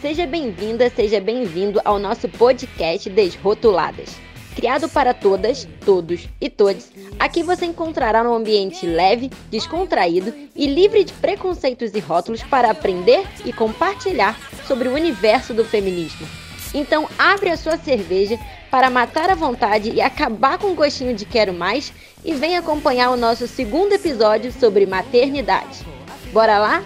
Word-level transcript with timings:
Seja 0.00 0.28
bem-vinda, 0.28 0.88
seja 0.88 1.20
bem-vindo 1.20 1.80
ao 1.84 1.98
nosso 1.98 2.28
podcast 2.28 3.10
Desrotuladas. 3.10 4.14
Criado 4.54 4.88
para 4.88 5.12
todas, 5.12 5.66
todos 5.84 6.28
e 6.40 6.48
todes, 6.48 6.92
aqui 7.18 7.42
você 7.42 7.66
encontrará 7.66 8.22
um 8.22 8.32
ambiente 8.32 8.86
leve, 8.86 9.28
descontraído 9.50 10.32
e 10.54 10.68
livre 10.68 11.02
de 11.02 11.12
preconceitos 11.14 11.92
e 11.94 11.98
rótulos 11.98 12.44
para 12.44 12.70
aprender 12.70 13.26
e 13.44 13.52
compartilhar 13.52 14.38
sobre 14.68 14.86
o 14.86 14.94
universo 14.94 15.52
do 15.52 15.64
feminismo. 15.64 16.28
Então, 16.72 17.08
abre 17.18 17.50
a 17.50 17.56
sua 17.56 17.76
cerveja 17.76 18.38
para 18.70 18.90
matar 18.90 19.30
a 19.30 19.34
vontade 19.34 19.90
e 19.90 20.00
acabar 20.00 20.58
com 20.58 20.68
o 20.68 20.76
gostinho 20.76 21.14
de 21.14 21.24
quero 21.24 21.52
mais 21.52 21.92
e 22.24 22.34
vem 22.34 22.56
acompanhar 22.56 23.10
o 23.10 23.16
nosso 23.16 23.48
segundo 23.48 23.94
episódio 23.94 24.52
sobre 24.52 24.86
maternidade. 24.86 25.84
Bora 26.32 26.58
lá? 26.60 26.84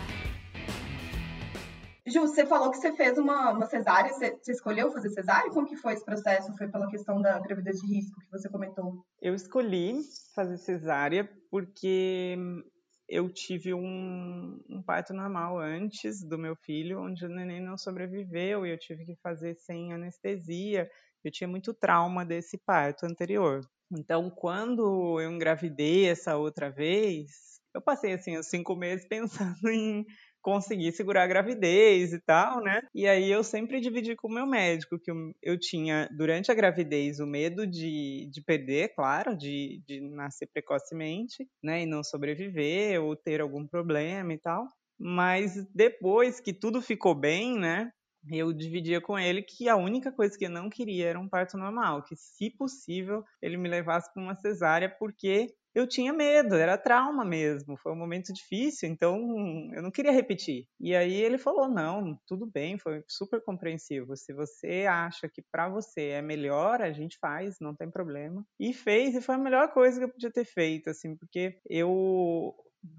Ju, 2.07 2.23
você 2.23 2.45
falou 2.45 2.71
que 2.71 2.79
você 2.79 2.93
fez 2.97 3.17
uma, 3.17 3.53
uma 3.53 3.67
cesárea, 3.67 4.13
você, 4.13 4.37
você, 4.37 4.53
escolheu 4.53 4.91
fazer 4.91 5.11
cesárea? 5.11 5.51
Como 5.51 5.67
que 5.67 5.77
foi 5.77 5.93
esse 5.93 6.05
processo? 6.05 6.57
Foi 6.57 6.69
pela 6.69 6.89
questão 6.89 7.23
da 7.23 7.39
gravidez 7.39 7.79
de 7.81 7.87
risco 7.87 8.21
que 8.21 8.31
você 8.31 8.49
comentou? 8.49 9.05
Eu 9.21 9.35
escolhi 9.35 10.01
fazer 10.35 10.57
cesárea 10.57 11.31
porque 11.49 12.37
eu 13.09 13.29
tive 13.33 13.73
um, 13.73 14.61
um 14.69 14.83
parto 14.83 15.15
normal 15.15 15.59
antes 15.59 16.25
do 16.25 16.37
meu 16.37 16.57
filho, 16.57 17.01
onde 17.01 17.25
o 17.25 17.29
neném 17.29 17.61
não 17.61 17.79
sobreviveu 17.79 18.67
e 18.67 18.71
eu 18.71 18.79
tive 18.79 19.05
que 19.05 19.15
fazer 19.23 19.55
sem 19.55 19.93
anestesia. 19.93 20.91
Eu 21.23 21.31
tinha 21.31 21.47
muito 21.47 21.73
trauma 21.73 22.25
desse 22.25 22.59
parto 22.59 23.07
anterior. 23.07 23.61
Então, 23.93 24.29
quando 24.29 25.21
eu 25.21 25.31
engravidei 25.31 26.09
essa 26.09 26.37
outra 26.37 26.69
vez, 26.69 27.61
eu 27.75 27.81
passei 27.81 28.15
assim 28.15 28.37
os 28.37 28.47
cinco 28.47 28.75
meses 28.75 29.07
pensando 29.09 29.69
em 29.69 30.05
conseguir 30.43 30.93
segurar 30.93 31.23
a 31.23 31.27
gravidez 31.27 32.13
e 32.13 32.21
tal, 32.21 32.61
né? 32.61 32.83
E 32.95 33.07
aí 33.07 33.31
eu 33.31 33.43
sempre 33.45 33.81
dividi 33.81 34.17
com 34.17 34.29
o 34.29 34.33
meu 34.33 34.47
médico 34.47 34.99
que 34.99 35.11
eu, 35.43 35.59
tinha, 35.59 36.09
durante 36.17 36.51
a 36.51 36.55
gravidez, 36.55 37.21
o 37.21 37.27
medo 37.27 37.67
de, 37.67 38.29
de 38.31 38.43
perder, 38.43 38.95
claro, 38.95 39.37
de, 39.37 39.83
de 39.87 40.01
nascer 40.01 40.49
precocemente, 40.53 41.49
né? 41.63 41.83
E 41.83 41.87
não 41.87 42.03
sobreviver 42.03 43.01
ou 43.03 43.17
ter 43.17 43.41
algum 43.41 43.67
problema 43.67 44.33
e 44.35 44.39
tal. 44.39 44.67
Mas 44.99 45.67
depois 45.75 46.41
que 46.41 46.53
tudo 46.53 46.83
ficou 46.83 47.15
bem, 47.15 47.59
né? 47.59 47.91
eu 48.31 48.53
dividia 48.53 49.01
com 49.01 49.19
ele 49.19 49.43
que 49.43 49.69
a 49.69 49.77
única 49.77 50.13
coisa 50.13 50.37
que 50.39 50.45
eu 50.47 50.51
não 50.51 50.71
queria 50.71 51.09
era 51.09 51.19
um 51.19 51.29
parto 51.29 51.57
normal, 51.57 52.05
que 52.05 52.15
se 52.17 52.51
possível 52.51 53.25
ele 53.41 53.57
me 53.57 53.69
levasse 53.69 54.13
para 54.13 54.23
uma 54.23 54.37
cesárea, 54.37 54.89
porque 54.89 55.53
eu 55.75 55.87
tinha 55.87 56.13
medo, 56.13 56.55
era 56.55 56.77
trauma 56.79 57.25
mesmo, 57.25 57.77
foi 57.77 57.93
um 57.93 57.97
momento 57.97 58.33
difícil, 58.33 58.89
então 58.89 59.17
eu 59.75 59.83
não 59.83 59.91
queria 59.91 60.13
repetir. 60.13 60.67
E 60.81 60.95
aí 60.95 61.15
ele 61.15 61.39
falou: 61.39 61.69
não, 61.69 62.19
tudo 62.27 62.47
bem, 62.47 62.79
foi 62.79 63.03
super 63.09 63.43
compreensivo. 63.43 64.17
Se 64.17 64.33
você 64.33 64.87
acha 64.89 65.29
que 65.29 65.43
para 65.51 65.69
você 65.69 66.09
é 66.09 66.23
melhor, 66.23 66.83
a 66.83 66.93
gente 66.93 67.19
faz, 67.19 67.57
não 67.61 67.75
tem 67.75 67.91
problema. 67.91 68.45
E 68.59 68.73
fez, 68.73 69.15
e 69.15 69.21
foi 69.21 69.35
a 69.35 69.39
melhor 69.39 69.73
coisa 69.73 69.99
que 69.99 70.05
eu 70.05 70.13
podia 70.13 70.31
ter 70.31 70.45
feito, 70.45 70.91
assim, 70.91 71.17
porque 71.17 71.59
eu, 71.69 72.55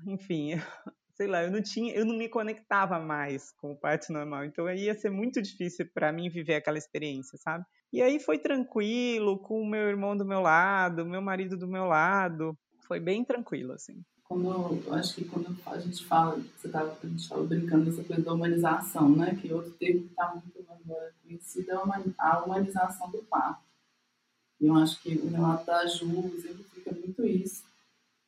enfim, 0.08 0.52
sei 1.24 1.28
lá, 1.28 1.42
eu 1.42 1.52
não 1.52 1.62
tinha, 1.62 1.94
eu 1.94 2.06
não 2.06 2.18
me 2.18 2.28
conectava 2.28 3.00
mais 3.00 3.52
com 3.54 3.72
o 3.72 3.78
parto 3.78 4.12
normal, 4.12 4.44
então 4.44 4.70
ia 4.70 4.94
ser 4.94 5.10
muito 5.10 5.42
difícil 5.42 5.88
para 5.94 6.12
mim 6.12 6.30
viver 6.30 6.56
aquela 6.56 6.78
experiência, 6.78 7.38
sabe? 7.38 7.64
E 7.94 8.02
aí 8.02 8.20
foi 8.20 8.38
tranquilo, 8.38 9.40
com 9.40 9.62
o 9.62 9.66
meu 9.66 9.88
irmão 9.88 10.18
do 10.18 10.26
meu 10.26 10.42
lado, 10.42 11.06
meu 11.06 11.22
marido 11.22 11.58
do 11.58 11.68
meu 11.68 11.86
lado, 11.86 12.58
foi 12.86 13.00
bem 13.00 13.24
tranquilo, 13.24 13.72
assim. 13.72 14.04
Quando, 14.24 14.84
eu 14.86 14.94
acho 14.94 15.16
que 15.16 15.24
quando 15.24 15.56
a 15.66 15.80
gente 15.80 16.04
fala, 16.06 16.42
você 16.58 16.68
estava 16.68 16.98
a 17.02 17.08
gente 17.08 17.30
tava 17.30 17.44
brincando 17.44 17.86
dessa 17.86 18.04
coisa 18.04 18.22
da 18.22 18.34
humanização, 18.34 19.10
né? 19.16 19.38
Que 19.40 19.54
outro 19.54 19.72
termo 19.74 20.02
que 20.02 20.08
está 20.08 20.34
muito 20.34 20.66
conhecido 21.24 21.72
é 21.72 21.76
a 22.20 22.44
humanização 22.44 23.12
do 23.12 23.20
parto. 23.20 23.64
E 24.60 24.66
eu 24.66 24.76
acho 24.76 25.02
que 25.02 25.16
o 25.18 25.30
relato 25.30 25.66
da 25.66 25.86
Ju 25.86 26.32
exemplifica 26.36 26.92
muito 26.92 27.26
isso, 27.26 27.64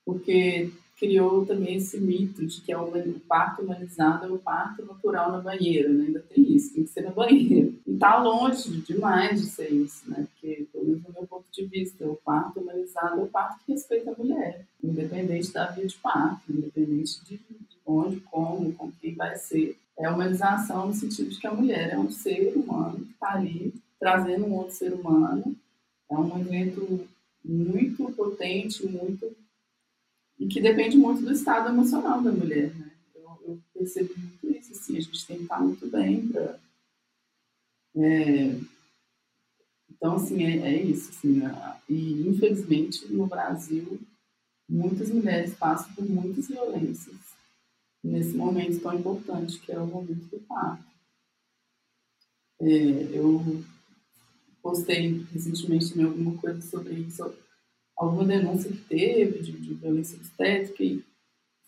porque 0.06 0.72
criou 0.98 1.46
também 1.46 1.76
esse 1.76 2.00
mito 2.00 2.46
de 2.46 2.62
que 2.62 2.72
é 2.72 2.78
o 2.78 2.90
parto 3.28 3.62
humanizado 3.62 4.26
é 4.26 4.30
o 4.30 4.38
parto 4.38 4.86
natural 4.86 5.32
na 5.32 5.40
banheira, 5.40 5.90
né? 5.90 6.06
Ainda 6.06 6.20
tem 6.22 6.56
isso, 6.56 6.74
tem 6.74 6.84
que 6.84 6.90
ser 6.90 7.02
na 7.02 7.12
banheira. 7.12 7.70
E 7.86 7.94
está 7.94 8.18
longe 8.18 8.82
demais 8.82 9.42
de 9.42 9.48
ser 9.48 9.72
isso, 9.72 10.10
né? 10.10 10.26
Porque, 10.32 10.66
pelo 10.72 10.86
menos 10.86 11.04
do 11.04 11.12
meu 11.12 11.28
ponto 11.28 11.46
de 11.52 11.66
vista, 11.66 12.06
o 12.06 12.16
parto 12.16 12.62
humanizado 12.62 13.20
é 13.20 13.24
o 13.24 13.28
parto 13.28 13.60
que 13.66 13.74
respeita 13.74 14.12
a 14.12 14.16
mulher, 14.16 14.66
independente 14.82 15.52
da 15.52 15.68
via 15.68 15.86
de 15.86 15.96
parto, 15.96 16.42
independente 16.50 17.24
de, 17.26 17.38
de 17.38 17.78
onde, 17.86 18.20
como, 18.22 18.72
com 18.74 18.92
quem 19.02 19.16
vai 19.16 19.36
ser. 19.36 19.78
É 19.98 20.10
humanização 20.10 20.88
no 20.88 20.94
sentido 20.94 21.30
de 21.30 21.40
que 21.40 21.48
a 21.48 21.54
mulher 21.54 21.92
é 21.94 22.00
um 22.00 22.10
ser 22.10 22.54
humano 22.56 23.00
que 23.00 23.12
está 23.12 23.34
ali 23.34 23.74
trazendo 24.00 24.46
um 24.46 24.54
outro 24.54 24.76
ser 24.76 24.94
humano. 24.94 25.56
É 26.10 26.16
um 26.16 26.40
evento 26.40 27.08
muito 27.44 28.12
potente, 28.14 28.86
muito 28.86 29.36
e 30.40 30.48
que 30.48 30.62
depende 30.62 30.98
muito 30.98 31.22
do 31.22 31.32
estado 31.32 31.70
emocional 31.70 32.22
da 32.22 32.32
mulher, 32.32 32.74
né? 32.76 32.92
Eu, 33.16 33.40
eu 33.48 33.60
percebi 33.74 34.14
muito 34.18 34.52
isso, 34.52 34.74
assim, 34.74 34.98
a 34.98 35.02
gente 35.02 35.28
tem 35.28 35.38
que 35.38 35.44
estar 35.44 35.60
muito 35.60 35.88
bem 35.88 36.28
para... 36.28 36.60
É... 37.98 38.60
Então, 39.90 40.16
assim, 40.16 40.44
é, 40.44 40.58
é 40.58 40.84
isso, 40.84 41.10
assim, 41.10 41.42
e 41.90 42.28
infelizmente 42.28 43.08
no 43.12 43.26
Brasil 43.26 44.00
muitas 44.68 45.10
mulheres 45.10 45.56
passam 45.56 45.94
por 45.94 46.08
muitas 46.10 46.48
violências 46.48 47.36
nesse 48.06 48.36
momento 48.36 48.80
tão 48.80 48.94
importante 48.94 49.60
que 49.60 49.72
é 49.72 49.80
o 49.80 49.88
momento 49.88 50.26
do 50.26 50.40
parto. 50.42 50.86
É, 52.62 52.68
eu 52.68 53.64
postei 54.62 55.26
recentemente 55.34 56.00
alguma 56.02 56.38
coisa 56.38 56.62
sobre 56.62 56.94
isso, 56.94 57.34
alguma 57.96 58.26
denúncia 58.26 58.72
que 58.72 58.78
teve 58.78 59.40
de, 59.40 59.52
de 59.54 59.74
violência 59.74 60.18
obstétrica 60.18 60.84
e 60.84 61.04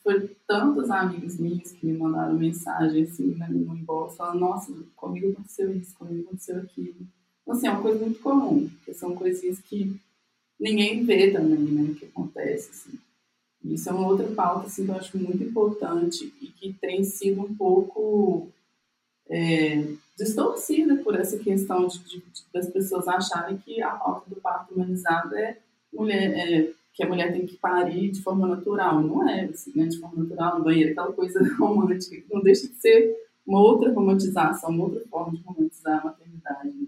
foi 0.04 0.36
tantas 0.48 0.90
amigas 0.90 1.38
minhas 1.38 1.72
que 1.72 1.86
me 1.86 1.98
mandaram 1.98 2.34
mensagem 2.34 3.04
assim 3.04 3.36
né, 3.36 3.48
no 3.50 3.76
inbox 3.76 4.16
falando, 4.16 4.40
nossa, 4.40 4.74
comigo 4.96 5.32
aconteceu 5.32 5.76
isso, 5.76 5.96
comigo 5.96 6.28
aconteceu 6.28 6.58
aquilo. 6.58 6.96
Então, 7.42 7.54
assim, 7.54 7.68
é 7.68 7.72
uma 7.72 7.82
coisa 7.82 8.00
muito 8.00 8.20
comum, 8.20 8.70
porque 8.70 8.94
são 8.94 9.16
coisinhas 9.16 9.60
que 9.60 10.00
ninguém 10.60 11.04
vê 11.04 11.32
também, 11.32 11.60
né, 11.60 11.96
que 11.98 12.06
acontece, 12.06 12.70
assim. 12.72 13.00
Isso 13.64 13.90
é 13.90 13.92
uma 13.92 14.08
outra 14.08 14.28
pauta, 14.28 14.68
assim, 14.68 14.86
que 14.86 14.92
eu 14.92 14.96
acho 14.96 15.18
muito 15.18 15.44
importante 15.44 16.34
e 16.42 16.48
que 16.48 16.74
tem 16.74 17.04
sido 17.04 17.42
um 17.42 17.54
pouco 17.54 18.48
é, 19.30 19.92
distorcida 20.18 20.98
por 20.98 21.16
essa 21.16 21.38
questão 21.38 21.88
de, 21.88 22.00
de, 22.00 22.22
das 22.54 22.70
pessoas 22.70 23.08
acharem 23.08 23.58
que 23.58 23.82
a 23.82 23.92
pauta 23.92 24.30
do 24.30 24.38
parto 24.38 24.74
humanizado 24.74 25.36
é 25.36 25.58
mulher, 25.94 26.34
é, 26.38 26.72
que 26.94 27.04
a 27.04 27.08
mulher 27.08 27.32
tem 27.32 27.46
que 27.46 27.58
parir 27.58 28.12
de 28.12 28.22
forma 28.22 28.48
natural. 28.48 29.02
Não 29.02 29.28
é 29.28 29.46
assim, 29.46 29.72
né? 29.76 29.86
De 29.86 30.00
forma 30.00 30.24
natural, 30.24 30.60
no 30.60 30.66
banheiro, 30.66 30.92
aquela 30.92 31.14
coisa 31.14 31.40
romântica, 31.58 32.24
não 32.32 32.42
deixa 32.42 32.68
de 32.68 32.76
ser 32.76 33.16
uma 33.46 33.62
outra 33.62 33.94
romantização, 33.94 34.70
uma 34.70 34.86
outra 34.86 35.08
forma 35.08 35.38
de 35.38 35.44
romantizar 35.44 36.02
a 36.02 36.06
maternidade. 36.06 36.70
Né? 36.70 36.88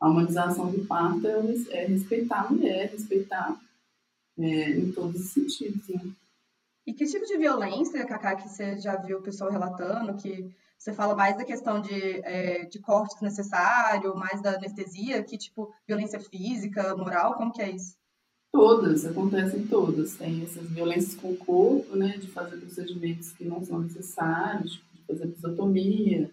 A 0.00 0.08
humanização 0.08 0.70
do 0.70 0.84
parto 0.84 1.26
é, 1.26 1.40
é 1.70 1.86
respeitar 1.86 2.42
a 2.42 2.50
mulher, 2.50 2.90
respeitar 2.90 3.58
é, 4.38 4.70
em 4.70 4.92
todos 4.92 5.20
os 5.20 5.30
sentidos, 5.30 5.88
né? 5.88 6.00
E 6.86 6.92
que 6.92 7.06
tipo 7.06 7.24
de 7.24 7.38
violência, 7.38 8.04
Cacá, 8.04 8.36
que 8.36 8.48
você 8.48 8.78
já 8.78 8.94
viu 8.96 9.18
o 9.18 9.22
pessoal 9.22 9.50
relatando, 9.50 10.18
que 10.18 10.54
você 10.78 10.92
fala 10.92 11.16
mais 11.16 11.34
da 11.34 11.44
questão 11.44 11.80
de, 11.80 12.20
é, 12.20 12.66
de 12.66 12.78
corte 12.78 13.22
necessário, 13.22 14.14
mais 14.14 14.42
da 14.42 14.56
anestesia, 14.56 15.22
que 15.22 15.38
tipo, 15.38 15.72
violência 15.88 16.20
física, 16.20 16.94
moral, 16.94 17.36
como 17.36 17.52
que 17.52 17.62
é 17.62 17.70
isso? 17.70 17.96
Todas, 18.54 19.04
acontecem 19.04 19.66
todas. 19.66 20.14
Tem 20.14 20.44
essas 20.44 20.70
violências 20.70 21.16
com 21.16 21.32
o 21.32 21.36
corpo, 21.36 21.96
né, 21.96 22.16
de 22.18 22.28
fazer 22.28 22.56
procedimentos 22.58 23.32
que 23.32 23.44
não 23.44 23.64
são 23.64 23.80
necessários, 23.80 24.80
de 24.94 25.02
fazer 25.08 25.24
episiotomia, 25.24 26.30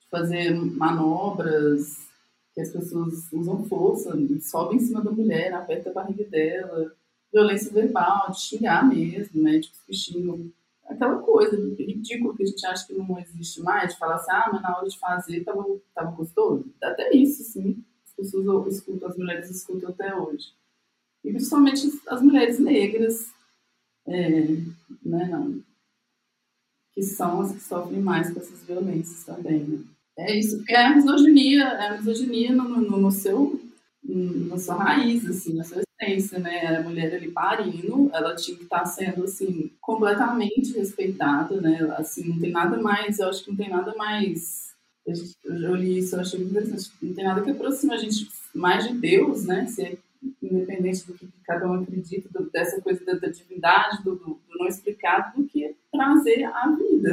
de 0.00 0.08
fazer 0.10 0.54
manobras 0.54 1.98
que 2.54 2.62
as 2.62 2.70
pessoas 2.70 3.30
usam 3.30 3.62
força, 3.64 4.16
sobem 4.40 4.78
em 4.78 4.80
cima 4.80 5.02
da 5.02 5.10
mulher, 5.10 5.52
aperta 5.52 5.90
a 5.90 5.92
barriga 5.92 6.24
dela, 6.24 6.96
violência 7.30 7.70
verbal, 7.70 8.30
de 8.30 8.40
xingar 8.40 8.88
mesmo, 8.88 9.42
médicos 9.42 9.82
que 9.86 9.92
xingam. 9.92 10.50
Aquela 10.86 11.18
coisa 11.18 11.56
ridícula 11.78 12.34
que 12.34 12.42
a 12.42 12.46
gente 12.46 12.66
acha 12.66 12.86
que 12.86 12.94
não 12.94 13.18
existe 13.18 13.60
mais, 13.60 13.92
de 13.92 13.98
falar 13.98 14.14
assim, 14.14 14.30
ah, 14.32 14.48
mas 14.50 14.62
na 14.62 14.78
hora 14.78 14.88
de 14.88 14.98
fazer 14.98 15.44
tava, 15.44 15.62
tava 15.94 16.10
gostoso. 16.12 16.64
Até 16.82 17.14
isso, 17.14 17.42
sim, 17.44 17.84
as 18.06 18.14
pessoas 18.14 18.74
escutam, 18.74 19.10
as 19.10 19.16
mulheres 19.18 19.50
escutam 19.50 19.90
até 19.90 20.14
hoje 20.14 20.54
e 21.24 21.30
principalmente 21.32 21.90
as 22.06 22.22
mulheres 22.22 22.58
negras, 22.58 23.26
é, 24.06 24.42
né, 25.02 25.28
não, 25.30 25.62
que 26.92 27.02
são 27.02 27.40
as 27.40 27.52
que 27.52 27.60
sofrem 27.60 28.00
mais 28.00 28.30
com 28.30 28.38
essas 28.38 28.62
violências 28.62 29.24
também. 29.24 29.60
Né? 29.60 29.78
É 30.16 30.38
isso, 30.38 30.58
porque 30.58 30.72
é 30.72 30.86
a 30.86 30.94
misoginia, 30.94 31.64
é 31.64 31.88
a 31.88 31.96
misoginia 31.96 32.52
no, 32.52 32.68
no, 32.68 32.98
no 32.98 33.10
seu, 33.10 33.60
na 34.04 34.58
sua 34.58 34.76
raiz, 34.76 35.28
assim, 35.28 35.54
na 35.54 35.64
sua 35.64 35.82
essência, 36.00 36.38
né? 36.38 36.76
A 36.76 36.82
mulher 36.82 37.14
ali 37.14 37.30
parindo, 37.30 38.10
ela 38.12 38.36
tinha 38.36 38.56
que 38.56 38.62
estar 38.62 38.84
sendo, 38.84 39.24
assim, 39.24 39.72
completamente 39.80 40.72
respeitada, 40.72 41.60
né? 41.60 41.80
Assim, 41.96 42.28
não 42.28 42.38
tem 42.38 42.52
nada 42.52 42.80
mais, 42.80 43.18
eu 43.18 43.28
acho 43.28 43.42
que 43.42 43.50
não 43.50 43.56
tem 43.56 43.70
nada 43.70 43.94
mais... 43.96 44.72
Eu 45.44 45.74
li 45.74 45.98
isso, 45.98 46.14
eu 46.14 46.20
achei 46.20 46.38
muito 46.38 46.52
interessante. 46.52 46.92
Não 47.02 47.12
tem 47.12 47.24
nada 47.24 47.42
que 47.42 47.50
aproxime 47.50 47.92
a 47.92 47.98
gente 47.98 48.28
mais 48.54 48.88
de 48.88 48.94
Deus, 48.94 49.44
né? 49.44 49.66
Se 49.66 49.82
é 49.82 49.96
independente 50.42 51.06
do 51.06 51.14
que 51.14 51.28
cada 51.44 51.66
um 51.66 51.82
acredita, 51.82 52.28
do, 52.30 52.50
dessa 52.50 52.80
coisa 52.80 53.04
da, 53.04 53.14
da 53.14 53.28
divindade, 53.28 54.02
do, 54.02 54.16
do, 54.16 54.40
do, 54.48 54.58
não 54.58 54.66
explicado, 54.66 55.40
do 55.40 55.46
que 55.46 55.74
trazer 55.92 56.44
a 56.44 56.70
vida, 56.70 57.12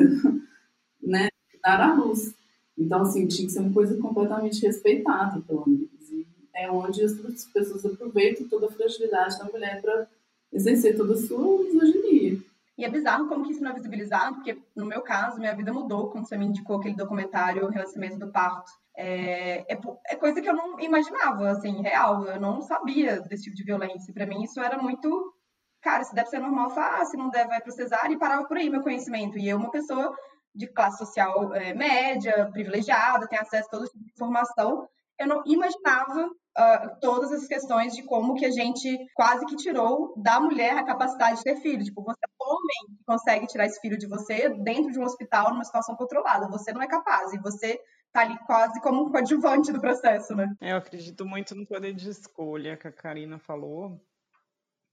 né? 1.01 1.29
Dar 1.63 1.81
a 1.81 1.93
luz. 1.93 2.33
Então, 2.77 3.01
assim, 3.01 3.27
tinha 3.27 3.47
que 3.47 3.53
ser 3.53 3.59
uma 3.59 3.73
coisa 3.73 3.95
completamente 3.97 4.65
respeitada, 4.65 5.41
pelo 5.41 5.63
menos. 5.67 6.09
E 6.09 6.25
é 6.55 6.71
onde 6.71 7.03
as 7.03 7.13
pessoas 7.53 7.85
aproveitam 7.85 8.47
toda 8.47 8.67
a 8.67 8.71
fragilidade 8.71 9.37
da 9.37 9.45
mulher 9.45 9.81
para 9.81 10.07
exercer 10.51 10.97
toda 10.97 11.13
a 11.13 11.17
sua 11.17 11.63
misoginia. 11.63 12.39
E 12.77 12.83
é 12.83 12.89
bizarro 12.89 13.27
como 13.27 13.45
que 13.45 13.51
isso 13.51 13.63
não 13.63 13.71
é 13.71 13.75
visibilizado, 13.75 14.35
porque 14.35 14.57
no 14.75 14.85
meu 14.85 15.01
caso, 15.01 15.39
minha 15.39 15.55
vida 15.55 15.71
mudou 15.71 16.09
quando 16.09 16.27
você 16.27 16.35
me 16.35 16.45
indicou 16.45 16.77
aquele 16.77 16.95
documentário, 16.95 17.67
Renascimento 17.67 18.17
do 18.17 18.31
Parto. 18.31 18.71
É, 18.95 19.73
é, 19.73 19.79
é, 20.09 20.15
coisa 20.15 20.41
que 20.41 20.49
eu 20.49 20.53
não 20.53 20.79
imaginava, 20.79 21.49
assim, 21.49 21.81
real. 21.81 22.25
Eu 22.25 22.39
não 22.39 22.61
sabia 22.61 23.21
desse 23.21 23.43
tipo 23.43 23.55
de 23.55 23.63
violência. 23.63 24.13
Para 24.13 24.25
mim, 24.25 24.43
isso 24.43 24.59
era 24.59 24.77
muito. 24.77 25.33
Cara, 25.81 26.03
isso 26.03 26.13
deve 26.13 26.29
ser 26.29 26.39
normal, 26.39 26.69
fácil, 26.69 27.17
não 27.17 27.29
deve 27.29 27.55
ir 27.55 27.61
para 27.61 27.71
cesárea, 27.71 28.13
e 28.13 28.19
parava 28.19 28.45
por 28.45 28.57
aí 28.57 28.69
meu 28.69 28.83
conhecimento. 28.83 29.37
E 29.39 29.49
eu, 29.49 29.57
uma 29.57 29.71
pessoa 29.71 30.15
de 30.53 30.67
classe 30.67 30.97
social 30.97 31.53
é, 31.55 31.73
média, 31.73 32.49
privilegiada, 32.51 33.27
tem 33.27 33.39
acesso 33.39 33.67
a 33.67 33.71
toda 33.71 33.87
tipo 33.87 34.03
de 34.03 34.11
informação, 34.11 34.87
eu 35.17 35.27
não 35.27 35.43
imaginava 35.45 36.27
uh, 36.27 36.99
todas 36.99 37.31
as 37.31 37.47
questões 37.47 37.93
de 37.93 38.03
como 38.03 38.33
que 38.33 38.45
a 38.45 38.51
gente 38.51 38.97
quase 39.13 39.45
que 39.45 39.55
tirou 39.55 40.13
da 40.17 40.39
mulher 40.39 40.77
a 40.77 40.83
capacidade 40.83 41.37
de 41.37 41.43
ter 41.43 41.57
filho. 41.57 41.83
Tipo, 41.83 42.03
você 42.03 42.19
é 42.23 42.43
homem 42.43 42.97
que 42.97 43.03
consegue 43.05 43.47
tirar 43.47 43.65
esse 43.65 43.79
filho 43.79 43.97
de 43.97 44.07
você 44.07 44.49
dentro 44.49 44.91
de 44.91 44.99
um 44.99 45.03
hospital 45.03 45.51
numa 45.51 45.63
situação 45.63 45.95
controlada. 45.95 46.49
Você 46.49 46.73
não 46.73 46.81
é 46.81 46.87
capaz. 46.87 47.31
E 47.33 47.39
você 47.39 47.79
tá 48.11 48.21
ali 48.21 48.37
quase 48.45 48.79
como 48.81 49.03
um 49.03 49.11
coadjuvante 49.11 49.71
do 49.71 49.79
processo, 49.79 50.35
né? 50.35 50.53
Eu 50.61 50.77
acredito 50.77 51.25
muito 51.25 51.55
no 51.55 51.65
poder 51.65 51.93
de 51.93 52.09
escolha 52.09 52.77
que 52.77 52.87
a 52.87 52.91
Karina 52.91 53.39
falou. 53.39 53.99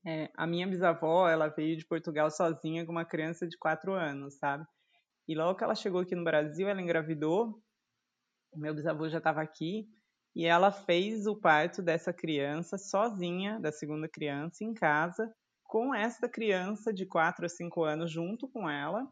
É, 0.07 0.31
a 0.37 0.47
minha 0.47 0.67
bisavó, 0.67 1.29
ela 1.29 1.49
veio 1.49 1.77
de 1.77 1.85
Portugal 1.85 2.31
sozinha 2.31 2.87
com 2.87 2.93
uma 2.93 3.05
criança 3.05 3.47
de 3.47 3.59
quatro 3.59 3.93
anos, 3.93 4.37
sabe? 4.39 4.65
E 5.27 5.35
logo 5.35 5.59
que 5.59 5.65
ela 5.65 5.75
chegou 5.75 6.01
aqui 6.01 6.15
no 6.15 6.25
Brasil, 6.25 6.69
ela 6.69 6.81
engravidou. 6.81 7.61
Meu 8.55 8.75
bisavô 8.75 9.09
já 9.09 9.19
estava 9.19 9.43
aqui 9.43 9.87
e 10.35 10.47
ela 10.47 10.71
fez 10.71 11.27
o 11.27 11.37
parto 11.37 11.83
dessa 11.83 12.13
criança 12.13 12.79
sozinha, 12.79 13.59
da 13.61 13.73
segunda 13.73 14.09
criança, 14.09 14.65
em 14.65 14.73
casa, 14.73 15.31
com 15.65 15.95
essa 15.95 16.29
criança 16.29 16.93
de 16.93 17.05
4 17.05 17.45
a 17.45 17.49
5 17.49 17.85
anos 17.85 18.11
junto 18.11 18.49
com 18.49 18.71
ela. 18.71 19.07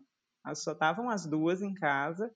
Só 0.54 0.72
estavam 0.72 1.10
as 1.10 1.26
duas 1.26 1.60
em 1.60 1.74
casa. 1.74 2.32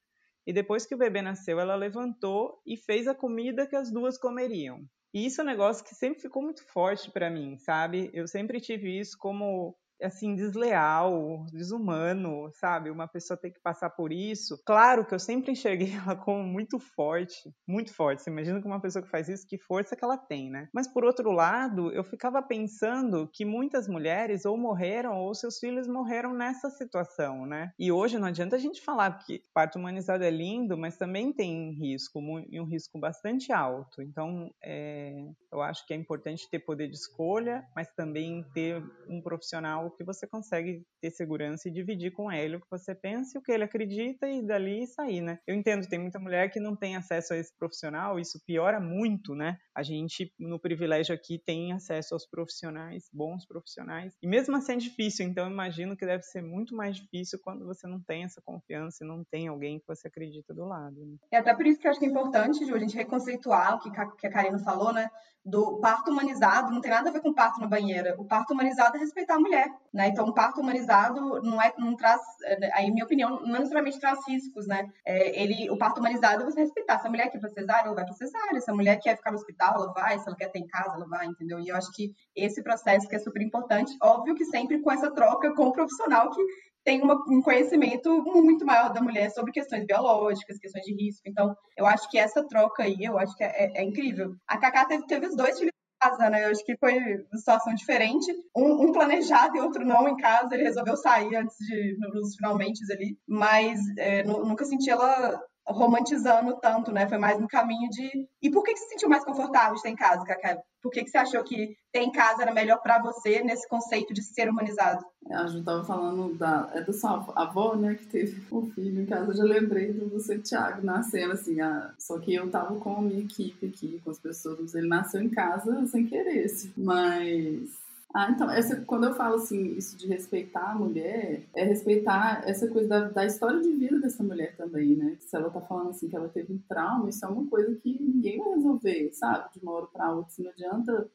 E 0.46 0.52
depois 0.52 0.86
que 0.86 0.94
o 0.94 0.98
bebê 0.98 1.22
nasceu, 1.22 1.60
ela 1.60 1.74
levantou 1.74 2.60
e 2.66 2.76
fez 2.76 3.06
a 3.06 3.14
comida 3.14 3.66
que 3.66 3.76
as 3.76 3.90
duas 3.90 4.18
comeriam. 4.18 4.84
E 5.12 5.26
isso 5.26 5.40
é 5.40 5.44
um 5.44 5.46
negócio 5.46 5.84
que 5.84 5.94
sempre 5.94 6.20
ficou 6.20 6.42
muito 6.42 6.64
forte 6.72 7.10
para 7.10 7.30
mim, 7.30 7.58
sabe? 7.58 8.10
Eu 8.14 8.26
sempre 8.26 8.60
tive 8.60 8.98
isso 8.98 9.16
como 9.18 9.76
assim, 10.02 10.34
desleal, 10.34 11.44
desumano, 11.52 12.50
sabe? 12.54 12.90
Uma 12.90 13.08
pessoa 13.08 13.36
ter 13.36 13.50
que 13.50 13.60
passar 13.60 13.90
por 13.90 14.12
isso. 14.12 14.60
Claro 14.64 15.04
que 15.04 15.14
eu 15.14 15.18
sempre 15.18 15.52
enxerguei 15.52 15.92
ela 15.94 16.16
como 16.16 16.42
muito 16.42 16.78
forte, 16.78 17.52
muito 17.66 17.92
forte. 17.94 18.22
Você 18.22 18.30
imagina 18.30 18.60
que 18.60 18.66
uma 18.66 18.80
pessoa 18.80 19.02
que 19.02 19.10
faz 19.10 19.28
isso, 19.28 19.46
que 19.46 19.58
força 19.58 19.96
que 19.96 20.04
ela 20.04 20.16
tem, 20.16 20.50
né? 20.50 20.68
Mas 20.72 20.88
por 20.88 21.04
outro 21.04 21.30
lado, 21.30 21.92
eu 21.92 22.04
ficava 22.04 22.42
pensando 22.42 23.28
que 23.32 23.44
muitas 23.44 23.88
mulheres 23.88 24.44
ou 24.44 24.56
morreram 24.56 25.16
ou 25.18 25.34
seus 25.34 25.58
filhos 25.58 25.86
morreram 25.86 26.32
nessa 26.34 26.70
situação, 26.70 27.46
né? 27.46 27.72
E 27.78 27.92
hoje 27.92 28.18
não 28.18 28.28
adianta 28.28 28.56
a 28.56 28.58
gente 28.58 28.80
falar 28.80 29.18
que 29.18 29.42
parto 29.54 29.78
humanizado 29.78 30.24
é 30.24 30.30
lindo, 30.30 30.76
mas 30.76 30.96
também 30.96 31.32
tem 31.32 31.72
risco, 31.72 32.20
e 32.48 32.60
um 32.60 32.64
risco 32.64 32.98
bastante 32.98 33.52
alto. 33.52 34.02
Então, 34.02 34.50
é, 34.62 35.14
eu 35.52 35.60
acho 35.62 35.86
que 35.86 35.92
é 35.92 35.96
importante 35.96 36.48
ter 36.50 36.60
poder 36.60 36.88
de 36.88 36.96
escolha, 36.96 37.64
mas 37.74 37.88
também 37.94 38.44
ter 38.54 38.82
um 39.08 39.20
profissional 39.20 39.89
que 39.90 40.04
você 40.04 40.26
consegue 40.26 40.82
ter 41.00 41.10
segurança 41.10 41.68
e 41.68 41.72
dividir 41.72 42.12
com 42.12 42.30
ele 42.30 42.56
o 42.56 42.60
que 42.60 42.70
você 42.70 42.94
pensa 42.94 43.36
e 43.36 43.38
o 43.38 43.42
que 43.42 43.52
ele 43.52 43.64
acredita 43.64 44.28
e 44.28 44.42
dali 44.42 44.86
sair, 44.86 45.20
né? 45.20 45.38
Eu 45.46 45.54
entendo, 45.54 45.88
tem 45.88 45.98
muita 45.98 46.18
mulher 46.18 46.50
que 46.50 46.60
não 46.60 46.76
tem 46.76 46.96
acesso 46.96 47.32
a 47.32 47.36
esse 47.36 47.56
profissional, 47.56 48.18
isso 48.18 48.40
piora 48.46 48.80
muito, 48.80 49.34
né? 49.34 49.58
A 49.74 49.82
gente, 49.82 50.32
no 50.38 50.58
privilégio 50.58 51.14
aqui, 51.14 51.38
tem 51.38 51.72
acesso 51.72 52.14
aos 52.14 52.26
profissionais, 52.26 53.08
bons 53.12 53.46
profissionais, 53.46 54.14
e 54.22 54.26
mesmo 54.26 54.56
assim 54.56 54.72
é 54.72 54.76
difícil, 54.76 55.26
então 55.26 55.46
eu 55.46 55.50
imagino 55.50 55.96
que 55.96 56.06
deve 56.06 56.22
ser 56.22 56.42
muito 56.42 56.74
mais 56.74 56.96
difícil 56.96 57.38
quando 57.42 57.64
você 57.64 57.86
não 57.86 58.00
tem 58.00 58.24
essa 58.24 58.40
confiança 58.40 59.04
e 59.04 59.06
não 59.06 59.24
tem 59.24 59.48
alguém 59.48 59.78
que 59.78 59.86
você 59.86 60.08
acredita 60.08 60.54
do 60.54 60.64
lado. 60.64 61.04
Né? 61.04 61.16
É 61.32 61.38
até 61.38 61.54
por 61.54 61.66
isso 61.66 61.80
que 61.80 61.86
eu 61.86 61.90
acho 61.90 62.00
que 62.00 62.06
é 62.06 62.08
importante, 62.08 62.64
Ju, 62.64 62.74
a 62.74 62.78
gente 62.78 62.96
reconceituar 62.96 63.76
o 63.76 63.80
que 64.16 64.26
a 64.26 64.30
Karina 64.30 64.58
falou, 64.58 64.92
né? 64.92 65.10
Do 65.44 65.78
parto 65.78 66.10
humanizado, 66.10 66.70
não 66.70 66.80
tem 66.80 66.90
nada 66.90 67.08
a 67.08 67.12
ver 67.12 67.22
com 67.22 67.32
parto 67.32 67.60
na 67.60 67.66
banheira. 67.66 68.14
O 68.18 68.24
parto 68.24 68.52
humanizado 68.52 68.96
é 68.96 69.00
respeitar 69.00 69.36
a 69.36 69.40
mulher, 69.40 69.68
né? 69.92 70.08
Então, 70.08 70.26
o 70.26 70.34
parto 70.34 70.60
humanizado 70.60 71.42
não 71.42 71.60
é, 71.60 71.72
não 71.76 71.96
traz, 71.96 72.20
é, 72.44 72.70
aí, 72.74 72.90
minha 72.90 73.04
opinião, 73.04 73.40
não 73.40 73.58
necessariamente 73.58 73.98
traz 73.98 74.18
riscos, 74.26 74.66
né? 74.66 74.88
É, 75.04 75.42
ele, 75.42 75.68
o 75.70 75.76
parto 75.76 75.98
humanizado 75.98 76.44
você 76.44 76.60
respeitar. 76.60 76.98
Se 76.98 77.06
a 77.06 77.10
mulher 77.10 77.30
quer 77.30 77.40
para 77.40 77.50
cesárea, 77.50 77.86
ela 77.86 77.94
vai 77.94 78.04
para 78.04 78.14
cesárea. 78.14 78.60
Se 78.60 78.70
a 78.70 78.74
mulher 78.74 79.00
quer 79.00 79.16
ficar 79.16 79.32
no 79.32 79.38
hospital, 79.38 79.74
ela 79.74 79.92
vai. 79.92 80.18
Se 80.18 80.28
ela 80.28 80.36
quer 80.36 80.48
ter 80.50 80.60
em 80.60 80.66
casa, 80.66 80.94
ela 80.94 81.08
vai, 81.08 81.26
entendeu? 81.26 81.58
E 81.58 81.68
eu 81.68 81.76
acho 81.76 81.90
que 81.92 82.12
esse 82.36 82.62
processo 82.62 83.08
que 83.08 83.16
é 83.16 83.18
super 83.18 83.42
importante, 83.42 83.96
óbvio 84.02 84.34
que 84.34 84.44
sempre 84.44 84.80
com 84.80 84.92
essa 84.92 85.10
troca 85.10 85.54
com 85.54 85.66
o 85.66 85.72
profissional 85.72 86.30
que 86.30 86.42
tem 86.84 87.02
uma, 87.02 87.14
um 87.28 87.42
conhecimento 87.42 88.22
muito 88.22 88.64
maior 88.64 88.92
da 88.92 89.02
mulher 89.02 89.30
sobre 89.30 89.52
questões 89.52 89.84
biológicas, 89.84 90.58
questões 90.58 90.84
de 90.84 90.94
risco. 90.94 91.22
Então, 91.26 91.54
eu 91.76 91.86
acho 91.86 92.08
que 92.10 92.18
essa 92.18 92.46
troca 92.46 92.84
aí, 92.84 92.96
eu 93.00 93.18
acho 93.18 93.36
que 93.36 93.44
é, 93.44 93.48
é, 93.48 93.80
é 93.80 93.84
incrível. 93.84 94.34
A 94.46 94.56
Cacá 94.56 94.86
teve, 94.86 95.06
teve 95.06 95.26
os 95.26 95.36
dois 95.36 95.58
filhos 95.58 95.72
casa, 96.00 96.30
né? 96.30 96.44
Eu 96.44 96.50
acho 96.50 96.64
que 96.64 96.76
foi 96.76 96.96
uma 96.98 97.38
situação 97.38 97.74
diferente. 97.74 98.32
Um, 98.56 98.88
um, 98.88 98.92
planejado 98.92 99.56
e 99.56 99.60
outro 99.60 99.84
não 99.84 100.08
em 100.08 100.16
casa. 100.16 100.48
Ele 100.52 100.64
resolveu 100.64 100.96
sair 100.96 101.36
antes 101.36 101.56
de, 101.58 101.96
nos 101.98 102.34
finalmente 102.36 102.80
ali. 102.92 103.18
Mas 103.28 103.80
é, 103.98 104.22
nunca 104.24 104.64
senti 104.64 104.90
ela 104.90 105.40
romantizando 105.72 106.56
tanto, 106.60 106.92
né? 106.92 107.08
Foi 107.08 107.18
mais 107.18 107.38
no 107.40 107.48
caminho 107.48 107.88
de. 107.90 108.28
E 108.42 108.50
por 108.50 108.62
que, 108.62 108.72
que 108.72 108.78
você 108.78 108.84
se 108.84 108.90
sentiu 108.90 109.08
mais 109.08 109.24
confortável 109.24 109.74
de 109.74 109.82
ter 109.82 109.90
em 109.90 109.96
casa, 109.96 110.24
Cacá? 110.24 110.58
Por 110.82 110.90
que, 110.90 111.06
você 111.06 111.18
achou 111.18 111.44
que 111.44 111.76
ter 111.92 112.00
em 112.00 112.10
casa 112.10 112.42
era 112.42 112.54
melhor 112.54 112.80
para 112.80 113.02
você 113.02 113.42
nesse 113.42 113.68
conceito 113.68 114.14
de 114.14 114.22
ser 114.22 114.48
humanizado? 114.48 115.04
É, 115.28 115.34
a 115.34 115.46
gente 115.46 115.64
tava 115.64 115.84
falando 115.84 116.34
da, 116.38 116.70
é 116.72 116.80
da 116.80 116.92
sua 116.92 117.22
avó, 117.36 117.76
né, 117.76 117.94
que 117.94 118.06
teve 118.06 118.42
um 118.50 118.70
filho 118.70 119.02
em 119.02 119.06
casa. 119.06 119.30
Eu 119.30 119.36
já 119.36 119.44
lembrei 119.44 119.92
do, 119.92 120.08
do 120.08 120.20
Santiago 120.20 120.84
nascendo, 120.84 121.32
assim. 121.32 121.60
A, 121.60 121.92
só 121.98 122.18
que 122.18 122.34
eu 122.34 122.50
tava 122.50 122.76
com 122.76 122.96
a 122.96 123.02
minha 123.02 123.20
equipe 123.20 123.66
aqui, 123.66 124.00
com 124.02 124.10
as 124.10 124.18
pessoas. 124.18 124.74
Ele 124.74 124.88
nasceu 124.88 125.20
em 125.20 125.28
casa 125.28 125.86
sem 125.86 126.06
querer, 126.06 126.44
assim. 126.44 126.72
Mas 126.76 127.79
ah, 128.12 128.28
então, 128.30 128.50
essa, 128.50 128.80
quando 128.84 129.04
eu 129.06 129.14
falo 129.14 129.36
assim, 129.36 129.76
isso 129.76 129.96
de 129.96 130.08
respeitar 130.08 130.72
a 130.72 130.74
mulher, 130.74 131.44
é 131.54 131.64
respeitar 131.64 132.42
essa 132.44 132.66
coisa 132.68 132.88
da, 132.88 133.08
da 133.08 133.24
história 133.24 133.60
de 133.60 133.70
vida 133.72 134.00
dessa 134.00 134.22
mulher 134.24 134.56
também, 134.56 134.96
né? 134.96 135.16
Se 135.20 135.36
ela 135.36 135.48
tá 135.48 135.60
falando 135.60 135.90
assim 135.90 136.08
que 136.08 136.16
ela 136.16 136.28
teve 136.28 136.52
um 136.52 136.58
trauma, 136.68 137.08
isso 137.08 137.24
é 137.24 137.28
uma 137.28 137.46
coisa 137.48 137.72
que 137.76 138.02
ninguém 138.02 138.38
vai 138.38 138.54
resolver, 138.54 139.10
sabe? 139.12 139.52
De 139.52 139.60
uma 139.60 139.72
hora 139.72 139.86
pra 139.86 140.10
outra. 140.10 140.26
Assim, 140.26 140.42
não 140.42 140.50
adianta 140.50 141.08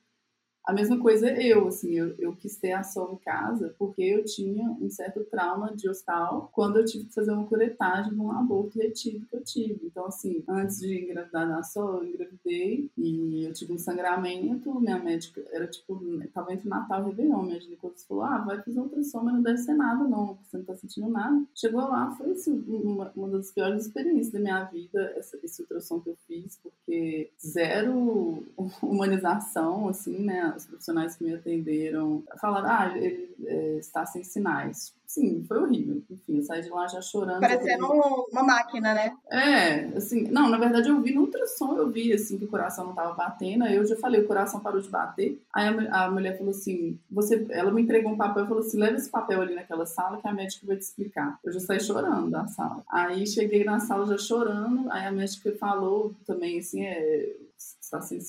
a 0.65 0.73
mesma 0.73 0.99
coisa 0.99 1.29
eu, 1.29 1.67
assim, 1.67 1.93
eu, 1.93 2.15
eu 2.17 2.35
quis 2.35 2.57
ter 2.57 2.71
a 2.71 2.83
Sol 2.83 3.13
em 3.13 3.23
casa 3.23 3.75
porque 3.77 4.01
eu 4.01 4.25
tinha 4.25 4.69
um 4.81 4.89
certo 4.89 5.23
trauma 5.25 5.75
de 5.75 5.87
hospital 5.87 6.49
quando 6.51 6.77
eu 6.77 6.85
tive 6.85 7.05
que 7.05 7.13
fazer 7.13 7.31
uma 7.31 7.45
curetagem 7.45 8.13
de 8.13 8.19
um 8.19 8.31
aborto 8.31 8.79
retido 8.79 9.25
que 9.27 9.35
eu 9.35 9.43
tive. 9.43 9.79
Então, 9.85 10.05
assim, 10.05 10.43
antes 10.47 10.79
de 10.79 11.03
engravidar 11.03 11.47
na 11.47 11.61
Sol, 11.61 12.03
eu 12.03 12.09
engravidei 12.09 12.89
e 12.97 13.45
eu 13.45 13.53
tive 13.53 13.73
um 13.73 13.77
sangramento, 13.77 14.79
minha 14.79 14.97
médica 14.97 15.43
era 15.51 15.67
tipo, 15.67 16.01
tava 16.33 16.53
entre 16.53 16.67
Natal 16.67 17.03
e 17.03 17.05
Réveillon, 17.09 17.43
minha 17.43 17.59
ginecologista 17.59 18.07
falou, 18.07 18.23
ah, 18.23 18.39
vai 18.39 18.61
fazer 18.61 18.79
ultrassom, 18.79 19.21
mas 19.23 19.33
não 19.35 19.41
deve 19.43 19.57
ser 19.57 19.73
nada 19.73 20.03
não, 20.03 20.37
você 20.43 20.57
não 20.57 20.65
tá 20.65 20.75
sentindo 20.75 21.09
nada. 21.09 21.43
Chegou 21.53 21.81
lá, 21.81 22.11
foi 22.11 22.31
assim, 22.31 22.63
uma, 22.67 23.11
uma 23.15 23.29
das 23.29 23.51
piores 23.51 23.85
experiências 23.85 24.31
da 24.31 24.39
minha 24.39 24.63
vida, 24.63 25.13
essa, 25.15 25.37
esse 25.43 25.61
ultrassom 25.61 25.99
que 25.99 26.09
eu 26.09 26.17
fiz, 26.27 26.59
porque 26.61 27.29
zero 27.39 28.43
humanização, 28.81 29.89
assim, 29.89 30.25
né, 30.25 30.54
os 30.55 30.65
profissionais 30.65 31.15
que 31.15 31.23
me 31.23 31.33
atenderam 31.33 32.23
falaram, 32.39 32.69
ah, 32.69 32.97
ele 32.97 33.35
é, 33.45 33.77
está 33.77 34.05
sem 34.05 34.23
sinais. 34.23 34.93
Sim, 35.05 35.45
foi 35.47 35.59
horrível. 35.59 36.01
Enfim, 36.09 36.37
eu 36.37 36.43
saí 36.43 36.61
de 36.61 36.69
lá 36.69 36.87
já 36.87 36.99
chorando. 36.99 37.39
Parecendo 37.39 37.85
uma 38.31 38.43
máquina, 38.43 38.93
né? 38.93 39.15
É, 39.31 39.85
assim, 39.95 40.27
não, 40.29 40.49
na 40.49 40.57
verdade 40.57 40.89
eu 40.89 40.99
vi 41.01 41.13
no 41.13 41.21
ultrassom, 41.21 41.77
eu 41.77 41.89
vi, 41.89 42.11
assim, 42.11 42.37
que 42.37 42.45
o 42.45 42.49
coração 42.49 42.83
não 42.83 42.91
estava 42.91 43.13
batendo, 43.13 43.63
aí 43.63 43.75
eu 43.75 43.85
já 43.85 43.95
falei, 43.95 44.21
o 44.21 44.27
coração 44.27 44.59
parou 44.59 44.81
de 44.81 44.89
bater. 44.89 45.39
Aí 45.53 45.67
a, 45.67 46.05
a 46.05 46.11
mulher 46.11 46.37
falou 46.37 46.51
assim, 46.51 46.99
você, 47.09 47.45
ela 47.49 47.71
me 47.71 47.81
entregou 47.81 48.11
um 48.11 48.17
papel 48.17 48.45
e 48.45 48.47
falou 48.47 48.63
assim, 48.63 48.77
leva 48.77 48.97
esse 48.97 49.09
papel 49.09 49.41
ali 49.41 49.55
naquela 49.55 49.85
sala 49.85 50.19
que 50.19 50.27
a 50.27 50.33
médica 50.33 50.65
vai 50.65 50.75
te 50.75 50.81
explicar. 50.81 51.39
Eu 51.43 51.53
já 51.53 51.59
saí 51.59 51.79
chorando 51.79 52.31
da 52.31 52.47
sala. 52.47 52.83
Aí 52.89 53.25
cheguei 53.27 53.63
na 53.63 53.79
sala 53.79 54.05
já 54.07 54.17
chorando, 54.17 54.91
aí 54.91 55.05
a 55.05 55.11
médica 55.11 55.55
falou 55.55 56.13
também, 56.25 56.59
assim, 56.59 56.83
é, 56.83 57.35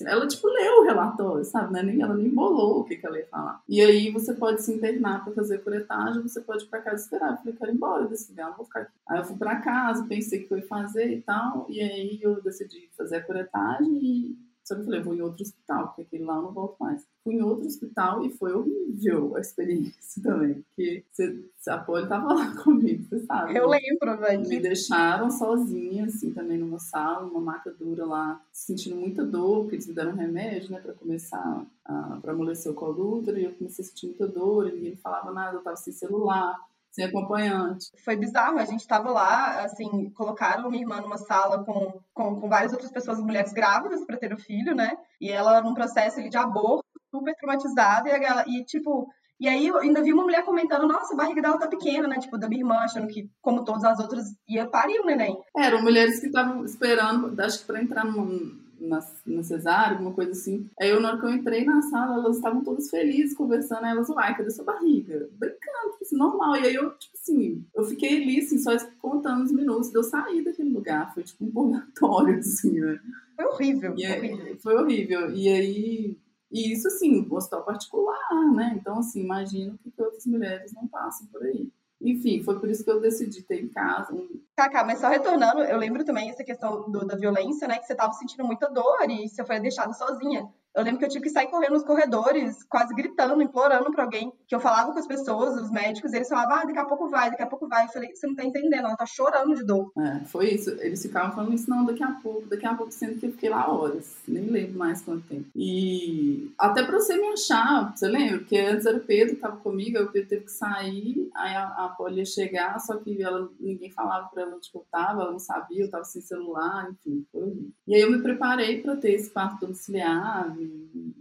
ela 0.07 0.27
tipo 0.27 0.47
leu 0.47 0.81
o 0.81 0.85
relatório, 0.85 1.45
sabe? 1.45 1.73
Né? 1.73 1.83
Nem, 1.83 2.01
ela 2.01 2.15
nem 2.15 2.33
bolou 2.33 2.81
o 2.81 2.85
que, 2.85 2.97
que 2.97 3.07
ela 3.07 3.19
ia 3.19 3.27
falar. 3.27 3.63
E 3.69 3.81
aí 3.81 4.11
você 4.11 4.35
pode 4.35 4.63
se 4.63 4.73
internar 4.73 5.25
para 5.25 5.33
fazer 5.33 5.59
curetagem, 5.59 6.23
você 6.23 6.41
pode 6.41 6.65
ir 6.65 6.69
para 6.69 6.83
casa 6.83 7.05
esperar. 7.05 7.33
Eu 7.33 7.37
falei, 7.39 7.55
quero 7.55 7.71
ir 7.73 7.75
embora 7.75 8.07
desse 8.07 8.31
lugar, 8.31 8.51
não 8.51 8.57
vou 8.57 8.67
ficar 8.67 8.81
aqui. 8.83 8.93
Aí 9.09 9.19
eu 9.19 9.25
fui 9.25 9.37
para 9.37 9.61
casa, 9.61 10.07
pensei 10.07 10.45
que 10.45 10.53
eu 10.53 10.59
ia 10.59 10.67
fazer 10.67 11.13
e 11.13 11.23
tal, 11.23 11.67
e 11.69 11.81
aí 11.81 12.19
eu 12.23 12.41
decidi 12.43 12.89
fazer 12.97 13.17
a 13.17 13.23
curetagem 13.23 13.99
e 14.03 14.46
só 14.67 14.75
que 14.75 14.81
eu 14.81 14.85
falei, 14.85 14.99
eu 14.99 15.05
vou 15.05 15.15
em 15.15 15.21
outro 15.21 15.43
hospital, 15.43 15.87
porque 15.87 16.03
aquele 16.03 16.25
lá 16.25 16.35
eu 16.35 16.43
não 16.43 16.53
volto 16.53 16.77
mais. 16.81 17.07
Fui 17.23 17.35
em 17.35 17.43
outro 17.43 17.67
hospital 17.67 18.25
e 18.25 18.31
foi 18.31 18.53
horrível 18.53 19.37
a 19.37 19.41
experiência 19.41 20.21
também. 20.23 20.65
Porque 20.75 21.05
você, 21.13 21.41
a 21.69 21.79
Poli 21.79 22.09
tava 22.09 22.35
lá 22.35 22.53
comigo, 22.65 23.05
você 23.09 23.21
sabe. 23.21 23.57
Eu 23.57 23.69
lembro, 23.69 24.19
velho. 24.19 24.49
Me 24.49 24.59
deixaram 24.59 25.31
sozinha, 25.31 26.07
assim, 26.07 26.33
também 26.33 26.59
numa 26.59 26.81
sala, 26.81 27.27
uma 27.27 27.41
maca 27.41 27.71
dura 27.71 28.05
lá, 28.05 28.43
sentindo 28.53 28.97
muita 28.97 29.25
dor, 29.25 29.61
porque 29.61 29.77
eles 29.77 29.87
me 29.87 29.95
deram 29.95 30.11
um 30.11 30.17
remédio, 30.17 30.73
né, 30.73 30.81
pra 30.81 30.93
começar, 30.95 31.65
a, 31.85 32.19
pra 32.21 32.33
amolecer 32.33 32.71
o 32.73 32.75
colo 32.75 33.19
útero, 33.19 33.39
e 33.39 33.45
eu 33.45 33.55
comecei 33.55 33.85
a 33.85 33.89
sentir 33.89 34.07
muita 34.07 34.27
dor, 34.27 34.69
e 34.69 34.73
ninguém 34.73 34.97
falava 34.97 35.31
nada, 35.33 35.57
eu 35.57 35.63
tava 35.63 35.77
sem 35.77 35.93
celular 35.93 36.59
sem 36.97 37.05
acompanhante. 37.05 37.91
Foi 38.03 38.17
bizarro, 38.17 38.59
a 38.59 38.65
gente 38.65 38.81
estava 38.81 39.11
lá, 39.11 39.61
assim, 39.65 40.11
colocaram 40.11 40.71
minha 40.71 40.83
irmã 40.83 40.99
numa 41.03 41.19
sala 41.19 41.63
com, 41.63 42.01
com, 42.15 42.41
com 42.41 42.49
várias 42.49 42.73
outras 42.73 42.91
pessoas, 42.91 43.21
mulheres 43.21 43.53
grávidas 43.53 44.05
para 44.07 44.17
ter 44.17 44.33
o 44.33 44.39
filho, 44.39 44.75
né? 44.75 44.97
E 45.21 45.31
ela 45.31 45.61
num 45.61 45.75
processo 45.75 46.19
ali, 46.19 46.31
de 46.31 46.39
aborto, 46.39 46.87
super 47.11 47.35
traumatizada, 47.35 48.09
e, 48.09 48.61
e 48.61 48.65
tipo, 48.65 49.07
e 49.39 49.47
aí 49.47 49.67
eu 49.67 49.77
ainda 49.77 50.03
vi 50.03 50.15
uma 50.15 50.25
mulher 50.25 50.43
comentando, 50.43 50.89
nossa, 50.89 51.13
a 51.13 51.17
barriga 51.17 51.43
dela 51.43 51.59
tá 51.59 51.69
pequena, 51.69 52.09
né? 52.09 52.19
Tipo, 52.19 52.39
da 52.39 52.49
minha 52.49 52.63
irmã, 52.63 52.77
achando 52.77 53.09
que, 53.09 53.31
como 53.43 53.63
todas 53.63 53.85
as 53.85 54.01
outras, 54.01 54.25
ia 54.49 54.67
parir 54.67 54.99
o 55.01 55.05
neném. 55.05 55.37
Eram 55.55 55.83
mulheres 55.83 56.19
que 56.19 56.27
estavam 56.27 56.65
esperando, 56.65 57.39
acho 57.43 57.59
que 57.59 57.67
pra 57.67 57.83
entrar 57.83 58.07
num, 58.07 58.59
na, 58.87 59.01
na 59.27 59.43
cesárea, 59.43 59.93
alguma 59.93 60.13
coisa 60.13 60.33
assim. 60.33 60.69
Aí 60.81 60.91
eu, 60.91 61.01
na 61.01 61.11
hora 61.11 61.21
que 61.21 61.27
eu 61.27 61.31
entrei 61.31 61.65
na 61.65 61.83
sala, 61.83 62.15
elas 62.15 62.37
estavam 62.37 62.63
todas 62.63 62.91
felizes 62.91 63.37
conversando. 63.37 63.85
Aí 63.85 63.93
elas, 63.93 64.09
uai, 64.09 64.37
cadê 64.37 64.51
sua 64.51 64.65
barriga? 64.65 65.29
Brincando, 65.33 65.93
tipo 65.93 66.05
assim, 66.05 66.17
normal. 66.17 66.57
E 66.57 66.67
aí 66.67 66.75
eu, 66.75 66.91
tipo 66.97 67.15
assim, 67.15 67.65
eu 67.75 67.85
fiquei 67.85 68.23
ali, 68.23 68.41
assim, 68.41 68.59
só 68.59 68.77
contando 69.01 69.45
os 69.45 69.53
minutos 69.53 69.91
de 69.91 69.99
eu 69.99 70.03
sair 70.03 70.43
daquele 70.43 70.71
lugar. 70.71 71.13
Foi 71.15 71.23
tipo 71.23 71.45
um 71.45 71.51
purgatório, 71.51 72.39
assim, 72.41 72.81
né? 72.81 73.01
Foi 73.37 73.45
horrível. 73.45 73.95
E 73.97 74.07
aí, 74.07 74.19
horrível. 74.19 74.59
Foi 74.59 74.75
horrível. 74.75 75.31
E 75.35 75.49
aí. 75.49 76.19
E 76.51 76.73
isso, 76.73 76.87
assim, 76.87 77.27
hospital 77.29 77.65
particular, 77.65 78.53
né? 78.55 78.77
Então, 78.81 78.99
assim, 78.99 79.23
imagino 79.23 79.77
que 79.79 79.93
outras 80.01 80.25
mulheres 80.27 80.73
não 80.73 80.87
passam 80.87 81.27
por 81.27 81.43
aí. 81.43 81.69
Enfim, 82.07 82.41
foi 82.41 82.61
por 82.61 82.71
isso 82.71 82.85
que 82.85 82.91
eu 82.91 83.01
decidi 83.01 83.43
ter 83.43 83.61
em 83.61 83.69
casa 83.69 84.15
um. 84.15 84.41
Cacá, 84.57 84.85
mas 84.85 85.01
só 85.01 85.09
retornando, 85.09 85.63
eu 85.63 85.77
lembro 85.77 86.05
também 86.05 86.31
essa 86.31 86.45
questão 86.45 86.89
do, 86.89 87.05
da 87.05 87.17
violência, 87.17 87.67
né? 87.67 87.79
Que 87.79 87.87
você 87.87 87.95
estava 87.95 88.13
sentindo 88.13 88.45
muita 88.45 88.71
dor 88.71 88.99
e 89.11 89.29
você 89.29 89.45
foi 89.45 89.59
deixada 89.59 89.93
sozinha. 89.93 90.49
Eu 90.77 90.85
lembro 90.85 90.99
que 90.99 91.07
eu 91.07 91.09
tive 91.09 91.25
que 91.25 91.31
sair 91.31 91.47
correndo 91.47 91.73
nos 91.73 91.85
corredores, 91.85 92.63
quase 92.65 92.95
gritando, 92.95 93.41
implorando 93.41 93.91
para 93.91 94.05
alguém. 94.05 94.31
Que 94.47 94.55
eu 94.55 94.61
falava 94.61 94.93
com 94.93 94.99
as 94.99 95.07
pessoas, 95.07 95.59
os 95.59 95.71
médicos, 95.71 96.13
eles 96.13 96.29
falavam, 96.29 96.57
ah, 96.57 96.65
daqui 96.67 96.79
a 96.79 96.85
pouco 96.85 97.09
vai, 97.09 97.31
daqui 97.31 97.43
a 97.43 97.47
pouco 97.47 97.67
vai. 97.67 97.87
Eu 97.87 97.89
falei, 97.89 98.15
você 98.15 98.27
não 98.27 98.35
tá 98.35 98.45
entendendo, 98.45 98.85
ela 98.85 98.97
tá 98.97 99.07
chorando 99.07 99.55
de 99.55 99.65
dor. 99.65 99.91
É, 99.99 100.21
foi 100.27 100.51
isso. 100.51 100.71
Eles 100.79 101.01
ficavam 101.01 101.35
falando 101.35 101.55
isso, 101.55 101.71
não, 101.71 101.87
daqui 101.87 102.03
a 102.03 102.13
pouco, 102.23 102.47
daqui 102.47 102.67
a 102.67 102.75
pouco, 102.75 102.93
sendo 102.93 103.19
que 103.19 103.27
eu 103.27 103.33
fiquei 103.33 103.49
lá 103.49 103.73
horas. 103.73 104.17
Nem 104.29 104.45
lembro 104.45 104.79
mais 104.79 105.01
quanto 105.01 105.27
tempo. 105.27 105.47
E 105.57 106.53
até 106.59 106.83
pra 106.83 107.01
você 107.01 107.17
me 107.17 107.29
achar, 107.29 107.97
você 107.97 108.07
lembra? 108.07 108.39
Porque 108.39 108.59
antes 108.59 108.85
era 108.85 108.99
o 108.99 109.01
Pedro 109.01 109.35
que 109.35 109.41
tava 109.41 109.57
comigo, 109.57 109.97
aí 109.97 110.05
o 110.05 110.13
Pedro 110.13 110.29
teve 110.29 110.45
que 110.45 110.53
sair, 110.53 111.31
aí 111.35 111.55
a, 111.55 111.97
a 111.99 112.11
ia 112.11 112.25
chegar, 112.27 112.79
só 112.81 112.97
que 112.97 113.23
ela, 113.23 113.49
ninguém 113.59 113.91
falava 113.91 114.29
pra 114.29 114.43
ela 114.43 114.57
onde 114.57 114.71
eu 114.75 114.85
tava, 114.91 115.23
ela 115.23 115.33
não 115.33 115.39
sabia, 115.39 115.85
eu 115.85 115.91
tava 115.91 116.05
sem 116.05 116.21
celular, 116.21 116.91
enfim, 116.91 117.25
foi 117.33 117.43
horrível. 117.43 117.71
E 117.87 117.95
aí 117.95 118.01
eu 118.03 118.11
me 118.11 118.23
preparei 118.23 118.83
pra 118.83 118.97
ter 118.97 119.13
esse 119.13 119.31
parto 119.31 119.61
domiciliar, 119.61 120.55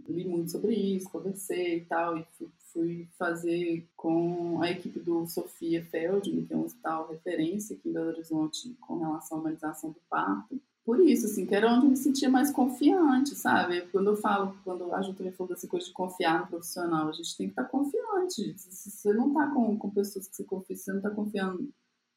li 0.08 0.24
muito 0.24 0.50
sobre 0.50 0.74
isso, 0.74 1.10
conversei 1.10 1.78
e 1.78 1.84
tal, 1.84 2.18
e 2.18 2.24
fui, 2.38 2.48
fui 2.72 3.08
fazer 3.18 3.86
com 3.96 4.60
a 4.62 4.70
equipe 4.70 4.98
do 5.00 5.26
Sofia 5.26 5.84
Feldman, 5.84 6.44
que 6.44 6.52
é 6.52 6.56
um 6.56 6.64
hospital 6.64 7.08
referência 7.08 7.76
aqui 7.76 7.88
em 7.88 7.92
Belo 7.92 8.08
Horizonte 8.08 8.74
com 8.80 8.98
relação 8.98 9.38
à 9.38 9.40
humanização 9.40 9.90
do 9.90 10.00
parto. 10.08 10.60
Por 10.84 11.00
isso, 11.00 11.26
assim, 11.26 11.44
que 11.44 11.54
era 11.54 11.72
onde 11.72 11.86
eu 11.86 11.90
me 11.90 11.96
sentia 11.96 12.30
mais 12.30 12.52
confiante, 12.52 13.34
sabe? 13.34 13.80
Quando 13.90 14.10
eu 14.10 14.16
falo, 14.16 14.56
quando 14.62 14.94
a 14.94 15.02
Ju 15.02 15.14
também 15.14 15.32
falou 15.32 15.52
dessa 15.52 15.66
coisa 15.66 15.84
de 15.84 15.92
confiar 15.92 16.42
no 16.42 16.46
profissional, 16.46 17.08
a 17.08 17.12
gente 17.12 17.36
tem 17.36 17.48
que 17.48 17.52
estar 17.52 17.64
confiante. 17.64 18.54
Se 18.56 18.90
você 18.92 19.12
não 19.12 19.28
está 19.28 19.48
com, 19.48 19.76
com 19.76 19.90
pessoas 19.90 20.28
que 20.28 20.36
você 20.36 20.44
confia, 20.44 20.76
se 20.76 20.84
você 20.84 20.92
não 20.92 20.98
está 20.98 21.10
confiando 21.10 21.68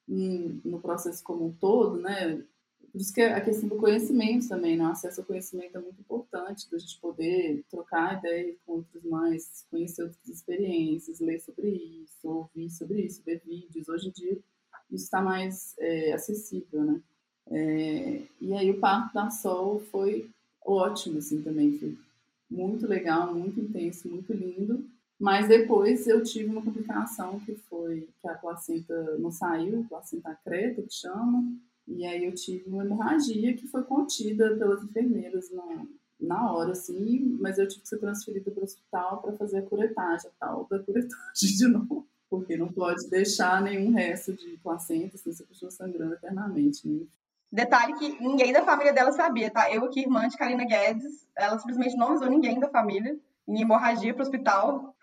no 0.07 0.79
processo 0.79 1.23
como 1.23 1.47
um 1.47 1.51
todo, 1.51 1.99
né? 1.99 2.43
Isso 2.93 3.13
que 3.13 3.21
a 3.21 3.41
questão 3.41 3.69
do 3.69 3.75
conhecimento 3.75 4.47
também, 4.47 4.77
né? 4.77 4.85
o 4.85 4.91
acesso 4.91 5.21
ao 5.21 5.27
conhecimento 5.27 5.77
é 5.77 5.81
muito 5.81 5.99
importante, 5.99 6.69
da 6.71 6.77
gente 6.77 6.99
poder 6.99 7.63
trocar 7.69 8.17
ideias 8.17 8.55
com 8.65 8.73
outros 8.73 9.03
mais, 9.03 9.65
conhecer 9.69 10.03
outras 10.03 10.27
experiências, 10.27 11.19
ler 11.19 11.39
sobre 11.39 11.69
isso, 11.69 12.27
ouvir 12.27 12.69
sobre 12.69 13.01
isso, 13.01 13.21
ver 13.23 13.41
vídeos. 13.45 13.87
Hoje 13.87 14.09
em 14.09 14.11
dia 14.11 14.37
isso 14.91 15.05
está 15.05 15.21
mais 15.21 15.75
é, 15.77 16.13
acessível, 16.13 16.83
né? 16.83 17.01
É, 17.51 18.21
e 18.41 18.53
aí 18.53 18.69
o 18.69 18.79
parto 18.79 19.13
da 19.13 19.29
Sol 19.29 19.79
foi 19.91 20.29
ótimo, 20.63 21.19
assim, 21.19 21.41
também. 21.41 21.77
Foi 21.77 21.97
muito 22.49 22.87
legal, 22.87 23.33
muito 23.33 23.59
intenso, 23.59 24.07
muito 24.07 24.33
lindo. 24.33 24.85
Mas 25.19 25.47
depois 25.47 26.07
eu 26.07 26.23
tive 26.23 26.49
uma 26.49 26.61
complicação 26.61 27.39
que 27.41 27.53
foi 27.53 28.07
que 28.21 28.27
a 28.27 28.35
placenta 28.35 29.17
não 29.17 29.31
saiu, 29.31 29.85
placenta 29.89 30.37
creta, 30.43 30.81
que 30.81 30.93
chama, 30.93 31.43
e 31.89 32.05
aí 32.05 32.25
eu 32.25 32.33
tive 32.33 32.69
uma 32.69 32.83
hemorragia 32.83 33.55
que 33.55 33.67
foi 33.67 33.83
contida 33.83 34.55
pelas 34.55 34.83
enfermeiras 34.83 35.51
na, 35.51 35.85
na 36.19 36.53
hora, 36.53 36.71
assim, 36.71 37.37
mas 37.39 37.57
eu 37.57 37.67
tive 37.67 37.81
que 37.81 37.89
ser 37.89 37.97
transferida 37.97 38.51
para 38.51 38.61
o 38.61 38.63
hospital 38.63 39.21
para 39.21 39.35
fazer 39.37 39.59
a 39.59 39.61
curetagem, 39.63 40.29
a 40.29 40.45
tal 40.45 40.67
da 40.69 40.79
curetagem 40.79 41.15
de 41.35 41.67
novo. 41.67 42.07
Porque 42.29 42.55
não 42.55 42.71
pode 42.71 43.09
deixar 43.09 43.59
nenhum 43.61 43.91
resto 43.91 44.33
de 44.33 44.55
placenta, 44.61 45.15
assim, 45.15 45.33
você 45.33 45.43
continua 45.43 45.71
sangrando 45.71 46.13
eternamente. 46.13 46.87
Né? 46.87 47.05
Detalhe 47.51 47.95
que 47.95 48.21
ninguém 48.21 48.53
da 48.53 48.63
família 48.63 48.93
dela 48.93 49.11
sabia, 49.11 49.49
tá? 49.49 49.73
Eu 49.73 49.83
aqui, 49.85 50.01
irmã 50.01 50.27
de 50.27 50.37
Karina 50.37 50.63
Guedes, 50.63 51.27
ela 51.35 51.57
simplesmente 51.57 51.97
não 51.97 52.09
avisou 52.09 52.29
ninguém 52.29 52.59
da 52.59 52.69
família 52.69 53.17
em 53.47 53.61
hemorragia 53.61 54.13
para 54.13 54.21
o 54.21 54.25
hospital. 54.25 54.95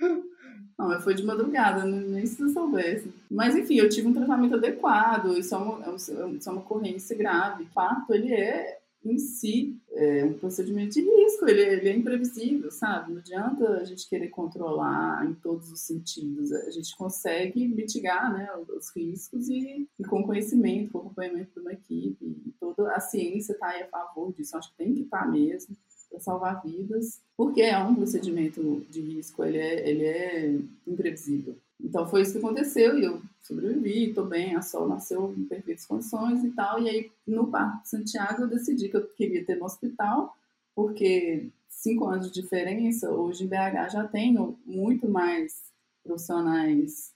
Não, 0.78 1.00
foi 1.00 1.14
de 1.14 1.24
madrugada, 1.24 1.84
nem 1.84 2.26
se 2.26 2.40
eu 2.40 2.50
soubesse. 2.50 3.10
Mas 3.30 3.56
enfim, 3.56 3.76
eu 3.76 3.88
tive 3.88 4.08
um 4.08 4.12
tratamento 4.12 4.56
adequado, 4.56 5.36
isso 5.38 5.54
é 5.54 5.58
uma, 5.58 5.86
é 5.86 5.94
isso 5.94 6.12
é 6.12 6.52
uma 6.52 6.60
ocorrência 6.60 7.16
grave. 7.16 7.64
O 7.64 7.68
parto, 7.68 8.12
ele 8.12 8.32
é 8.32 8.78
em 9.04 9.18
si 9.18 9.76
é 9.92 10.24
um 10.24 10.34
procedimento 10.34 10.94
de 10.94 11.00
risco, 11.00 11.48
ele, 11.48 11.62
ele, 11.62 11.88
é 11.88 11.96
imprevisível, 11.96 12.70
sabe? 12.70 13.12
Não 13.12 13.18
adianta 13.18 13.78
a 13.78 13.84
gente 13.84 14.08
querer 14.08 14.28
controlar 14.28 15.24
em 15.24 15.32
todos 15.34 15.70
os 15.70 15.80
sentidos. 15.80 16.52
A 16.52 16.70
gente 16.70 16.94
consegue 16.96 17.66
mitigar 17.66 18.32
né, 18.32 18.48
os 18.76 18.90
riscos 18.94 19.48
e, 19.48 19.88
e 19.98 20.04
com 20.04 20.22
conhecimento, 20.22 20.90
com 20.90 20.98
acompanhamento 20.98 21.52
de 21.54 21.60
uma 21.60 21.72
equipe, 21.72 22.54
toda 22.60 22.92
a 22.92 23.00
ciência 23.00 23.52
está 23.52 23.68
aí 23.68 23.82
a 23.82 23.88
favor 23.88 24.32
disso. 24.32 24.56
Acho 24.56 24.70
que 24.72 24.76
tem 24.76 24.94
que 24.94 25.02
estar 25.02 25.20
tá 25.20 25.26
mesmo 25.26 25.76
para 26.16 26.20
salvar 26.20 26.62
vidas, 26.62 27.20
porque 27.36 27.60
é 27.60 27.78
um 27.78 27.94
procedimento 27.94 28.84
de 28.88 29.00
risco, 29.00 29.44
ele 29.44 29.58
é, 29.58 29.88
ele 29.88 30.04
é 30.04 30.58
imprevisível. 30.86 31.56
Então 31.78 32.08
foi 32.08 32.22
isso 32.22 32.32
que 32.32 32.38
aconteceu 32.38 32.98
e 32.98 33.04
eu 33.04 33.20
sobrevivi, 33.42 34.08
estou 34.08 34.24
bem, 34.24 34.56
a 34.56 34.62
Sol 34.62 34.88
nasceu 34.88 35.34
em 35.36 35.44
perfeitas 35.44 35.84
condições 35.84 36.42
e 36.42 36.50
tal. 36.52 36.80
E 36.80 36.88
aí 36.88 37.12
no 37.26 37.48
Parque 37.48 37.82
de 37.82 37.90
Santiago 37.90 38.42
eu 38.42 38.48
decidi 38.48 38.88
que 38.88 38.96
eu 38.96 39.06
queria 39.08 39.44
ter 39.44 39.56
no 39.56 39.66
hospital, 39.66 40.34
porque 40.74 41.48
cinco 41.68 42.06
anos 42.06 42.30
de 42.30 42.40
diferença, 42.40 43.10
hoje 43.10 43.44
em 43.44 43.46
BH 43.46 43.92
já 43.92 44.08
tenho 44.08 44.58
muito 44.64 45.06
mais 45.06 45.66
profissionais 46.02 47.12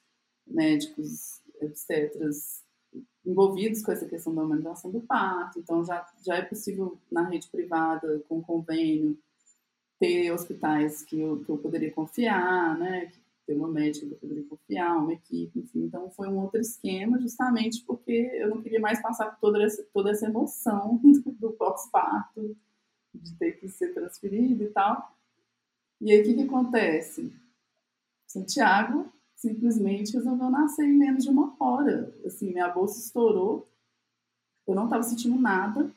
médicos, 0.46 1.40
obstetras 1.62 2.59
envolvidos 3.24 3.82
com 3.82 3.92
essa 3.92 4.06
questão 4.06 4.34
da 4.34 4.42
humanização 4.42 4.90
do 4.90 5.00
parto, 5.00 5.58
então 5.58 5.84
já, 5.84 6.06
já 6.24 6.36
é 6.36 6.42
possível 6.42 6.98
na 7.10 7.28
rede 7.28 7.48
privada, 7.48 8.22
com 8.28 8.42
convênio, 8.42 9.18
ter 9.98 10.32
hospitais 10.32 11.02
que 11.02 11.20
eu, 11.20 11.44
que 11.44 11.50
eu 11.50 11.58
poderia 11.58 11.92
confiar, 11.92 12.78
né, 12.78 13.12
ter 13.46 13.54
uma 13.54 13.68
médica 13.68 14.06
que 14.06 14.12
eu 14.12 14.18
poderia 14.18 14.44
confiar, 14.44 14.96
uma 14.96 15.12
equipe, 15.12 15.58
enfim, 15.58 15.84
então 15.84 16.10
foi 16.10 16.28
um 16.28 16.40
outro 16.40 16.60
esquema, 16.60 17.20
justamente 17.20 17.84
porque 17.84 18.30
eu 18.34 18.48
não 18.48 18.62
queria 18.62 18.80
mais 18.80 19.02
passar 19.02 19.26
por 19.26 19.40
toda 19.40 19.62
essa, 19.62 19.84
toda 19.92 20.10
essa 20.10 20.26
emoção 20.26 20.98
do, 21.38 21.52
pós-parto, 21.52 22.56
de 23.14 23.34
ter 23.34 23.52
que 23.52 23.68
ser 23.68 23.92
transferido 23.92 24.64
e 24.64 24.68
tal, 24.68 25.14
E 26.00 26.10
aí 26.12 26.20
o 26.20 26.24
que, 26.24 26.34
que 26.34 26.42
acontece? 26.42 27.32
Santiago 28.26 29.12
simplesmente 29.40 30.12
resolveu 30.12 30.50
nascer 30.50 30.84
em 30.84 30.96
menos 30.96 31.24
de 31.24 31.30
uma 31.30 31.56
hora. 31.58 32.14
Assim, 32.26 32.52
minha 32.52 32.68
bolsa 32.68 33.00
estourou, 33.00 33.66
eu 34.66 34.74
não 34.74 34.84
estava 34.84 35.02
sentindo 35.02 35.40
nada, 35.40 35.90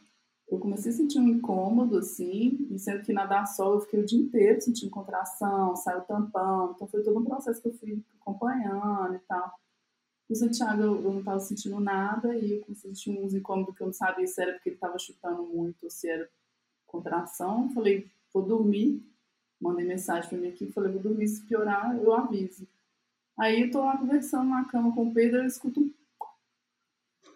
eu 0.50 0.58
comecei 0.60 0.92
a 0.92 0.96
sentir 0.96 1.20
um 1.20 1.28
incômodo, 1.28 1.98
assim, 1.98 2.68
e 2.72 2.80
sendo 2.80 3.04
que 3.04 3.12
na 3.12 3.26
dar 3.26 3.46
sol 3.46 3.74
eu 3.74 3.82
fiquei 3.82 4.00
o 4.00 4.06
dia 4.06 4.20
inteiro 4.20 4.62
sentindo 4.62 4.90
contração, 4.90 5.76
saiu 5.76 6.02
tampão, 6.02 6.72
então 6.74 6.88
foi 6.88 7.04
todo 7.04 7.20
um 7.20 7.26
processo 7.26 7.62
que 7.62 7.68
eu 7.68 7.74
fui 7.74 8.02
acompanhando 8.22 9.16
e 9.16 9.20
tal. 9.20 9.54
O 10.30 10.36
Santiago 10.36 10.82
eu 10.82 11.02
não 11.02 11.20
estava 11.20 11.40
sentindo 11.40 11.80
nada 11.82 12.34
e 12.38 12.54
eu 12.54 12.62
comecei 12.62 12.92
a 12.92 12.96
sentir 12.96 13.20
uns 13.20 13.34
incômodos 13.34 13.76
que 13.76 13.84
eu 13.84 13.88
não 13.88 13.94
sabia 13.94 14.26
se 14.26 14.42
era 14.42 14.54
porque 14.54 14.70
ele 14.70 14.76
estava 14.78 14.98
chutando 14.98 15.44
muito 15.44 15.84
ou 15.84 15.90
se 15.90 16.08
era 16.08 16.30
contração. 16.88 17.70
Falei, 17.72 18.10
vou 18.34 18.44
dormir. 18.44 19.04
Mandei 19.60 19.86
mensagem 19.86 20.30
para 20.30 20.38
minha 20.38 20.50
equipe, 20.50 20.72
falei, 20.72 20.92
vou 20.92 21.02
dormir, 21.02 21.28
se 21.28 21.46
piorar 21.46 21.96
eu 21.98 22.14
aviso. 22.14 22.68
Aí 23.38 23.64
eu 23.64 23.72
tô 23.72 23.80
lá 23.84 23.98
conversando 23.98 24.50
na 24.50 24.66
cama 24.66 24.94
com 24.94 25.08
o 25.08 25.14
Pedro, 25.14 25.40
eu 25.40 25.46
escuto 25.46 25.80
um 25.80 25.92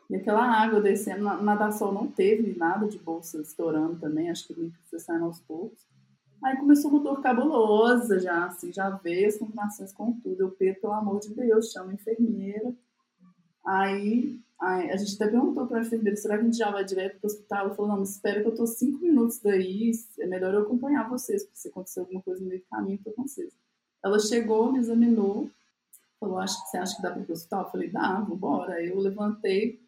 e 0.10 0.16
aquela 0.16 0.46
água 0.46 0.80
descendo, 0.80 1.24
na 1.24 1.42
nadação 1.42 1.92
não 1.92 2.08
teve 2.08 2.58
nada 2.58 2.88
de 2.88 2.98
bolsa 2.98 3.42
estourando 3.42 4.00
também, 4.00 4.30
acho 4.30 4.48
que 4.48 4.54
o 4.54 4.63
líquido 4.63 4.84
foi 4.89 5.00
saindo 5.00 5.25
aos 5.25 5.39
poucos. 5.42 5.86
Aí 6.42 6.56
começou 6.56 6.92
uma 6.92 7.01
dor 7.01 7.22
cabulosa 7.22 8.20
já, 8.20 8.46
assim, 8.46 8.72
já 8.72 8.89
veio 8.89 9.27
as 9.27 9.38
contrações 9.38 9.92
com 9.92 10.13
tudo. 10.13 10.39
Eu, 10.39 10.51
Pedro, 10.51 10.82
pelo 10.82 10.94
amor 10.94 11.20
de 11.20 11.34
Deus, 11.34 11.72
chama 11.72 11.92
a 11.92 11.94
enfermeira. 11.96 12.74
Aí, 13.66 14.39
aí 14.62 14.92
a 14.92 14.96
gente 14.96 15.16
até 15.16 15.30
perguntou 15.30 15.68
para 15.68 15.80
a 15.80 15.82
enfermeira, 15.82 16.16
será 16.16 16.38
que 16.38 16.44
a 16.44 16.46
gente 16.46 16.58
já 16.58 16.72
vai 16.72 16.86
direto 16.86 17.20
para 17.20 17.27
o 17.27 17.32
hospital? 17.32 17.66
Ela 17.66 17.75
falou, 17.75 17.98
não, 17.98 18.04
espera 18.04 18.42
que 18.42 18.48
eu 18.48 18.56
tô 18.56 18.66
cinco 18.66 19.00
minutos 19.04 19.39
daí, 19.39 19.92
é 20.20 20.27
melhor 20.27 20.54
eu 20.54 20.62
acompanhar 20.62 21.10
vocês, 21.10 21.44
porque 21.44 21.58
se 21.58 21.68
acontecer 21.68 22.00
alguma 22.00 22.22
coisa 22.22 22.39
no 22.42 22.48
meio 22.48 22.62
do 22.62 22.68
caminho, 22.68 23.00
eu 23.00 23.04
tô 23.04 23.12
com 23.12 23.27
vocês. 23.27 23.51
Ela 24.06 24.20
chegou, 24.20 24.72
me 24.72 24.80
examinou, 24.80 25.50
falou, 26.20 26.40
acho 26.40 26.62
que 26.64 26.70
você 26.70 26.78
acha 26.78 26.96
que 26.96 27.02
dá 27.02 27.12
para 27.12 27.22
ir 27.22 27.26
para 27.26 27.34
o 27.34 27.36
hospital? 27.36 27.64
Eu 27.64 27.70
falei, 27.70 27.90
dá, 27.90 28.20
vambora. 28.22 28.74
Aí 28.74 28.90
eu 28.90 29.00
levantei, 29.00 29.80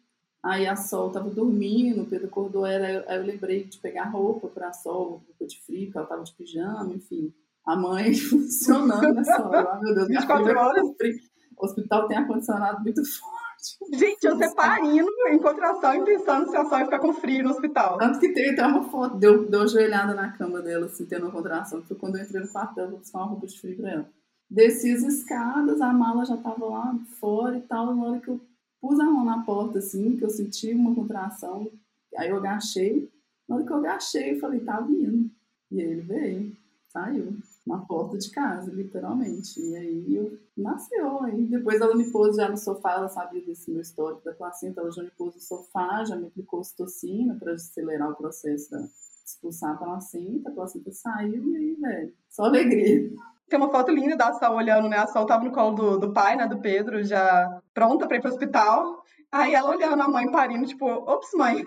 Aí 0.42 0.66
a 0.66 0.74
Sol 0.74 1.10
tava 1.10 1.28
dormindo, 1.28 2.02
o 2.02 2.06
Pedro 2.06 2.26
acordou, 2.26 2.64
era, 2.64 3.04
aí 3.06 3.18
eu 3.18 3.24
lembrei 3.24 3.64
de 3.64 3.78
pegar 3.78 4.04
roupa 4.04 4.48
para 4.48 4.68
a 4.68 4.72
Sol, 4.72 5.22
roupa 5.26 5.46
de 5.46 5.60
frio, 5.60 5.86
porque 5.86 5.98
ela 5.98 6.06
tava 6.06 6.24
de 6.24 6.32
pijama, 6.32 6.94
enfim. 6.94 7.32
A 7.66 7.76
mãe 7.76 8.14
funcionando 8.16 9.14
nessa 9.14 9.46
hora. 9.46 9.68
Ah, 9.70 9.80
meu 9.82 9.94
Deus, 9.94 10.08
24 10.08 10.58
horas. 10.58 10.82
O 11.58 11.66
hospital 11.66 12.08
tem 12.08 12.16
ar-condicionado 12.16 12.82
muito 12.82 13.02
forte. 13.04 13.98
Gente, 13.98 14.24
eu 14.24 14.38
separindo 14.38 15.10
em 15.28 15.38
contração 15.38 15.94
e 15.94 16.04
pensando 16.06 16.48
se 16.48 16.56
a 16.56 16.64
Sol 16.64 16.78
ia 16.78 16.84
ficar 16.86 17.00
com 17.00 17.12
frio 17.12 17.44
no 17.44 17.50
hospital. 17.50 17.98
Tanto 17.98 18.18
que 18.18 18.32
tem 18.32 18.52
até 18.52 18.66
uma 18.66 18.84
foto, 18.84 19.18
deu, 19.18 19.46
deu 19.46 19.60
ajoelhada 19.60 20.14
na 20.14 20.32
cama 20.32 20.62
dela, 20.62 20.86
assim, 20.86 21.04
tendo 21.04 21.26
uma 21.26 21.32
contração. 21.32 21.82
Foi 21.82 21.98
quando 21.98 22.16
eu 22.16 22.24
entrei 22.24 22.40
no 22.40 22.48
quarto 22.48 22.74
dela, 22.74 22.88
vou 22.88 22.98
buscar 22.98 23.18
uma 23.18 23.26
roupa 23.26 23.46
de 23.46 23.60
frio 23.60 23.76
pra 23.76 23.90
ela. 23.90 24.10
Desci 24.50 24.92
as 24.92 25.04
escadas, 25.04 25.80
a 25.80 25.92
mala 25.92 26.24
já 26.24 26.36
tava 26.36 26.66
lá 26.66 26.98
fora 27.20 27.56
e 27.56 27.60
tal. 27.62 27.94
Na 27.94 28.04
hora 28.04 28.20
que 28.20 28.28
eu 28.28 28.40
pus 28.80 28.98
a 28.98 29.04
mão 29.04 29.24
na 29.24 29.44
porta, 29.44 29.78
assim, 29.78 30.16
que 30.16 30.24
eu 30.24 30.30
senti 30.30 30.74
uma 30.74 30.92
contração. 30.92 31.70
Aí 32.16 32.28
eu 32.28 32.36
agachei. 32.38 33.08
Na 33.48 33.56
hora 33.56 33.64
que 33.64 33.72
eu 33.72 33.76
agachei, 33.76 34.32
eu 34.32 34.40
falei, 34.40 34.58
tá 34.58 34.80
vindo. 34.80 35.30
E 35.70 35.80
aí 35.80 35.86
ele 35.86 36.00
veio, 36.00 36.56
saiu. 36.88 37.36
Na 37.64 37.78
porta 37.78 38.18
de 38.18 38.28
casa, 38.30 38.72
literalmente. 38.72 39.60
E 39.60 39.76
aí 39.76 40.16
eu 40.16 40.36
nasceu. 40.56 41.22
Aí 41.22 41.46
depois 41.46 41.80
ela 41.80 41.94
me 41.94 42.10
pôs 42.10 42.34
já 42.34 42.48
no 42.48 42.56
sofá, 42.56 42.94
ela 42.94 43.08
sabia 43.08 43.40
desse 43.42 43.70
meu 43.70 43.82
histórico 43.82 44.24
da 44.24 44.32
placenta, 44.32 44.80
ela 44.80 44.90
já 44.90 45.04
me 45.04 45.10
pôs 45.10 45.32
no 45.32 45.40
sofá, 45.40 46.04
já 46.04 46.16
me 46.16 46.26
aplicou 46.26 46.64
citocina 46.64 47.36
para 47.38 47.52
acelerar 47.52 48.10
o 48.10 48.16
processo 48.16 48.76
de 48.76 48.88
expulsar 49.24 49.74
a 49.74 49.78
placenta, 49.78 50.48
a 50.48 50.52
placenta 50.52 50.90
saiu 50.90 51.52
e 51.52 51.56
aí, 51.56 51.74
velho, 51.74 52.12
só 52.28 52.44
alegria. 52.44 53.12
Tem 53.50 53.58
uma 53.58 53.68
foto 53.68 53.90
linda 53.90 54.16
da 54.16 54.32
Sol 54.32 54.54
olhando, 54.54 54.88
né? 54.88 54.96
A 54.96 55.08
Sol 55.08 55.26
tava 55.26 55.44
no 55.44 55.50
colo 55.50 55.74
do, 55.74 55.98
do 55.98 56.12
pai, 56.12 56.36
né? 56.36 56.46
Do 56.46 56.60
Pedro, 56.60 57.02
já 57.02 57.60
pronta 57.74 58.06
pra 58.06 58.16
ir 58.16 58.20
pro 58.20 58.30
hospital. 58.30 59.04
Aí 59.32 59.54
ela 59.54 59.70
olhando 59.70 60.00
a 60.00 60.08
mãe 60.08 60.30
parindo, 60.30 60.66
tipo, 60.66 60.86
ops, 60.86 61.30
mãe, 61.34 61.64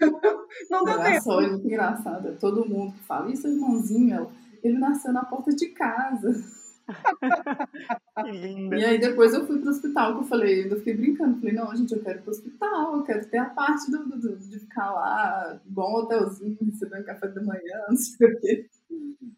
não 0.70 0.82
deu 0.82 0.98
tempo. 1.02 1.22
Sol 1.22 1.42
é 1.42 1.48
muito 1.48 1.66
engraçado. 1.66 2.36
Todo 2.40 2.66
mundo 2.66 2.94
que 2.94 3.04
fala, 3.04 3.30
isso, 3.30 3.46
irmãozinho, 3.46 4.30
ele 4.64 4.78
nasceu 4.78 5.12
na 5.12 5.24
porta 5.24 5.54
de 5.54 5.66
casa. 5.68 6.42
Que 8.24 8.30
linda. 8.30 8.78
E 8.78 8.84
aí 8.84 8.98
depois 8.98 9.34
eu 9.34 9.46
fui 9.46 9.58
pro 9.58 9.68
hospital, 9.68 10.14
que 10.14 10.20
eu 10.20 10.28
falei, 10.28 10.60
eu 10.60 10.62
ainda 10.64 10.76
fiquei 10.76 10.96
brincando, 10.96 11.38
falei, 11.38 11.54
não, 11.54 11.76
gente, 11.76 11.92
eu 11.92 12.02
quero 12.02 12.18
ir 12.18 12.22
pro 12.22 12.30
hospital, 12.30 12.96
eu 12.96 13.02
quero 13.02 13.26
ter 13.26 13.36
a 13.36 13.44
parte 13.44 13.90
do, 13.90 14.04
do, 14.04 14.36
de 14.38 14.60
ficar 14.60 14.90
lá, 14.90 15.60
igual 15.66 15.90
um 15.90 15.96
hotelzinho, 15.96 16.56
recebendo 16.62 17.04
café 17.04 17.28
da 17.28 17.42
manhã, 17.42 17.84
não 17.90 17.96
sei 17.96 18.26
o 18.26 18.40
quê. 18.40 18.66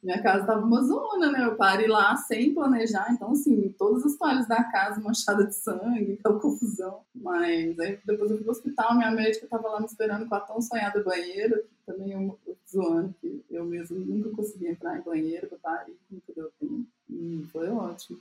Minha 0.02 0.22
casa 0.22 0.46
tava 0.46 0.64
uma 0.64 0.82
zona, 0.82 1.30
né? 1.30 1.44
Eu 1.44 1.56
parei 1.56 1.86
lá 1.86 2.16
sem 2.16 2.54
planejar, 2.54 3.12
então, 3.12 3.32
assim, 3.32 3.74
todas 3.78 4.04
as 4.04 4.16
toalhas 4.16 4.46
da 4.46 4.62
casa 4.64 5.00
manchadas 5.00 5.48
de 5.48 5.54
sangue, 5.56 6.18
aquela 6.18 6.40
confusão. 6.40 7.00
Mas 7.14 7.78
aí 7.78 7.98
depois 8.04 8.30
eu 8.30 8.36
fui 8.36 8.44
pro 8.44 8.52
hospital, 8.52 8.96
minha 8.96 9.10
médica 9.10 9.46
tava 9.46 9.68
lá 9.68 9.80
me 9.80 9.86
esperando 9.86 10.28
com 10.28 10.34
a 10.34 10.40
tão 10.40 10.60
sonhada 10.60 11.02
banheira, 11.02 11.58
que 11.58 11.92
também 11.92 12.12
eu, 12.12 12.38
eu 12.46 12.56
zoando, 12.70 13.14
que 13.20 13.44
eu 13.50 13.64
mesmo 13.64 13.98
nunca 13.98 14.30
consegui 14.30 14.68
entrar 14.68 14.98
em 14.98 15.02
banheiro, 15.02 15.48
eu 15.50 15.58
parei, 15.58 15.96
nunca 16.10 16.32
deu 16.34 16.50
tempo. 16.58 16.86
E 17.10 17.46
foi 17.52 17.68
ótimo. 17.68 18.20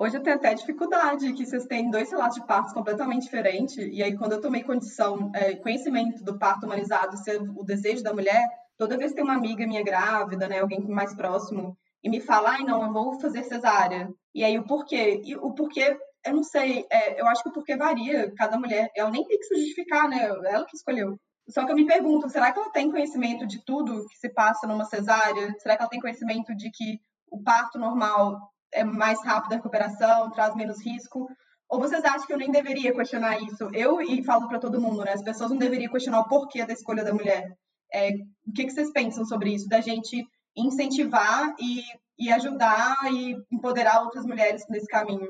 Hoje 0.00 0.16
eu 0.16 0.22
tenho 0.22 0.36
até 0.36 0.54
dificuldade, 0.54 1.32
que 1.32 1.44
vocês 1.44 1.66
têm 1.66 1.90
dois 1.90 2.08
relatos 2.08 2.36
de 2.36 2.46
partos 2.46 2.72
completamente 2.72 3.24
diferentes, 3.24 3.76
e 3.76 4.00
aí 4.00 4.16
quando 4.16 4.32
eu 4.32 4.40
tomei 4.40 4.62
condição, 4.62 5.32
é, 5.34 5.56
conhecimento 5.56 6.22
do 6.22 6.38
parto 6.38 6.66
humanizado 6.66 7.16
ser 7.16 7.42
o 7.42 7.64
desejo 7.64 8.04
da 8.04 8.14
mulher, 8.14 8.46
toda 8.78 8.96
vez 8.96 9.10
que 9.10 9.16
tem 9.16 9.24
uma 9.24 9.34
amiga 9.34 9.66
minha 9.66 9.82
grávida, 9.82 10.48
né, 10.48 10.60
alguém 10.60 10.80
mais 10.86 11.14
próximo, 11.14 11.76
e 12.02 12.08
me 12.08 12.20
fala, 12.20 12.50
ai 12.50 12.62
não, 12.62 12.82
eu 12.82 12.92
vou 12.92 13.20
fazer 13.20 13.42
cesárea. 13.42 14.08
E 14.34 14.44
aí 14.44 14.58
o 14.58 14.64
porquê? 14.64 15.20
E 15.24 15.36
o 15.36 15.52
porquê, 15.52 15.98
eu 16.24 16.34
não 16.34 16.44
sei, 16.44 16.86
é, 16.90 17.20
eu 17.20 17.26
acho 17.26 17.42
que 17.42 17.48
o 17.48 17.52
porquê 17.52 17.76
varia, 17.76 18.32
cada 18.36 18.58
mulher, 18.58 18.88
ela 18.96 19.10
nem 19.10 19.26
tem 19.26 19.38
que 19.38 19.44
se 19.44 19.56
justificar, 19.56 20.08
né, 20.08 20.24
ela 20.24 20.64
que 20.64 20.76
escolheu. 20.76 21.18
Só 21.50 21.64
que 21.64 21.72
eu 21.72 21.76
me 21.76 21.86
pergunto, 21.86 22.28
será 22.28 22.52
que 22.52 22.58
ela 22.58 22.70
tem 22.70 22.90
conhecimento 22.90 23.46
de 23.46 23.64
tudo 23.64 24.06
que 24.08 24.18
se 24.18 24.28
passa 24.28 24.66
numa 24.66 24.84
cesárea? 24.84 25.54
Será 25.58 25.76
que 25.76 25.82
ela 25.82 25.90
tem 25.90 26.00
conhecimento 26.00 26.54
de 26.54 26.70
que 26.70 27.00
o 27.30 27.42
parto 27.42 27.78
normal 27.78 28.38
é 28.70 28.84
mais 28.84 29.24
rápido 29.24 29.54
a 29.54 29.56
recuperação, 29.56 30.30
traz 30.30 30.54
menos 30.54 30.84
risco? 30.84 31.26
Ou 31.70 31.80
vocês 31.80 32.04
acham 32.04 32.26
que 32.26 32.32
eu 32.32 32.38
nem 32.38 32.50
deveria 32.50 32.94
questionar 32.94 33.40
isso? 33.42 33.68
Eu, 33.72 34.00
e 34.00 34.22
falo 34.24 34.46
para 34.46 34.58
todo 34.58 34.80
mundo, 34.80 35.04
né? 35.04 35.12
As 35.12 35.22
pessoas 35.22 35.50
não 35.50 35.56
deveriam 35.56 35.90
questionar 35.90 36.20
o 36.20 36.28
porquê 36.28 36.66
da 36.66 36.72
escolha 36.74 37.02
da 37.02 37.14
mulher. 37.14 37.50
É, 37.92 38.14
o 38.46 38.52
que, 38.54 38.64
que 38.64 38.70
vocês 38.70 38.90
pensam 38.90 39.24
sobre 39.24 39.54
isso? 39.54 39.68
Da 39.68 39.80
gente 39.80 40.26
incentivar 40.56 41.54
e, 41.58 41.82
e 42.18 42.30
ajudar 42.32 42.96
e 43.12 43.36
empoderar 43.50 44.02
outras 44.02 44.24
mulheres 44.24 44.66
nesse 44.68 44.86
caminho? 44.86 45.28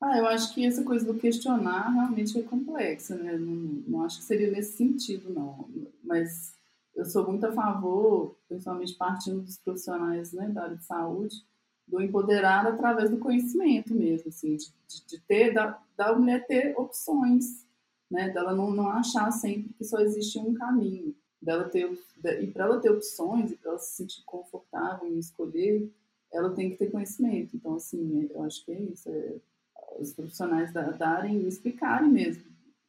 Ah, 0.00 0.18
eu 0.18 0.26
acho 0.26 0.52
que 0.52 0.66
essa 0.66 0.84
coisa 0.84 1.06
do 1.06 1.18
questionar 1.18 1.88
realmente 1.90 2.38
é 2.38 2.42
complexa, 2.42 3.16
né? 3.16 3.38
Não, 3.38 3.82
não 3.86 4.04
acho 4.04 4.18
que 4.18 4.24
seria 4.24 4.50
nesse 4.50 4.76
sentido, 4.76 5.32
não. 5.32 5.68
Mas 6.02 6.52
eu 6.94 7.06
sou 7.06 7.26
muito 7.26 7.46
a 7.46 7.52
favor, 7.52 8.36
principalmente 8.46 8.94
partindo 8.94 9.40
dos 9.40 9.56
profissionais 9.56 10.32
né, 10.32 10.48
da 10.48 10.64
área 10.64 10.76
de 10.76 10.84
saúde, 10.84 11.36
do 11.86 12.02
empoderar 12.02 12.66
através 12.66 13.10
do 13.10 13.18
conhecimento 13.18 13.94
mesmo, 13.94 14.28
assim, 14.28 14.56
de, 14.56 14.72
de 15.06 15.18
ter, 15.20 15.52
da, 15.52 15.78
da 15.96 16.14
mulher 16.14 16.46
ter 16.46 16.78
opções, 16.78 17.66
né? 18.10 18.28
Dela 18.28 18.54
não, 18.54 18.70
não 18.70 18.90
achar 18.90 19.30
sempre 19.30 19.72
que 19.72 19.84
só 19.84 20.00
existe 20.00 20.38
um 20.38 20.52
caminho 20.52 21.14
dela 21.44 21.68
ter 21.68 21.90
e 22.40 22.46
para 22.46 22.64
ela 22.64 22.80
ter 22.80 22.90
opções 22.90 23.50
e 23.50 23.56
para 23.56 23.70
ela 23.70 23.78
se 23.78 23.96
sentir 23.96 24.22
confortável 24.24 25.08
em 25.08 25.18
escolher, 25.18 25.90
ela 26.32 26.50
tem 26.50 26.70
que 26.70 26.76
ter 26.76 26.90
conhecimento. 26.90 27.54
Então, 27.54 27.74
assim, 27.74 28.28
eu 28.32 28.42
acho 28.42 28.64
que 28.64 28.72
é 28.72 28.80
isso. 28.80 29.08
É, 29.08 29.36
os 29.98 30.12
profissionais 30.12 30.72
darem, 30.72 31.46
explicarem 31.46 32.10
mesmo 32.10 32.44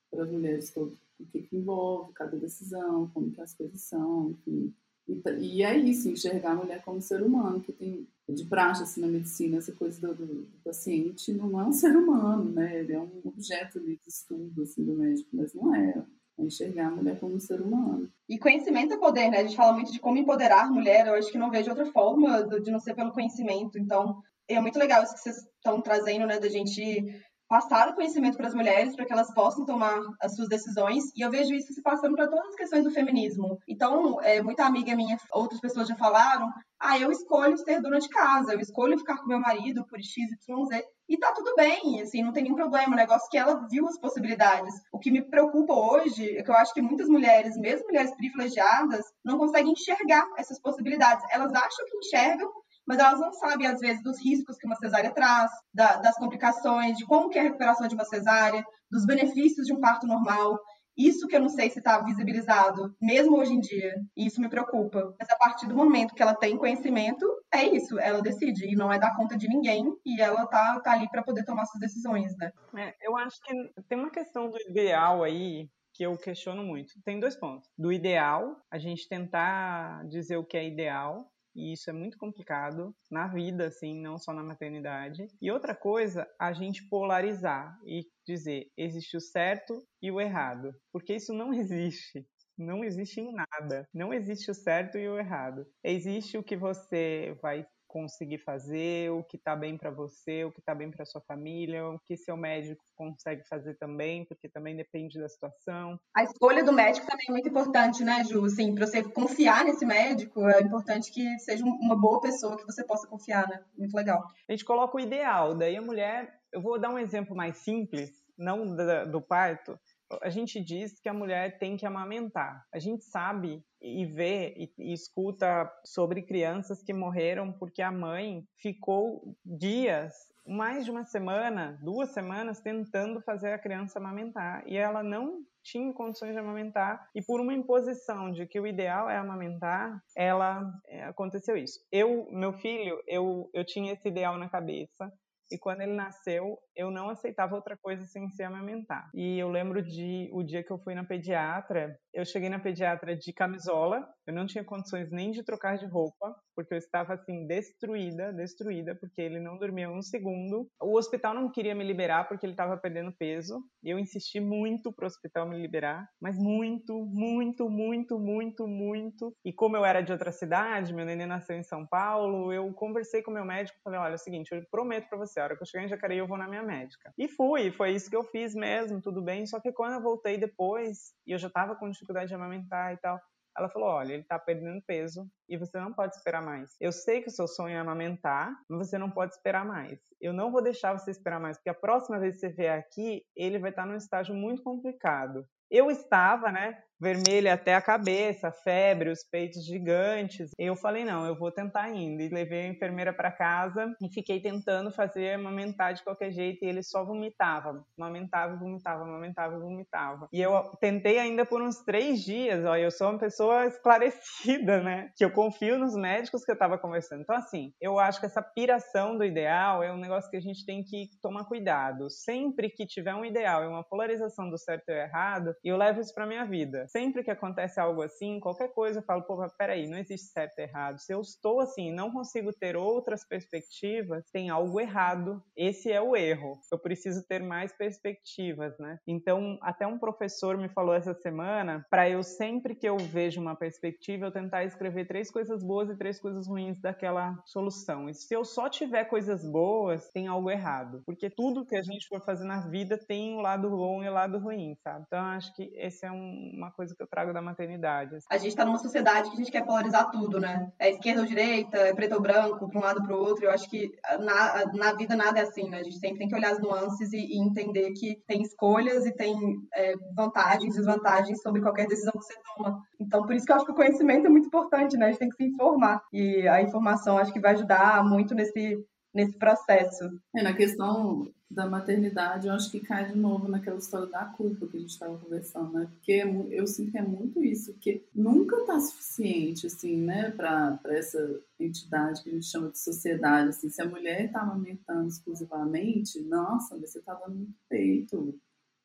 para 0.10 0.24
as 0.24 0.32
mulheres 0.32 0.72
todo, 0.72 0.98
o 1.20 1.26
que, 1.26 1.42
que 1.42 1.56
envolve 1.56 2.14
cada 2.14 2.36
decisão, 2.38 3.10
como 3.14 3.32
que 3.32 3.42
as 3.42 3.54
coisas 3.54 3.82
são, 3.82 4.32
enfim. 4.32 4.74
E, 5.08 5.22
e 5.40 5.64
é 5.64 5.78
isso, 5.78 6.10
enxergar 6.10 6.52
a 6.52 6.56
mulher 6.56 6.84
como 6.84 7.02
ser 7.02 7.22
humano, 7.22 7.62
que 7.62 7.72
tem 7.72 8.08
de 8.28 8.44
praxe 8.46 8.82
assim, 8.82 9.02
na 9.02 9.08
medicina, 9.08 9.58
essa 9.58 9.72
coisa 9.72 10.02
do, 10.02 10.16
do, 10.16 10.26
do, 10.26 10.58
paciente 10.64 11.32
não 11.32 11.60
é 11.60 11.64
um 11.64 11.72
ser 11.72 11.96
humano, 11.96 12.52
né? 12.52 12.80
Ele 12.80 12.94
é 12.94 13.00
um 13.00 13.22
objeto 13.24 13.80
de 13.80 14.00
estudo 14.08 14.64
assim, 14.64 14.84
do 14.84 14.94
médico, 14.94 15.30
mas 15.32 15.54
não 15.54 15.76
é 15.76 16.04
enxergar 16.38 16.88
a 16.88 16.92
mulher 16.92 17.20
como 17.20 17.36
um 17.36 17.40
ser 17.40 17.62
humano. 17.62 18.10
E 18.28 18.38
conhecimento 18.38 18.94
é 18.94 18.98
poder, 18.98 19.30
né? 19.30 19.40
A 19.40 19.44
gente 19.44 19.56
fala 19.56 19.74
muito 19.74 19.92
de 19.92 20.00
como 20.00 20.18
empoderar 20.18 20.66
a 20.66 20.72
mulher, 20.72 21.08
eu 21.08 21.16
acho 21.16 21.32
que 21.32 21.38
não 21.38 21.50
vejo 21.50 21.70
outra 21.70 21.86
forma 21.86 22.44
de 22.44 22.72
não 22.72 22.80
ser 22.80 22.94
pelo 22.94 23.14
conhecimento. 23.14 23.78
Então, 23.78 24.22
é 24.48 24.60
muito 24.60 24.78
legal 24.78 25.04
isso 25.04 25.14
que 25.14 25.22
vocês 25.22 25.38
estão 25.38 25.82
trazendo, 25.82 26.26
né? 26.26 26.40
Da 26.40 26.50
gente 26.50 27.06
passar 27.48 27.90
o 27.90 27.96
conhecimento 27.96 28.38
para 28.38 28.48
as 28.48 28.56
mulheres 28.56 28.96
para 28.96 29.06
que 29.06 29.14
elas 29.14 29.32
possam 29.34 29.66
tomar 29.66 30.00
as 30.22 30.36
suas 30.36 30.50
decisões 30.50 31.04
e 31.16 31.22
eu 31.22 31.30
vejo 31.30 31.54
isso 31.54 31.74
se 31.74 31.82
passando 31.82 32.16
para 32.16 32.28
todas 32.28 32.48
as 32.50 32.56
questões 32.56 32.84
do 32.84 32.92
feminismo 32.92 33.60
então 33.68 34.20
é, 34.22 34.42
muita 34.42 34.66
amiga 34.66 34.96
minha 34.96 35.16
outras 35.32 35.62
pessoas 35.62 35.88
já 35.88 35.96
falaram 35.96 36.52
ah 36.80 36.98
eu 36.98 37.12
escolho 37.12 37.58
ser 37.58 37.82
dona 37.82 38.00
de 38.00 38.10
casa 38.10 38.54
eu 38.54 38.60
escolho 38.60 38.98
ficar 38.98 39.18
com 39.18 39.28
meu 39.28 39.40
marido 39.40 39.86
por 39.86 40.00
x 40.00 40.16
y 40.18 40.66
z 40.66 40.84
e 41.08 41.18
tá 41.18 41.32
tudo 41.34 41.54
bem, 41.56 42.02
assim, 42.02 42.24
não 42.24 42.34
tem 42.34 42.44
nenhum 42.44 42.56
problema. 42.56 42.94
O 42.94 42.96
negócio 42.96 43.28
é 43.28 43.30
que 43.30 43.38
ela 43.38 43.68
viu 43.70 43.88
as 43.88 44.00
possibilidades. 44.00 44.74
O 44.92 45.00
que 45.00 45.12
me 45.12 45.22
preocupa 45.22 45.74
hoje 45.74 46.38
é 46.38 46.44
que 46.44 46.50
eu 46.50 46.56
acho 46.56 46.74
que 46.74 46.82
muitas 46.82 47.08
mulheres, 47.08 47.58
mesmo 47.58 47.88
mulheres 47.88 48.16
privilegiadas, 48.16 49.06
não 49.24 49.38
conseguem 49.38 49.72
enxergar 49.72 50.28
essas 50.38 50.60
possibilidades. 50.60 51.24
Elas 51.32 51.54
acham 51.54 51.86
que 51.86 51.98
enxergam 51.98 52.52
mas 52.88 53.00
elas 53.00 53.20
não 53.20 53.34
sabem, 53.34 53.68
às 53.68 53.80
vezes, 53.80 54.04
dos 54.04 54.24
riscos 54.24 54.58
que 54.58 54.68
uma 54.68 54.76
cesárea 54.76 55.12
traz, 55.12 55.52
da, 55.74 55.98
das 55.98 56.16
complicações, 56.18 56.98
de 56.98 57.06
como 57.06 57.30
que 57.30 57.38
é 57.38 57.42
a 57.42 57.46
recuperação 57.46 57.88
de 57.88 57.96
uma 57.96 58.06
cesárea, 58.06 58.64
dos 58.92 59.06
benefícios 59.06 59.66
de 59.66 59.74
um 59.74 59.80
parto 59.80 60.06
normal. 60.06 60.60
Isso 60.98 61.28
que 61.28 61.36
eu 61.36 61.42
não 61.42 61.50
sei 61.50 61.70
se 61.70 61.80
está 61.80 62.00
visibilizado, 62.02 62.96
mesmo 63.02 63.38
hoje 63.38 63.54
em 63.54 63.60
dia, 63.60 63.96
e 64.16 64.26
isso 64.26 64.42
me 64.42 64.50
preocupa. 64.50 65.16
Mas 65.20 65.30
a 65.30 65.38
partir 65.38 65.68
do 65.68 65.76
momento 65.76 66.14
que 66.14 66.22
ela 66.22 66.36
tem 66.36 66.58
conhecimento, 66.58 67.26
é 67.54 67.64
isso, 67.64 68.00
ela 68.00 68.22
decide, 68.22 68.66
e 68.66 68.76
não 68.76 68.92
é 68.92 69.00
dar 69.00 69.16
conta 69.16 69.38
de 69.38 69.48
ninguém, 69.48 69.86
e 70.06 70.22
ela 70.22 70.46
tá, 70.48 70.80
tá 70.80 70.92
ali 70.94 71.10
para 71.10 71.24
poder 71.24 71.44
tomar 71.46 71.66
suas 71.66 71.82
decisões, 71.82 72.36
né? 72.38 72.52
É, 72.78 72.96
eu 73.02 73.18
acho 73.18 73.40
que 73.42 73.54
tem 73.88 73.98
uma 73.98 74.12
questão 74.12 74.50
do 74.50 74.58
ideal 74.70 75.24
aí, 75.24 75.70
que 75.94 76.04
eu 76.04 76.18
questiono 76.18 76.64
muito. 76.64 76.94
Tem 77.04 77.20
dois 77.20 77.38
pontos. 77.38 77.70
Do 77.78 77.92
ideal, 77.92 78.58
a 78.70 78.78
gente 78.78 79.08
tentar 79.08 80.06
dizer 80.08 80.36
o 80.38 80.46
que 80.46 80.58
é 80.58 80.68
ideal, 80.68 81.32
e 81.56 81.74
isso 81.74 81.90
é 81.90 81.94
muito 81.94 82.18
complicado 82.18 82.94
na 83.10 83.28
vida, 83.28 83.68
assim, 83.68 84.00
não 84.02 84.18
só 84.18 84.34
na 84.34 84.44
maternidade. 84.44 85.28
E 85.42 85.52
outra 85.52 85.74
coisa, 85.74 86.28
a 86.40 86.52
gente 86.54 86.88
polarizar 86.90 87.78
e 87.86 88.06
dizer 88.28 88.68
existe 88.78 89.16
o 89.18 89.22
certo 89.22 89.82
e 90.02 90.12
o 90.12 90.20
errado, 90.20 90.74
porque 90.92 91.16
isso 91.16 91.34
não 91.34 91.54
existe. 91.54 92.28
Não 92.58 92.84
existe 92.84 93.20
em 93.20 93.34
nada. 93.34 93.88
Não 93.94 94.14
existe 94.14 94.50
o 94.50 94.54
certo 94.54 94.98
e 94.98 95.08
o 95.10 95.20
errado. 95.20 95.66
Existe 95.84 96.38
o 96.38 96.44
que 96.44 96.56
você 96.56 97.38
vai 97.42 97.66
conseguir 97.88 98.40
fazer, 98.40 99.12
o 99.12 99.24
que 99.24 99.38
está 99.38 99.56
bem 99.56 99.78
para 99.78 99.90
você, 99.90 100.44
o 100.44 100.52
que 100.52 100.60
está 100.60 100.76
bem 100.76 100.92
para 100.92 101.06
sua 101.06 101.22
família, 101.22 101.88
o 101.88 102.00
que 102.00 102.18
seu 102.18 102.36
médico 102.36 102.84
consegue 102.96 103.44
fazer 103.48 103.76
também, 103.76 104.26
porque 104.26 104.50
também 104.50 104.76
depende 104.76 105.20
da 105.20 105.30
situação. 105.30 106.00
A 106.16 106.24
escolha 106.24 106.64
do 106.64 106.74
médico 106.74 107.08
também 107.08 107.26
é 107.30 107.32
muito 107.32 107.50
importante, 107.50 108.04
né, 108.04 108.24
Ju? 108.24 108.46
Assim, 108.46 108.74
para 108.74 108.88
você 108.88 109.04
confiar 109.04 109.66
nesse 109.66 109.86
médico, 109.86 110.48
é 110.48 110.62
importante 110.62 111.12
que 111.12 111.40
seja 111.40 111.64
uma 111.64 111.96
boa 111.96 112.20
pessoa 112.22 112.58
que 112.58 112.66
você 112.66 112.84
possa 112.84 113.08
confiar, 113.08 113.48
né? 113.48 113.64
Muito 113.78 113.96
legal. 113.96 114.24
A 114.48 114.52
gente 114.52 114.66
coloca 114.66 114.98
o 114.98 115.00
ideal, 115.00 115.56
daí 115.56 115.76
a 115.76 115.82
mulher, 115.82 116.40
eu 116.52 116.62
vou 116.62 116.80
dar 116.80 116.90
um 116.90 117.00
exemplo 117.00 117.36
mais 117.36 117.58
simples, 117.58 118.12
não 118.38 118.76
do 119.10 119.22
parto, 119.22 119.80
a 120.22 120.30
gente 120.30 120.62
diz 120.64 121.00
que 121.00 121.10
a 121.10 121.14
mulher 121.14 121.58
tem 121.58 121.78
que 121.78 121.86
amamentar. 121.86 122.64
A 122.74 122.80
gente 122.80 123.04
sabe 123.06 123.64
e 123.82 124.06
vê 124.06 124.54
e, 124.58 124.74
e, 124.78 124.94
escuta 124.94 125.72
sobre 125.84 126.22
crianças 126.22 126.82
que 126.84 126.94
morreram 126.94 127.52
porque 127.52 127.82
a 127.82 127.92
mãe 127.92 128.44
ficou 128.58 129.36
dias, 129.44 130.14
mais 130.48 130.86
de 130.86 130.92
uma 130.92 131.04
semana, 131.04 131.80
duas 131.82 132.14
semanas, 132.14 132.60
tentando 132.62 133.22
fazer 133.22 133.54
a 133.54 133.60
criança 133.60 133.98
amamentar 134.00 134.64
e 134.68 134.78
ela 134.78 135.02
não 135.02 135.44
tinha 135.64 135.92
condições 135.94 136.34
de 136.34 136.40
amamentar 136.40 137.10
e 137.16 137.22
por 137.24 137.42
uma 137.42 137.54
imposição 137.54 138.32
de 138.32 138.46
que 138.46 138.60
o 138.60 138.68
ideal 138.68 139.10
é 139.10 139.18
amamentar, 139.18 140.00
ela 140.16 140.72
é, 140.88 141.04
aconteceu 141.06 141.58
isso. 141.58 141.80
Eu, 141.92 142.28
meu 142.32 142.54
filho, 142.54 143.02
eu, 143.08 143.50
eu 143.54 143.66
tinha 143.66 143.94
esse 143.94 144.08
ideal 144.08 144.38
na 144.38 144.48
cabeça 144.48 145.12
e 145.52 145.58
quando 145.58 145.82
ele 145.82 145.94
nasceu, 145.94 146.58
eu 146.76 146.92
não 146.92 147.10
aceitava 147.10 147.56
outra 147.56 147.78
coisa 147.78 148.06
sem 148.06 148.30
se 148.30 148.44
amamentar. 148.44 149.10
E 149.14 149.38
eu 149.40 149.50
lembro 149.50 149.82
de 149.82 150.30
o 150.34 150.44
dia 150.44 150.64
que 150.64 150.72
eu 150.72 150.80
fui 150.80 150.96
na 150.96 151.04
pediatra, 151.04 151.98
eu 152.14 152.26
cheguei 152.26 152.50
na 152.50 152.60
pediatra 152.60 153.16
de 153.16 153.34
camisola, 153.34 154.08
eu 154.26 154.34
não 154.34 154.46
tinha 154.46 154.64
condições 154.64 155.12
nem 155.12 155.32
de 155.32 155.44
trocar 155.44 155.78
de 155.78 155.86
roupa, 155.86 156.36
porque 156.56 156.74
eu 156.74 156.78
estava 156.78 157.14
assim 157.14 157.46
destruída, 157.46 158.32
destruída, 158.34 158.96
porque 158.96 159.22
ele 159.22 159.40
não 159.40 159.58
dormia 159.58 159.90
um 159.90 160.02
segundo. 160.02 160.68
O 160.82 160.98
hospital 160.98 161.34
não 161.34 161.52
queria 161.52 161.76
me 161.76 161.84
liberar 161.84 162.28
porque 162.28 162.46
ele 162.46 162.54
estava 162.54 162.78
perdendo 162.78 163.12
peso. 163.12 163.62
Eu 163.84 164.00
insisti 164.00 164.40
muito 164.40 164.94
para 164.94 165.04
o 165.04 165.08
hospital 165.08 165.48
me 165.48 165.62
liberar, 165.62 166.08
mas 166.22 166.38
muito, 166.38 167.06
muito, 167.06 167.70
muito, 167.70 168.18
muito, 168.18 168.68
muito. 168.68 169.34
E 169.44 169.52
como 169.52 169.76
eu 169.76 169.86
era 169.86 170.02
de 170.02 170.12
outra 170.12 170.32
cidade, 170.32 170.94
meu 170.94 171.06
neném 171.06 171.28
nasceu 171.28 171.58
em 171.58 171.64
São 171.64 171.86
Paulo, 171.86 172.52
eu 172.54 172.72
conversei 172.74 173.22
com 173.22 173.32
meu 173.32 173.46
médico, 173.46 173.78
falei, 173.84 174.00
olha, 174.00 174.14
é 174.14 174.16
o 174.16 174.20
seguinte, 174.20 174.50
eu 174.52 174.64
prometo 174.72 175.10
para 175.10 175.18
você, 175.18 175.35
a 175.40 175.44
hora 175.44 175.56
que 175.56 175.62
eu 175.62 175.68
chegar 175.68 175.84
em 175.84 175.90
Jacareí 175.90 176.18
eu 176.18 176.28
vou 176.28 176.38
na 176.38 176.48
minha 176.48 176.64
médica. 176.64 177.14
E 177.18 177.28
fui, 177.28 177.72
foi 177.72 177.92
isso 177.92 178.10
que 178.10 178.16
eu 178.16 178.24
fiz 178.24 178.54
mesmo, 178.56 179.02
tudo 179.02 179.22
bem. 179.22 179.46
Só 179.46 179.60
que 179.60 179.72
quando 179.72 179.94
eu 179.94 180.02
voltei 180.02 180.38
depois, 180.38 181.14
e 181.26 181.32
eu 181.32 181.38
já 181.38 181.48
estava 181.48 181.76
com 181.76 181.90
dificuldade 181.90 182.30
de 182.30 182.36
amamentar 182.36 182.94
e 182.94 182.98
tal, 182.98 183.20
ela 183.58 183.70
falou: 183.70 183.88
olha, 183.88 184.14
ele 184.14 184.22
está 184.22 184.38
perdendo 184.38 184.84
peso 184.86 185.28
e 185.48 185.58
você 185.58 185.80
não 185.80 185.94
pode 185.94 186.16
esperar 186.16 186.42
mais. 186.42 186.76
Eu 186.80 186.92
sei 186.92 187.22
que 187.22 187.30
o 187.30 187.32
seu 187.32 187.48
sonho 187.48 187.76
é 187.76 187.80
amamentar, 187.80 188.54
mas 188.70 188.90
você 188.90 188.98
não 188.98 189.10
pode 189.10 189.34
esperar 189.34 189.66
mais. 189.66 190.00
Eu 190.20 190.34
não 190.34 190.52
vou 190.52 190.62
deixar 190.62 190.94
você 190.94 191.12
esperar 191.12 191.40
mais, 191.40 191.58
porque 191.58 191.70
a 191.70 191.74
próxima 191.74 192.20
vez 192.20 192.36
que 192.36 192.42
você 192.42 192.50
vier 192.50 192.78
aqui, 192.78 193.24
ele 193.36 193.60
vai 193.60 193.70
estar 193.70 193.86
num 193.86 193.96
estágio 193.96 194.36
muito 194.36 194.62
complicado. 194.62 195.48
Eu 195.70 195.90
estava, 195.90 196.52
né, 196.52 196.78
vermelha 197.00 197.54
até 197.54 197.76
a 197.76 197.82
cabeça, 197.82 198.52
febre, 198.52 199.10
os 199.10 199.24
peitos 199.24 199.66
gigantes. 199.66 200.52
Eu 200.58 200.76
falei, 200.76 201.04
não, 201.04 201.26
eu 201.26 201.38
vou 201.38 201.52
tentar 201.52 201.84
ainda. 201.84 202.24
E 202.24 202.30
levei 202.30 202.62
a 202.62 202.70
enfermeira 202.70 203.14
para 203.14 203.32
casa 203.32 203.94
e 204.02 204.10
fiquei 204.10 204.42
tentando 204.42 204.92
fazer 204.92 205.34
amamentar 205.34 205.94
de 205.94 206.04
qualquer 206.04 206.32
jeito 206.32 206.64
e 206.64 206.68
ele 206.68 206.84
só 206.84 207.06
vomitava. 207.06 207.86
Amamentava, 208.00 208.56
vomitava, 208.56 209.04
amamentava, 209.04 209.60
vomitava. 209.60 210.28
E 210.32 210.42
eu 210.42 210.52
tentei 210.80 211.20
ainda 211.20 211.46
por 211.46 211.62
uns 211.62 211.84
três 211.84 212.22
dias, 212.24 212.66
ó, 212.66 212.76
eu 212.76 212.92
sou 212.92 213.10
uma 213.10 213.20
pessoa 213.20 213.66
esclarecida, 213.66 214.82
né? 214.82 215.10
Que 215.16 215.26
eu 215.26 215.32
confio 215.32 215.78
nos 215.78 215.96
médicos 215.96 216.44
que 216.44 216.52
eu 216.52 216.58
tava 216.58 216.78
conversando. 216.78 217.22
Então, 217.22 217.36
assim, 217.36 217.74
eu 217.82 218.00
acho 218.00 218.20
que 218.20 218.26
essa 218.26 218.42
piração 218.42 219.18
do 219.18 219.24
ideal 219.24 219.84
é 219.84 219.92
um 219.92 219.98
negócio 219.98 220.30
que 220.30 220.38
a 220.38 220.42
gente 220.42 220.66
tem 220.66 220.84
que 220.84 221.10
tomar 221.22 221.46
cuidado. 221.46 222.10
Sempre 222.10 222.70
que 222.70 222.86
tiver 222.86 223.14
um 223.14 223.26
ideal 223.26 223.64
e 223.64 223.68
uma 223.68 223.84
polarização 223.84 224.50
do 224.50 224.58
certo 224.58 224.90
e 224.90 224.94
errado, 224.94 225.54
eu 225.64 225.78
levo 225.78 226.02
isso 226.02 226.14
pra 226.14 226.26
minha 226.26 226.46
vida 226.46 226.86
sempre 226.88 227.24
que 227.24 227.32
acontece 227.32 227.80
algo 227.80 228.02
assim, 228.02 228.40
qualquer 228.40 228.70
coisa, 228.70 229.00
eu 229.00 229.04
falo, 229.04 229.24
pô, 229.24 229.38
peraí, 229.58 229.88
não 229.88 229.98
existe 229.98 230.28
certo 230.28 230.60
e 230.60 230.64
errado. 230.64 231.00
Se 231.00 231.14
eu 231.14 231.22
estou 231.22 231.60
assim, 231.60 231.92
não 231.92 232.12
consigo 232.12 232.52
ter 232.54 232.76
outras 232.76 233.28
perspectivas, 233.28 234.24
tem 234.32 234.50
algo 234.50 234.80
errado. 234.80 235.44
Esse 235.56 235.92
é 235.92 236.02
o 236.02 236.16
erro. 236.16 236.58
Eu 236.72 236.80
preciso 236.80 237.26
ter 237.28 237.42
mais 237.44 237.72
perspectivas, 237.74 238.78
né? 238.80 238.98
Então, 239.06 239.58
até 239.62 239.86
um 239.86 240.00
professor 240.00 240.58
me 240.58 240.70
falou 240.70 240.96
essa 240.96 241.14
semana, 241.14 241.86
para 241.90 242.10
eu 242.10 242.24
sempre 242.24 242.76
que 242.76 242.88
eu 242.88 242.98
vejo 242.98 243.42
uma 243.42 243.56
perspectiva, 243.56 244.28
eu 244.28 244.32
tentar 244.32 244.64
escrever 244.64 245.06
três 245.06 245.30
coisas 245.30 245.64
boas 245.64 245.90
e 245.90 245.98
três 245.98 246.20
coisas 246.20 246.48
ruins 246.48 246.80
daquela 246.80 247.38
solução. 247.46 248.10
E 248.10 248.14
se 248.14 248.34
eu 248.34 248.46
só 248.46 248.70
tiver 248.70 249.06
coisas 249.06 249.44
boas, 249.44 250.10
tem 250.12 250.28
algo 250.28 250.50
errado. 250.50 251.02
Porque 251.06 251.30
tudo 251.30 251.66
que 251.66 251.76
a 251.76 251.84
gente 251.84 252.08
for 252.08 252.22
fazer 252.22 252.46
na 252.46 252.62
vida 252.68 252.98
tem 252.98 253.34
o 253.36 253.40
um 253.40 253.42
lado 253.42 253.70
bom 253.70 254.04
e 254.04 254.08
o 254.08 254.12
um 254.12 254.14
lado 254.14 254.38
ruim, 254.40 254.76
sabe? 254.84 255.04
Então, 255.08 255.20
acho 255.46 255.54
que 255.54 255.72
esse 255.76 256.06
é 256.06 256.12
um, 256.12 256.52
uma 256.54 256.72
coisa 256.72 256.96
que 256.96 257.02
eu 257.02 257.08
trago 257.08 257.34
da 257.34 257.42
maternidade. 257.42 258.16
Assim. 258.16 258.26
A 258.30 258.38
gente 258.38 258.50
está 258.50 258.66
numa 258.66 258.78
sociedade 258.78 259.30
que 259.30 259.36
a 259.36 259.38
gente 259.38 259.52
quer 259.52 259.66
polarizar 259.66 260.10
tudo, 260.10 260.40
né? 260.40 260.72
É 260.80 260.90
esquerda 260.90 261.22
ou 261.22 261.28
direita, 261.28 261.78
é 261.78 261.94
preto 261.94 262.16
ou 262.16 262.22
branco, 262.22 262.68
para 262.68 262.80
um 262.80 262.84
lado 262.84 263.04
para 263.04 263.16
o 263.16 263.20
outro. 263.20 263.46
Eu 263.46 263.52
acho 263.52 263.70
que 263.70 263.92
na, 264.20 264.66
na 264.74 264.94
vida 264.94 265.16
nada 265.16 265.40
é 265.40 265.44
assim, 265.44 265.70
né? 265.70 265.80
A 265.80 265.84
gente 265.84 266.00
sempre 266.00 266.18
tem 266.18 266.28
que 266.28 266.36
olhar 266.36 266.52
as 266.52 266.60
nuances 266.60 267.14
e, 267.14 267.18
e 267.18 267.40
entender 267.40 267.92
que 267.94 268.22
tem 268.28 268.42
escolhas 268.42 269.06
e 269.06 269.14
tem 269.14 269.36
é, 269.74 269.94
vantagens 270.16 270.74
e 270.74 270.78
desvantagens 270.78 271.42
sobre 271.42 271.62
qualquer 271.62 271.88
decisão 271.88 272.14
que 272.14 272.26
você 272.26 272.36
toma. 272.56 272.82
Então, 273.00 273.24
por 273.24 273.36
isso 273.36 273.46
que 273.46 273.52
eu 273.52 273.56
acho 273.56 273.66
que 273.66 273.72
o 273.72 273.76
conhecimento 273.76 274.26
é 274.26 274.30
muito 274.30 274.48
importante, 274.48 274.98
né? 274.98 275.08
A 275.08 275.10
gente 275.10 275.20
tem 275.20 275.30
que 275.30 275.36
se 275.36 275.44
informar. 275.44 276.02
E 276.12 276.48
a 276.48 276.62
informação 276.62 277.18
acho 277.18 277.34
que 277.34 277.40
vai 277.40 277.54
ajudar 277.54 278.04
muito 278.04 278.34
nesse, 278.34 278.78
nesse 279.16 279.38
processo. 279.38 280.20
É, 280.36 280.44
na 280.44 280.54
questão 280.54 281.32
da 281.50 281.66
maternidade, 281.68 282.48
eu 282.48 282.54
acho 282.54 282.70
que 282.70 282.82
cai 282.82 283.12
de 283.12 283.18
novo 283.18 283.48
naquela 283.48 283.78
história 283.78 284.08
da 284.08 284.26
culpa 284.26 284.68
que 284.68 284.76
a 284.76 284.80
gente 284.80 284.90
estava 284.90 285.18
conversando, 285.18 285.72
né? 285.72 285.88
Porque 285.90 286.14
é 286.14 286.26
eu 286.50 286.68
sinto 286.68 286.92
que 286.92 286.98
é 286.98 287.02
muito 287.02 287.42
isso, 287.42 287.74
que 287.76 288.04
nunca 288.14 288.58
está 288.58 288.80
suficiente, 288.80 289.68
assim, 289.68 289.96
né, 290.02 290.32
para 290.32 290.80
essa 290.88 291.40
entidade 291.58 292.22
que 292.24 292.30
a 292.30 292.34
gente 292.34 292.46
chama 292.46 292.70
de 292.70 292.80
sociedade, 292.80 293.50
assim, 293.50 293.70
se 293.70 293.82
a 293.82 293.88
mulher 293.88 294.26
está 294.26 294.42
amamentando 294.42 295.08
exclusivamente, 295.08 296.20
nossa, 296.22 296.78
você 296.78 297.00
está 297.00 297.14
dando 297.14 297.36
muito 297.36 297.56
peito, 297.70 298.38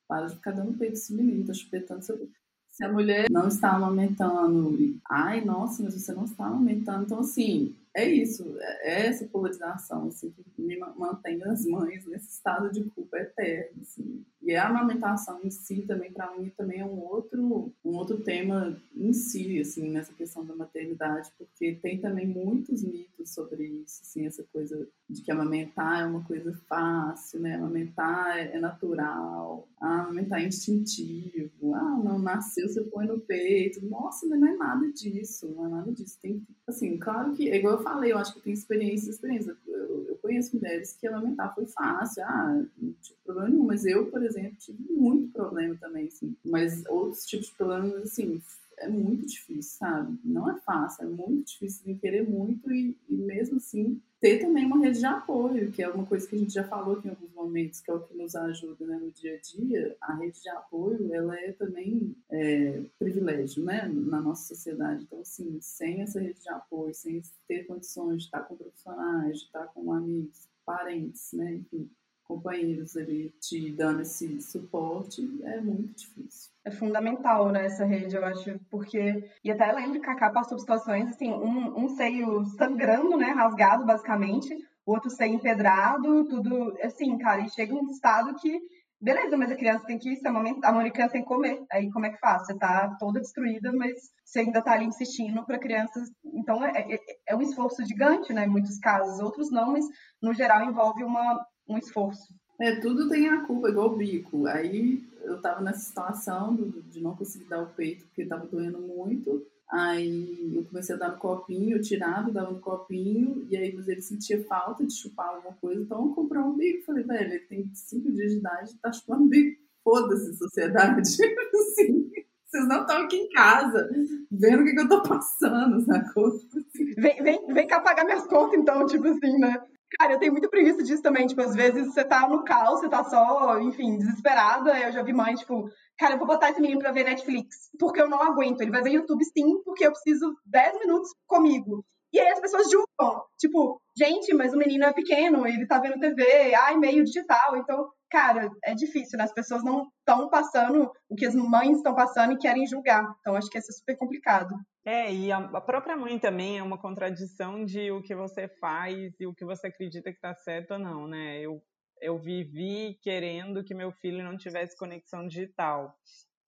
para 0.06 0.26
de 0.26 0.36
ficar 0.36 0.52
dando 0.52 0.78
peito 0.78 0.94
esse 0.94 1.12
menino, 1.14 1.46
tá 1.46 1.54
chupetando 1.54 2.04
seu 2.04 2.30
se 2.70 2.84
a 2.84 2.92
mulher 2.92 3.26
não 3.30 3.48
está 3.48 3.72
amamentando, 3.72 4.78
ai, 5.10 5.44
nossa, 5.44 5.82
mas 5.82 5.92
você 5.92 6.12
não 6.14 6.24
está 6.24 6.46
amamentando. 6.46 7.04
Então, 7.04 7.18
assim, 7.18 7.74
é 7.94 8.08
isso, 8.08 8.56
é 8.60 9.06
essa 9.06 9.26
polarização 9.26 10.08
assim, 10.08 10.30
que 10.30 10.62
me 10.62 10.76
mantém 10.96 11.42
as 11.44 11.66
mães 11.66 12.06
nesse 12.06 12.30
estado 12.30 12.70
de 12.70 12.84
culpa 12.84 13.18
eterno. 13.18 13.82
Assim. 13.82 14.24
E 14.42 14.54
a 14.54 14.68
amamentação 14.68 15.40
em 15.44 15.50
si 15.50 15.82
também, 15.82 16.12
para 16.12 16.34
mim, 16.36 16.50
também 16.56 16.80
é 16.80 16.84
um 16.84 16.98
outro, 16.98 17.72
um 17.84 17.96
outro 17.96 18.18
tema 18.22 18.80
em 18.96 19.12
si, 19.12 19.60
assim, 19.60 19.90
nessa 19.90 20.12
questão 20.14 20.44
da 20.44 20.56
maternidade, 20.56 21.30
porque 21.36 21.74
tem 21.74 22.00
também 22.00 22.26
muitos 22.26 22.82
mitos 22.82 23.34
sobre 23.34 23.64
isso, 23.64 24.00
assim, 24.02 24.26
essa 24.26 24.42
coisa 24.52 24.88
de 25.08 25.22
que 25.22 25.30
amamentar 25.30 26.02
é 26.02 26.06
uma 26.06 26.24
coisa 26.24 26.54
fácil, 26.68 27.40
né? 27.40 27.56
Amamentar 27.56 28.38
é 28.38 28.58
natural, 28.58 29.68
ah, 29.80 30.02
amamentar 30.02 30.40
é 30.40 30.46
instintivo, 30.46 31.74
ah, 31.74 32.00
não 32.02 32.18
nasceu, 32.18 32.68
você 32.68 32.82
põe 32.82 33.06
no 33.06 33.20
peito. 33.20 33.84
Nossa, 33.84 34.26
não 34.26 34.46
é 34.46 34.56
nada 34.56 34.90
disso, 34.92 35.48
não 35.54 35.66
é 35.66 35.68
nada 35.68 35.92
disso. 35.92 36.18
Tem, 36.20 36.42
assim, 36.66 36.96
claro 36.96 37.32
que, 37.34 37.52
igual 37.52 37.79
falei, 37.82 38.12
eu 38.12 38.18
acho 38.18 38.34
que 38.34 38.40
tem 38.40 38.52
experiência, 38.52 39.10
experiência. 39.10 39.56
Eu, 39.66 40.06
eu 40.08 40.18
conheço 40.22 40.56
mulheres 40.56 40.96
que 40.98 41.06
amamentar 41.06 41.54
foi 41.54 41.66
fácil, 41.66 42.22
ah, 42.24 42.62
não 42.78 42.92
tive 43.02 43.18
problema 43.24 43.48
nenhum, 43.48 43.64
mas 43.64 43.84
eu, 43.84 44.06
por 44.10 44.22
exemplo, 44.22 44.56
tive 44.58 44.82
muito 44.92 45.32
problema 45.32 45.76
também, 45.80 46.06
assim. 46.06 46.36
Mas 46.44 46.84
outros 46.86 47.26
tipos 47.26 47.46
de 47.46 47.54
problemas, 47.54 48.02
assim, 48.02 48.40
é 48.78 48.88
muito 48.88 49.26
difícil, 49.26 49.78
sabe? 49.78 50.18
Não 50.24 50.50
é 50.50 50.58
fácil, 50.60 51.04
é 51.04 51.06
muito 51.06 51.48
difícil 51.48 51.84
de 51.84 52.00
querer 52.00 52.28
muito 52.28 52.70
e, 52.72 52.96
e, 53.08 53.14
mesmo 53.14 53.58
assim 53.58 54.00
ter 54.20 54.38
também 54.38 54.66
uma 54.66 54.78
rede 54.78 54.98
de 54.98 55.06
apoio, 55.06 55.72
que 55.72 55.82
é 55.82 55.88
uma 55.88 56.04
coisa 56.04 56.28
que 56.28 56.36
a 56.36 56.38
gente 56.38 56.52
já 56.52 56.62
falou 56.64 56.98
aqui 56.98 57.08
em 57.08 57.10
alguns 57.10 57.32
momentos, 57.32 57.80
que 57.80 57.90
é 57.90 57.94
o 57.94 58.00
que 58.00 58.14
nos 58.14 58.36
ajuda 58.36 58.86
né, 58.86 58.98
no 59.00 59.10
dia 59.10 59.34
a 59.34 59.38
dia. 59.38 59.96
A 60.00 60.14
rede 60.14 60.42
de 60.42 60.48
apoio, 60.50 61.12
ela 61.12 61.34
é 61.38 61.52
também 61.52 62.14
é, 62.28 62.82
privilégio, 62.98 63.64
né, 63.64 63.88
na 63.88 64.20
nossa 64.20 64.54
sociedade. 64.54 65.04
Então, 65.04 65.20
assim, 65.20 65.58
sem 65.62 66.02
essa 66.02 66.20
rede 66.20 66.40
de 66.40 66.50
apoio, 66.50 66.94
sem 66.94 67.22
ter 67.48 67.66
condições 67.66 68.18
de 68.18 68.24
estar 68.24 68.40
com 68.40 68.56
profissionais, 68.56 69.38
de 69.38 69.44
estar 69.46 69.66
com 69.68 69.90
amigos, 69.90 70.48
parentes, 70.66 71.32
né, 71.32 71.54
enfim, 71.54 71.90
companheiros 72.24 72.96
ali 72.96 73.34
te 73.40 73.72
dando 73.72 74.02
esse 74.02 74.40
suporte, 74.40 75.26
é 75.42 75.60
muito 75.60 75.98
difícil. 75.98 76.50
É 76.64 76.70
fundamental, 76.70 77.50
né, 77.50 77.64
essa 77.64 77.86
rede, 77.86 78.14
eu 78.14 78.24
acho, 78.24 78.58
porque... 78.70 79.24
E 79.42 79.50
até 79.50 79.72
lembro 79.72 79.94
que 79.94 80.06
Cacá 80.06 80.30
passou 80.30 80.56
por 80.56 80.60
situações, 80.60 81.08
assim, 81.08 81.32
um, 81.32 81.84
um 81.84 81.88
seio 81.88 82.44
sangrando, 82.44 83.16
né, 83.16 83.30
rasgado, 83.30 83.86
basicamente, 83.86 84.54
o 84.84 84.92
outro 84.92 85.08
seio 85.08 85.34
empedrado, 85.34 86.28
tudo, 86.28 86.76
assim, 86.82 87.16
cara, 87.16 87.40
e 87.40 87.48
chega 87.48 87.74
um 87.74 87.88
estado 87.88 88.34
que, 88.34 88.60
beleza, 89.00 89.38
mas 89.38 89.50
a 89.50 89.56
criança 89.56 89.86
tem 89.86 89.98
que 89.98 90.14
se 90.16 90.28
amamentar, 90.28 90.74
a 90.74 90.90
criança 90.90 91.12
tem 91.14 91.22
que 91.22 91.28
comer, 91.28 91.62
aí 91.72 91.90
como 91.90 92.04
é 92.04 92.10
que 92.10 92.18
faz? 92.18 92.44
Você 92.44 92.58
tá 92.58 92.94
toda 92.98 93.20
destruída, 93.20 93.72
mas 93.72 93.94
você 94.22 94.40
ainda 94.40 94.60
tá 94.60 94.72
ali 94.72 94.84
insistindo 94.84 95.42
para 95.46 95.58
crianças, 95.58 96.10
então 96.34 96.62
é, 96.62 96.92
é, 96.92 96.98
é 97.28 97.36
um 97.36 97.40
esforço 97.40 97.82
gigante, 97.86 98.34
né, 98.34 98.44
em 98.44 98.50
muitos 98.50 98.78
casos, 98.78 99.18
outros 99.18 99.50
não, 99.50 99.72
mas 99.72 99.86
no 100.20 100.34
geral 100.34 100.62
envolve 100.62 101.02
uma 101.04 101.42
um 101.70 101.78
esforço. 101.78 102.34
É, 102.60 102.76
tudo 102.80 103.08
tem 103.08 103.28
a 103.28 103.46
culpa, 103.46 103.70
igual 103.70 103.92
o 103.92 103.96
bico. 103.96 104.46
Aí 104.46 105.02
eu 105.22 105.40
tava 105.40 105.60
nessa 105.60 105.80
situação 105.80 106.56
de 106.90 107.00
não 107.00 107.16
conseguir 107.16 107.44
dar 107.44 107.62
o 107.62 107.74
peito 107.74 108.04
porque 108.06 108.26
tava 108.26 108.46
doendo 108.46 108.78
muito. 108.80 109.46
Aí 109.70 110.56
eu 110.56 110.64
comecei 110.64 110.96
a 110.96 110.98
dar 110.98 111.12
no 111.12 111.18
copinho, 111.18 111.76
eu 111.76 111.80
tirava, 111.80 112.32
dava 112.32 112.50
no 112.50 112.60
copinho, 112.60 113.46
e 113.48 113.56
aí 113.56 113.72
mas 113.72 113.86
ele 113.86 114.02
sentia 114.02 114.42
falta 114.44 114.84
de 114.84 114.92
chupar 114.92 115.28
alguma 115.28 115.54
coisa, 115.54 115.80
então 115.80 116.06
eu 116.06 116.14
comprei 116.14 116.40
um 116.40 116.56
bico. 116.56 116.86
Falei, 116.86 117.04
velho, 117.04 117.34
ele 117.34 117.46
tem 117.46 117.70
cinco 117.72 118.10
dias 118.10 118.32
de 118.32 118.38
idade, 118.38 118.78
tá 118.82 118.92
chupando 118.92 119.28
bico. 119.28 119.60
Foda-se, 119.84 120.36
sociedade. 120.36 121.08
Sim. 121.74 122.10
Vocês 122.46 122.66
não 122.66 122.80
estão 122.80 123.02
aqui 123.02 123.16
em 123.16 123.28
casa 123.28 123.88
vendo 124.28 124.62
o 124.62 124.64
que, 124.64 124.74
que 124.74 124.80
eu 124.80 124.88
tô 124.88 125.02
passando, 125.04 125.80
sacou? 125.84 126.36
Tipo 126.36 126.58
assim. 126.58 126.94
Vem, 126.96 127.22
vem, 127.22 127.46
vem 127.54 127.66
cá 127.66 127.80
pagar 127.80 128.04
minhas 128.04 128.26
contas, 128.26 128.58
então, 128.58 128.84
tipo 128.86 129.06
assim, 129.06 129.38
né? 129.38 129.62
Cara, 129.98 130.12
eu 130.12 130.18
tenho 130.18 130.32
muita 130.32 130.48
preguiça 130.48 130.82
disso 130.82 131.02
também. 131.02 131.26
Tipo, 131.26 131.42
às 131.42 131.54
vezes 131.54 131.92
você 131.92 132.04
tá 132.04 132.28
no 132.28 132.44
caos, 132.44 132.80
você 132.80 132.88
tá 132.88 133.02
só, 133.04 133.58
enfim, 133.60 133.98
desesperada. 133.98 134.78
Eu 134.78 134.92
já 134.92 135.02
vi 135.02 135.12
mãe, 135.12 135.34
tipo, 135.34 135.68
cara, 135.98 136.14
eu 136.14 136.18
vou 136.18 136.26
botar 136.26 136.50
esse 136.50 136.60
menino 136.60 136.80
pra 136.80 136.92
ver 136.92 137.04
Netflix, 137.04 137.70
porque 137.78 138.00
eu 138.00 138.08
não 138.08 138.22
aguento. 138.22 138.60
Ele 138.60 138.70
vai 138.70 138.82
ver 138.82 138.92
YouTube 138.92 139.24
sim, 139.24 139.62
porque 139.64 139.86
eu 139.86 139.92
preciso 139.92 140.34
10 140.46 140.78
minutos 140.80 141.10
comigo. 141.26 141.84
E 142.12 142.18
aí 142.20 142.28
as 142.28 142.40
pessoas 142.40 142.70
julgam. 142.70 143.22
Tipo, 143.38 143.80
gente, 143.96 144.32
mas 144.34 144.52
o 144.52 144.58
menino 144.58 144.84
é 144.84 144.92
pequeno, 144.92 145.46
ele 145.46 145.66
tá 145.66 145.78
vendo 145.78 146.00
TV, 146.00 146.54
ai, 146.54 146.76
meio 146.76 147.04
digital. 147.04 147.56
Então, 147.56 147.88
cara, 148.10 148.50
é 148.64 148.74
difícil, 148.74 149.16
né? 149.16 149.24
As 149.24 149.32
pessoas 149.32 149.62
não 149.62 149.88
estão 149.98 150.28
passando 150.28 150.90
o 151.08 151.14
que 151.14 151.24
as 151.24 151.34
mães 151.34 151.76
estão 151.76 151.94
passando 151.94 152.32
e 152.32 152.38
querem 152.38 152.66
julgar. 152.66 153.04
Então, 153.20 153.36
acho 153.36 153.48
que 153.48 153.58
isso 153.58 153.70
é 153.70 153.74
super 153.74 153.96
complicado. 153.96 154.54
É, 154.84 155.12
e 155.12 155.30
a 155.30 155.60
própria 155.60 155.96
mãe 155.96 156.18
também 156.18 156.58
é 156.58 156.62
uma 156.62 156.78
contradição 156.78 157.64
de 157.64 157.90
o 157.90 158.02
que 158.02 158.14
você 158.14 158.48
faz 158.60 159.12
e 159.20 159.26
o 159.26 159.34
que 159.34 159.44
você 159.44 159.68
acredita 159.68 160.10
que 160.10 160.16
está 160.16 160.34
certo 160.34 160.72
ou 160.72 160.78
não, 160.78 161.06
né? 161.06 161.38
Eu, 161.40 161.62
eu 162.00 162.18
vivi 162.18 162.98
querendo 163.02 163.62
que 163.62 163.74
meu 163.74 163.92
filho 163.92 164.24
não 164.24 164.36
tivesse 164.36 164.76
conexão 164.76 165.26
digital, 165.26 165.94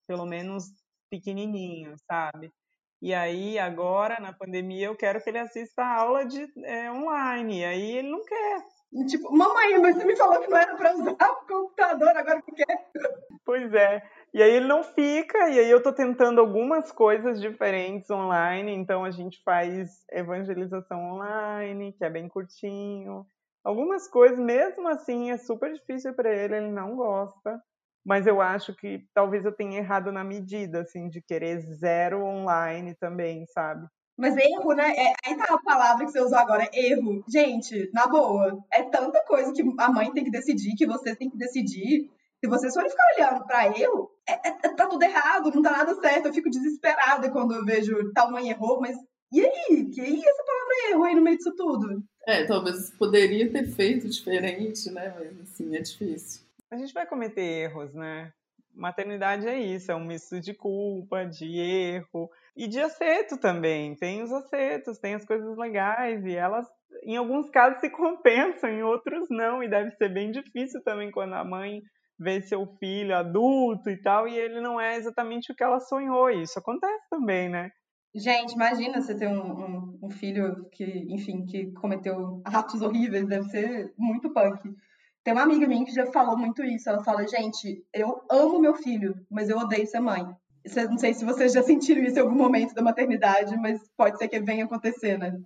pelo 0.06 0.26
menos 0.26 0.64
pequenininho, 1.10 1.94
sabe? 2.06 2.50
E 3.02 3.12
aí, 3.12 3.58
agora, 3.58 4.20
na 4.20 4.32
pandemia, 4.32 4.86
eu 4.86 4.96
quero 4.96 5.20
que 5.20 5.28
ele 5.28 5.38
assista 5.38 5.82
a 5.82 6.00
aula 6.00 6.24
de, 6.24 6.48
é, 6.64 6.90
online. 6.90 7.60
E 7.60 7.64
aí 7.64 7.96
ele 7.96 8.08
não 8.08 8.24
quer. 8.24 8.64
Tipo, 9.08 9.34
mamãe, 9.34 9.78
mas 9.80 9.96
você 9.96 10.04
me 10.04 10.14
falou 10.16 10.40
que 10.40 10.50
não 10.50 10.58
era 10.58 10.76
para 10.76 10.94
usar 10.94 11.12
o 11.32 11.46
computador, 11.46 12.14
agora 12.14 12.42
que 12.42 12.52
quer. 12.52 12.90
Pois 13.44 13.72
é. 13.72 14.02
E 14.34 14.42
aí 14.42 14.50
ele 14.50 14.66
não 14.66 14.82
fica, 14.82 15.48
e 15.48 15.58
aí 15.58 15.70
eu 15.70 15.82
tô 15.82 15.92
tentando 15.92 16.40
algumas 16.40 16.92
coisas 16.92 17.40
diferentes 17.40 18.10
online, 18.10 18.72
então 18.72 19.04
a 19.04 19.10
gente 19.10 19.42
faz 19.42 20.04
evangelização 20.10 21.12
online, 21.12 21.92
que 21.94 22.04
é 22.04 22.10
bem 22.10 22.28
curtinho. 22.28 23.26
Algumas 23.64 24.08
coisas, 24.08 24.38
mesmo 24.38 24.88
assim, 24.88 25.30
é 25.30 25.38
super 25.38 25.72
difícil 25.72 26.14
para 26.14 26.32
ele, 26.32 26.56
ele 26.56 26.70
não 26.70 26.96
gosta. 26.96 27.62
Mas 28.04 28.26
eu 28.26 28.40
acho 28.40 28.74
que 28.74 29.06
talvez 29.14 29.44
eu 29.44 29.52
tenha 29.52 29.78
errado 29.78 30.10
na 30.10 30.24
medida, 30.24 30.80
assim, 30.80 31.08
de 31.08 31.22
querer 31.22 31.60
zero 31.60 32.24
online 32.24 32.94
também, 32.96 33.46
sabe? 33.46 33.86
Mas 34.16 34.36
erro, 34.36 34.74
né? 34.74 34.94
É, 34.94 35.12
aí 35.24 35.36
tá 35.36 35.54
a 35.54 35.62
palavra 35.62 36.04
que 36.04 36.12
você 36.12 36.20
usou 36.20 36.38
agora, 36.38 36.68
erro. 36.72 37.24
Gente, 37.28 37.90
na 37.92 38.06
boa, 38.06 38.62
é 38.70 38.82
tanta 38.82 39.24
coisa 39.24 39.52
que 39.52 39.62
a 39.78 39.90
mãe 39.90 40.12
tem 40.12 40.24
que 40.24 40.30
decidir, 40.30 40.74
que 40.76 40.86
você 40.86 41.16
tem 41.16 41.30
que 41.30 41.36
decidir. 41.36 42.10
Se 42.40 42.48
vocês 42.48 42.74
forem 42.74 42.90
ficar 42.90 43.04
olhando 43.16 43.46
para 43.46 43.66
erro, 43.78 44.10
é, 44.28 44.48
é, 44.48 44.74
tá 44.74 44.86
tudo 44.86 45.02
errado, 45.02 45.50
não 45.54 45.62
tá 45.62 45.70
nada 45.70 45.94
certo. 45.94 46.26
Eu 46.26 46.34
fico 46.34 46.50
desesperada 46.50 47.30
quando 47.30 47.54
eu 47.54 47.64
vejo 47.64 48.12
tal 48.12 48.30
mãe 48.30 48.50
errou, 48.50 48.80
mas 48.80 48.96
e 49.32 49.40
aí? 49.40 49.88
Que 49.90 50.00
aí 50.00 50.20
essa 50.20 50.44
palavra 50.44 50.90
erro 50.90 51.04
aí 51.04 51.14
no 51.14 51.22
meio 51.22 51.38
disso 51.38 51.54
tudo? 51.56 52.04
É, 52.26 52.44
talvez 52.44 52.90
poderia 52.90 53.50
ter 53.50 53.66
feito 53.66 54.08
diferente, 54.08 54.90
né? 54.90 55.14
Mas 55.18 55.40
assim, 55.40 55.74
é 55.74 55.80
difícil. 55.80 56.42
A 56.70 56.76
gente 56.76 56.92
vai 56.92 57.06
cometer 57.06 57.40
erros, 57.40 57.94
né? 57.94 58.32
Maternidade 58.74 59.48
é 59.48 59.58
isso, 59.58 59.90
é 59.90 59.94
um 59.94 60.04
misto 60.04 60.40
de 60.40 60.52
culpa, 60.52 61.24
de 61.24 61.58
erro 61.58 62.30
e 62.56 62.68
de 62.68 62.80
acerto 62.80 63.36
também. 63.38 63.94
Tem 63.96 64.22
os 64.22 64.32
acertos, 64.32 64.98
tem 64.98 65.14
as 65.14 65.24
coisas 65.24 65.56
legais 65.56 66.24
e 66.24 66.34
elas, 66.34 66.66
em 67.04 67.16
alguns 67.16 67.50
casos, 67.50 67.80
se 67.80 67.90
compensam, 67.90 68.70
em 68.70 68.82
outros 68.82 69.28
não. 69.30 69.62
E 69.62 69.68
deve 69.68 69.90
ser 69.92 70.08
bem 70.08 70.30
difícil 70.30 70.82
também 70.84 71.10
quando 71.10 71.34
a 71.34 71.44
mãe 71.44 71.80
vê 72.18 72.40
seu 72.42 72.66
filho 72.78 73.16
adulto 73.16 73.90
e 73.90 74.00
tal 74.00 74.28
e 74.28 74.38
ele 74.38 74.60
não 74.60 74.80
é 74.80 74.96
exatamente 74.96 75.50
o 75.50 75.54
que 75.54 75.64
ela 75.64 75.80
sonhou. 75.80 76.30
E 76.30 76.42
isso 76.42 76.58
acontece 76.58 77.08
também, 77.10 77.48
né? 77.48 77.70
Gente, 78.14 78.52
imagina 78.52 79.00
você 79.00 79.16
ter 79.16 79.26
um, 79.26 79.40
um, 79.40 79.98
um 80.02 80.10
filho 80.10 80.68
que, 80.70 80.84
enfim, 80.84 81.46
que 81.46 81.72
cometeu 81.72 82.42
atos 82.44 82.82
horríveis, 82.82 83.26
deve 83.26 83.48
ser 83.48 83.94
muito 83.96 84.30
punk. 84.30 84.70
Tem 85.24 85.32
uma 85.32 85.44
amiga 85.44 85.66
minha 85.66 85.84
que 85.84 85.92
já 85.92 86.04
falou 86.06 86.36
muito 86.36 86.62
isso. 86.62 86.90
Ela 86.90 87.02
fala, 87.02 87.26
gente, 87.26 87.82
eu 87.94 88.22
amo 88.30 88.60
meu 88.60 88.74
filho, 88.74 89.14
mas 89.30 89.48
eu 89.48 89.56
odeio 89.56 89.86
ser 89.86 90.00
mãe. 90.00 90.26
Não 90.88 90.98
sei 90.98 91.14
se 91.14 91.24
vocês 91.24 91.52
já 91.52 91.62
sentiram 91.62 92.02
isso 92.02 92.16
em 92.16 92.20
algum 92.20 92.36
momento 92.36 92.74
da 92.74 92.82
maternidade, 92.82 93.56
mas 93.56 93.80
pode 93.96 94.18
ser 94.18 94.28
que 94.28 94.40
venha 94.40 94.64
acontecer, 94.64 95.18
né? 95.18 95.40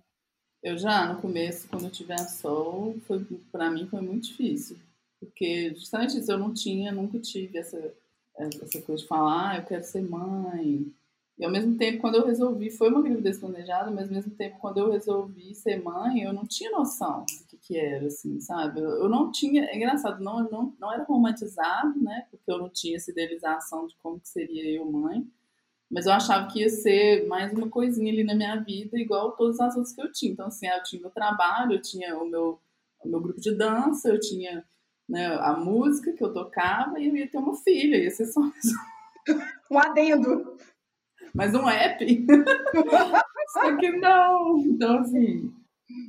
Eu 0.61 0.77
já, 0.77 1.11
no 1.11 1.21
começo, 1.21 1.67
quando 1.67 1.85
eu 1.85 1.91
tive 1.91 2.13
a 2.13 2.17
Sol, 2.17 2.95
foi, 3.07 3.25
pra 3.51 3.69
mim 3.69 3.87
foi 3.87 4.01
muito 4.01 4.27
difícil. 4.27 4.77
Porque 5.19 5.73
justamente 5.75 6.17
isso, 6.17 6.31
eu 6.31 6.37
não 6.37 6.53
tinha, 6.53 6.91
nunca 6.91 7.19
tive 7.19 7.57
essa, 7.57 7.93
essa 8.37 8.81
coisa 8.81 9.01
de 9.01 9.07
falar, 9.07 9.51
ah, 9.51 9.57
eu 9.57 9.65
quero 9.65 9.83
ser 9.83 10.01
mãe. 10.01 10.91
E 11.37 11.45
ao 11.45 11.51
mesmo 11.51 11.77
tempo, 11.77 11.99
quando 11.99 12.15
eu 12.15 12.25
resolvi, 12.25 12.71
foi 12.71 12.89
uma 12.89 13.01
gravidez 13.01 13.37
planejada, 13.37 13.91
mas 13.91 14.07
ao 14.07 14.15
mesmo 14.15 14.31
tempo, 14.33 14.57
quando 14.59 14.79
eu 14.79 14.91
resolvi 14.91 15.53
ser 15.53 15.83
mãe, 15.83 16.23
eu 16.23 16.33
não 16.33 16.47
tinha 16.47 16.71
noção 16.71 17.25
do 17.25 17.45
que, 17.47 17.57
que 17.57 17.77
era, 17.77 18.07
assim, 18.07 18.39
sabe? 18.39 18.79
Eu, 18.79 18.89
eu 18.89 19.09
não 19.09 19.31
tinha, 19.31 19.65
é 19.65 19.75
engraçado, 19.75 20.23
não, 20.23 20.49
não, 20.49 20.73
não 20.79 20.91
era 20.91 21.03
romantizado, 21.03 22.01
né? 22.01 22.25
Porque 22.31 22.49
eu 22.51 22.57
não 22.57 22.69
tinha 22.69 22.97
essa 22.97 23.11
idealização 23.11 23.85
de 23.85 23.95
como 23.97 24.19
que 24.19 24.27
seria 24.27 24.77
eu 24.77 24.91
mãe. 24.91 25.27
Mas 25.89 26.07
eu 26.07 26.11
achava 26.11 26.47
que 26.47 26.59
ia 26.59 26.69
ser 26.69 27.27
mais 27.27 27.53
uma 27.53 27.69
coisinha 27.69 28.11
ali 28.11 28.23
na 28.23 28.33
minha 28.33 28.55
vida, 28.57 28.99
igual 28.99 29.33
todas 29.33 29.59
as 29.59 29.75
outras 29.75 29.93
que 29.93 30.01
eu 30.01 30.11
tinha. 30.11 30.31
Então, 30.31 30.47
assim, 30.47 30.67
eu 30.67 30.83
tinha 30.83 31.01
meu 31.01 31.11
trabalho, 31.11 31.73
eu 31.73 31.81
tinha 31.81 32.17
o 32.17 32.27
meu, 32.27 32.59
o 33.05 33.07
meu 33.07 33.21
grupo 33.21 33.39
de 33.39 33.53
dança, 33.55 34.09
eu 34.09 34.19
tinha 34.19 34.65
né, 35.07 35.27
a 35.39 35.53
música 35.53 36.11
que 36.11 36.23
eu 36.23 36.33
tocava 36.33 36.99
e 36.99 37.07
eu 37.07 37.15
ia 37.15 37.29
ter 37.29 37.37
uma 37.37 37.55
filha, 37.55 37.95
ia 37.95 38.09
ser 38.09 38.25
só 38.25 38.41
um 39.71 39.77
adendo 39.77 40.57
mas 41.33 41.53
um 41.53 41.67
app. 41.67 42.25
Só 43.53 43.77
que 43.77 43.91
não. 43.91 44.59
Então, 44.59 44.99
assim, 44.99 45.53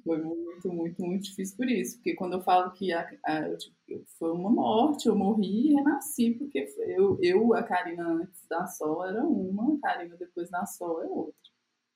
foi 0.04 0.18
muito, 0.18 0.72
muito, 0.72 1.02
muito 1.04 1.22
difícil 1.24 1.56
por 1.56 1.68
isso. 1.68 1.96
Porque 1.96 2.14
quando 2.14 2.34
eu 2.34 2.40
falo 2.40 2.72
que 2.72 2.92
a, 2.92 3.08
a, 3.24 3.56
tipo, 3.56 4.04
foi 4.18 4.32
uma 4.32 4.50
morte, 4.50 5.06
eu 5.06 5.16
morri 5.16 5.70
e 5.70 5.74
renasci, 5.74 6.32
porque 6.32 6.66
eu, 6.88 7.18
eu, 7.22 7.54
a 7.54 7.62
Karina 7.62 8.06
antes 8.08 8.46
da 8.48 8.66
Sol 8.66 9.04
era 9.04 9.24
uma, 9.24 9.74
a 9.74 9.80
Karina 9.80 10.16
depois 10.16 10.50
da 10.50 10.66
Sol 10.66 11.02
é 11.02 11.06
outra. 11.06 11.34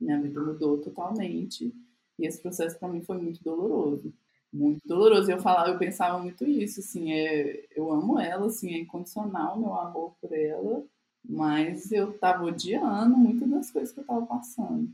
Minha 0.00 0.20
vida 0.20 0.40
mudou 0.40 0.78
totalmente. 0.78 1.72
E 2.18 2.26
esse 2.26 2.40
processo 2.40 2.78
para 2.78 2.88
mim 2.88 3.02
foi 3.02 3.18
muito 3.18 3.42
doloroso. 3.42 4.12
Muito 4.52 4.86
doloroso. 4.86 5.30
E 5.30 5.34
eu 5.34 5.40
falava, 5.40 5.70
eu 5.70 5.78
pensava 5.78 6.18
muito 6.18 6.44
isso, 6.44 6.80
assim, 6.80 7.12
é, 7.12 7.66
eu 7.74 7.90
amo 7.90 8.18
ela, 8.20 8.46
assim, 8.46 8.74
é 8.74 8.78
incondicional 8.78 9.58
meu 9.58 9.74
amor 9.74 10.14
por 10.20 10.32
ela 10.32 10.84
mas 11.28 11.90
eu 11.92 12.12
tava 12.18 12.44
odiando 12.44 13.16
muitas 13.16 13.48
das 13.48 13.70
coisas 13.70 13.92
que 13.92 14.00
eu 14.00 14.04
tava 14.04 14.26
passando. 14.26 14.88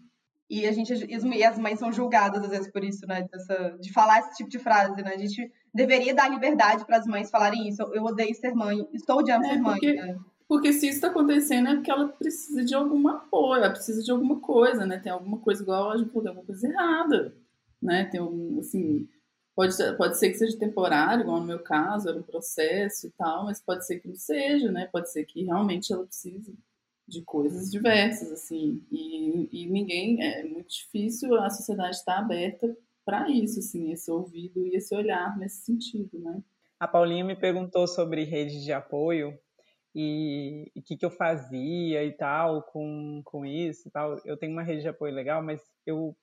E 0.51 0.67
a 0.67 0.73
gente 0.73 0.93
e 1.05 1.45
as 1.45 1.59
mães 1.59 1.79
são 1.79 1.93
julgadas 1.93 2.43
às 2.43 2.51
vezes 2.51 2.73
por 2.73 2.83
isso, 2.83 3.07
né? 3.07 3.29
Dessa, 3.31 3.77
de 3.79 3.93
falar 3.93 4.21
esse 4.21 4.37
tipo 4.37 4.49
de 4.49 4.59
frase, 4.59 5.03
né? 5.03 5.13
A 5.15 5.19
gente 5.19 5.53
deveria 5.75 6.15
dar 6.15 6.31
liberdade 6.31 6.87
para 6.87 6.97
as 6.97 7.07
mães 7.07 7.31
falarem 7.31 7.69
isso. 7.69 7.83
Eu 7.93 8.03
odeio 8.05 8.35
ser 8.35 8.55
mãe, 8.55 8.89
estou 8.95 9.19
odiando 9.19 9.45
é, 9.45 9.51
ser 9.51 9.61
mãe. 9.61 9.75
Porque, 9.75 9.93
né? 9.95 10.19
Porque 10.49 10.73
se 10.73 10.87
isso 10.87 10.97
está 10.97 11.09
acontecendo 11.09 11.69
é 11.69 11.75
porque 11.75 11.91
ela 11.91 12.09
precisa 12.09 12.65
de 12.65 12.75
algum 12.75 13.07
apoio, 13.09 13.63
ela 13.63 13.71
precisa 13.71 14.03
de 14.03 14.11
alguma 14.11 14.41
coisa, 14.41 14.87
né? 14.87 14.99
Tem 14.99 15.13
alguma 15.13 15.39
coisa 15.39 15.63
igual 15.63 15.91
a 15.91 15.99
gente 15.99 16.09
tem 16.09 16.27
alguma 16.27 16.47
coisa 16.47 16.67
errada, 16.67 17.37
né? 17.83 18.07
Tem 18.07 18.23
um, 18.23 18.59
assim, 18.59 19.07
pode, 19.59 19.75
pode 19.97 20.17
ser 20.17 20.31
que 20.31 20.39
seja 20.39 20.57
temporário, 20.57 21.23
igual 21.23 21.41
no 21.41 21.47
meu 21.47 21.59
caso, 21.59 22.09
era 22.09 22.17
um 22.17 22.23
processo 22.23 23.09
e 23.09 23.11
tal, 23.11 23.47
mas 23.47 23.61
pode 23.61 23.85
ser 23.85 23.99
que 23.99 24.07
não 24.07 24.15
seja, 24.15 24.71
né? 24.71 24.89
Pode 24.93 25.11
ser 25.11 25.25
que 25.25 25.43
realmente 25.43 25.93
ela 25.93 26.07
precise 26.07 26.57
de 27.09 27.23
coisas 27.23 27.69
diversas, 27.69 28.31
assim, 28.31 28.81
e, 28.89 29.49
e 29.51 29.67
ninguém, 29.67 30.23
é 30.23 30.45
muito 30.45 30.69
difícil 30.69 31.35
a 31.35 31.51
sociedade 31.51 31.97
estar 31.97 32.15
tá 32.15 32.21
aberta 32.21 32.73
para 33.05 33.29
isso, 33.29 33.59
assim, 33.59 33.91
esse 33.91 34.09
ouvido 34.09 34.65
e 34.65 34.77
esse 34.77 34.95
olhar 34.95 35.37
nesse 35.37 35.65
sentido, 35.65 36.21
né? 36.21 36.41
A 36.79 36.87
Paulinha 36.87 37.25
me 37.25 37.35
perguntou 37.35 37.89
sobre 37.89 38.23
rede 38.23 38.63
de 38.63 38.73
apoio, 38.73 39.37
e 39.93 40.71
o 40.77 40.83
que, 40.83 40.97
que 40.97 41.05
eu 41.05 41.11
fazia 41.11 42.05
e 42.05 42.13
tal 42.13 42.63
com, 42.63 43.23
com 43.25 43.45
isso 43.45 43.89
e 43.89 43.91
tal. 43.91 44.21
Eu 44.25 44.37
tenho 44.37 44.53
uma 44.53 44.63
rede 44.63 44.83
de 44.83 44.89
apoio 44.89 45.13
legal, 45.13 45.43
mas 45.43 45.61
eu 45.85 46.15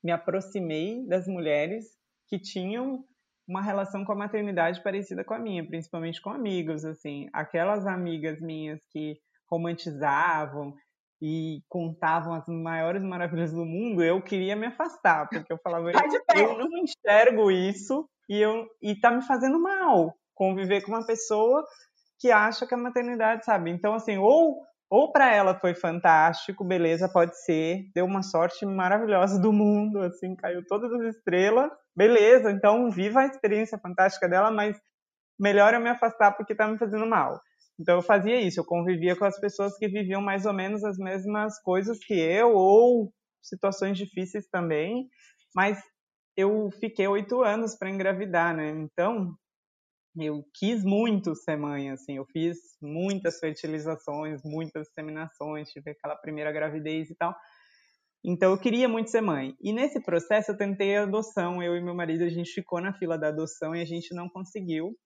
me 0.00 0.12
aproximei 0.12 1.04
das 1.08 1.26
mulheres 1.26 2.03
que 2.28 2.38
tinham 2.38 3.04
uma 3.46 3.60
relação 3.60 4.04
com 4.04 4.12
a 4.12 4.16
maternidade 4.16 4.82
parecida 4.82 5.24
com 5.24 5.34
a 5.34 5.38
minha, 5.38 5.66
principalmente 5.66 6.20
com 6.20 6.30
amigos, 6.30 6.84
assim, 6.84 7.28
aquelas 7.32 7.86
amigas 7.86 8.40
minhas 8.40 8.80
que 8.90 9.18
romantizavam 9.50 10.74
e 11.20 11.62
contavam 11.68 12.34
as 12.34 12.46
maiores 12.48 13.02
maravilhas 13.02 13.52
do 13.52 13.64
mundo, 13.64 14.02
eu 14.02 14.20
queria 14.22 14.56
me 14.56 14.66
afastar, 14.66 15.28
porque 15.28 15.52
eu 15.52 15.58
falava, 15.62 15.90
eu 16.34 16.58
não 16.58 16.68
enxergo 16.78 17.50
isso 17.50 18.08
e 18.28 18.40
eu 18.40 18.66
e 18.82 18.98
tá 18.98 19.10
me 19.10 19.22
fazendo 19.22 19.60
mal 19.60 20.14
conviver 20.34 20.82
com 20.82 20.92
uma 20.92 21.06
pessoa 21.06 21.64
que 22.18 22.30
acha 22.30 22.66
que 22.66 22.74
a 22.74 22.78
maternidade, 22.78 23.44
sabe? 23.44 23.70
Então, 23.70 23.94
assim, 23.94 24.18
ou 24.18 24.62
ou 24.90 25.10
para 25.10 25.34
ela 25.34 25.58
foi 25.58 25.74
fantástico, 25.74 26.62
beleza, 26.62 27.08
pode 27.08 27.36
ser, 27.42 27.90
deu 27.94 28.04
uma 28.04 28.22
sorte 28.22 28.64
maravilhosa 28.64 29.40
do 29.40 29.52
mundo, 29.52 30.00
assim, 30.00 30.36
caiu 30.36 30.64
todas 30.66 30.92
as 30.92 31.16
estrelas, 31.16 31.70
beleza, 31.96 32.50
então 32.50 32.90
viva 32.90 33.20
a 33.20 33.26
experiência 33.26 33.78
fantástica 33.78 34.28
dela, 34.28 34.50
mas 34.50 34.76
melhor 35.38 35.74
eu 35.74 35.80
me 35.80 35.88
afastar 35.90 36.32
porque 36.32 36.54
tá 36.54 36.66
me 36.68 36.78
fazendo 36.78 37.06
mal. 37.06 37.40
Então 37.78 37.96
eu 37.96 38.02
fazia 38.02 38.40
isso, 38.40 38.60
eu 38.60 38.64
convivia 38.64 39.16
com 39.16 39.24
as 39.24 39.38
pessoas 39.40 39.76
que 39.76 39.88
viviam 39.88 40.22
mais 40.22 40.46
ou 40.46 40.52
menos 40.52 40.84
as 40.84 40.96
mesmas 40.96 41.60
coisas 41.62 41.98
que 41.98 42.14
eu, 42.14 42.52
ou 42.54 43.12
situações 43.42 43.98
difíceis 43.98 44.48
também, 44.48 45.08
mas 45.54 45.82
eu 46.36 46.70
fiquei 46.80 47.06
oito 47.06 47.42
anos 47.42 47.76
para 47.76 47.90
engravidar, 47.90 48.56
né? 48.56 48.70
Então 48.70 49.34
eu 50.16 50.44
quis 50.54 50.84
muito 50.84 51.34
ser 51.34 51.56
mãe, 51.56 51.90
assim, 51.90 52.16
eu 52.16 52.26
fiz 52.26 52.56
muitas 52.80 53.38
fertilizações, 53.40 54.40
muitas 54.44 54.88
seminações, 54.92 55.70
tive 55.70 55.90
aquela 55.90 56.14
primeira 56.16 56.52
gravidez 56.52 57.10
e 57.10 57.16
tal. 57.16 57.34
Então 58.24 58.52
eu 58.52 58.58
queria 58.58 58.88
muito 58.88 59.10
ser 59.10 59.20
mãe. 59.20 59.54
E 59.60 59.72
nesse 59.72 60.00
processo 60.00 60.52
eu 60.52 60.56
tentei 60.56 60.96
a 60.96 61.02
adoção, 61.02 61.62
eu 61.62 61.76
e 61.76 61.82
meu 61.82 61.94
marido, 61.94 62.24
a 62.24 62.28
gente 62.28 62.50
ficou 62.52 62.80
na 62.80 62.94
fila 62.94 63.18
da 63.18 63.28
adoção 63.28 63.76
e 63.76 63.82
a 63.82 63.84
gente 63.84 64.14
não 64.14 64.28
conseguiu. 64.28 64.96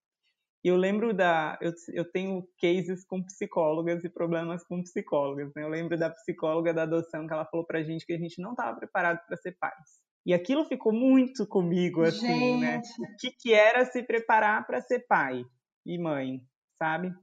E 0.65 0.69
eu 0.69 0.77
lembro 0.77 1.13
da. 1.15 1.59
Eu, 1.61 1.73
eu 1.93 2.05
tenho 2.11 2.47
cases 2.61 3.05
com 3.05 3.23
psicólogas 3.23 4.05
e 4.05 4.09
problemas 4.09 4.65
com 4.65 4.83
psicólogas. 4.83 5.53
Né? 5.55 5.63
Eu 5.63 5.69
lembro 5.69 5.97
da 5.99 6.11
psicóloga 6.11 6.73
da 6.73 6.83
adoção 6.83 7.27
que 7.27 7.33
ela 7.33 7.45
falou 7.47 7.67
pra 7.67 7.83
gente 7.83 8.07
que 8.07 8.13
a 8.13 8.19
gente 8.19 8.41
não 8.41 8.53
estava 8.53 8.77
preparado 8.79 9.25
para 9.27 9.37
ser 9.37 9.57
pais. 9.59 10.01
E 10.27 10.35
aquilo 10.35 10.65
ficou 10.65 10.93
muito 10.93 11.47
comigo, 11.47 12.03
assim, 12.03 12.61
né? 12.61 12.83
Gente. 12.83 13.01
né? 13.01 13.09
O 13.09 13.17
que, 13.19 13.31
que 13.31 13.55
era 13.55 13.85
se 13.85 14.03
preparar 14.03 14.67
para 14.67 14.81
ser 14.81 15.07
pai 15.09 15.43
e 15.87 15.99
mãe, 15.99 16.43
sabe? 16.77 17.15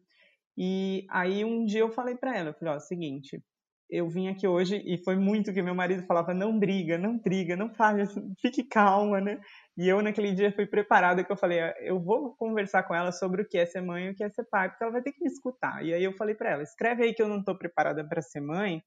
E 0.58 1.06
aí 1.10 1.44
um 1.44 1.66
dia 1.66 1.82
eu 1.82 1.92
falei 1.92 2.16
para 2.16 2.36
ela, 2.36 2.50
eu 2.50 2.54
falei, 2.54 2.74
ó, 2.74 2.80
seguinte, 2.80 3.44
eu 3.90 4.10
vim 4.10 4.28
aqui 4.28 4.48
hoje 4.48 4.82
e 4.86 4.98
foi 5.04 5.16
muito 5.16 5.54
que 5.54 5.62
meu 5.62 5.76
marido 5.76 6.06
falava, 6.06 6.34
não 6.34 6.58
briga, 6.58 6.98
não 6.98 7.18
briga, 7.18 7.56
não 7.56 7.74
fale, 7.74 8.04
fique 8.42 8.64
calma, 8.64 9.22
né? 9.22 9.40
E 9.78 9.88
eu 9.88 10.02
naquele 10.02 10.34
dia 10.34 10.52
fui 10.52 10.66
preparada 10.66 11.24
que 11.24 11.32
eu 11.32 11.38
falei, 11.38 11.60
eu 11.80 12.00
vou 12.00 12.36
conversar 12.36 12.84
com 12.84 12.96
ela 12.96 13.12
sobre 13.12 13.42
o 13.42 13.48
que 13.48 13.58
é 13.58 13.66
ser 13.66 13.82
mãe 13.82 14.08
e 14.08 14.10
o 14.12 14.16
que 14.16 14.24
é 14.24 14.30
ser 14.30 14.46
pai, 14.50 14.70
porque 14.70 14.84
ela 14.84 14.94
vai 14.94 15.02
ter 15.02 15.12
que 15.12 15.24
me 15.24 15.30
escutar. 15.30 15.86
E 15.86 15.94
aí 15.94 16.04
eu 16.04 16.14
falei 16.14 16.36
para 16.36 16.52
ela, 16.52 16.64
escreve 16.64 17.04
aí 17.04 17.14
que 17.14 17.22
eu 17.22 17.28
não 17.28 17.40
estou 17.40 17.58
preparada 17.58 18.08
para 18.08 18.22
ser 18.22 18.42
mãe 18.42 18.82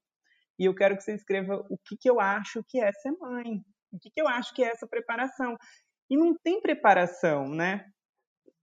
e 0.59 0.65
eu 0.65 0.75
quero 0.75 0.97
que 0.97 1.03
você 1.03 1.13
escreva 1.13 1.55
o 1.69 1.77
que, 1.85 1.95
que 1.97 2.09
eu 2.09 2.19
acho 2.19 2.63
que 2.67 2.79
é 2.79 2.91
ser 2.91 3.11
mãe, 3.19 3.61
o 3.91 3.99
que, 3.99 4.09
que 4.11 4.21
eu 4.21 4.27
acho 4.27 4.53
que 4.53 4.63
é 4.63 4.67
essa 4.67 4.87
preparação? 4.87 5.55
E 6.09 6.17
não 6.17 6.35
tem 6.43 6.61
preparação, 6.61 7.47
né? 7.47 7.85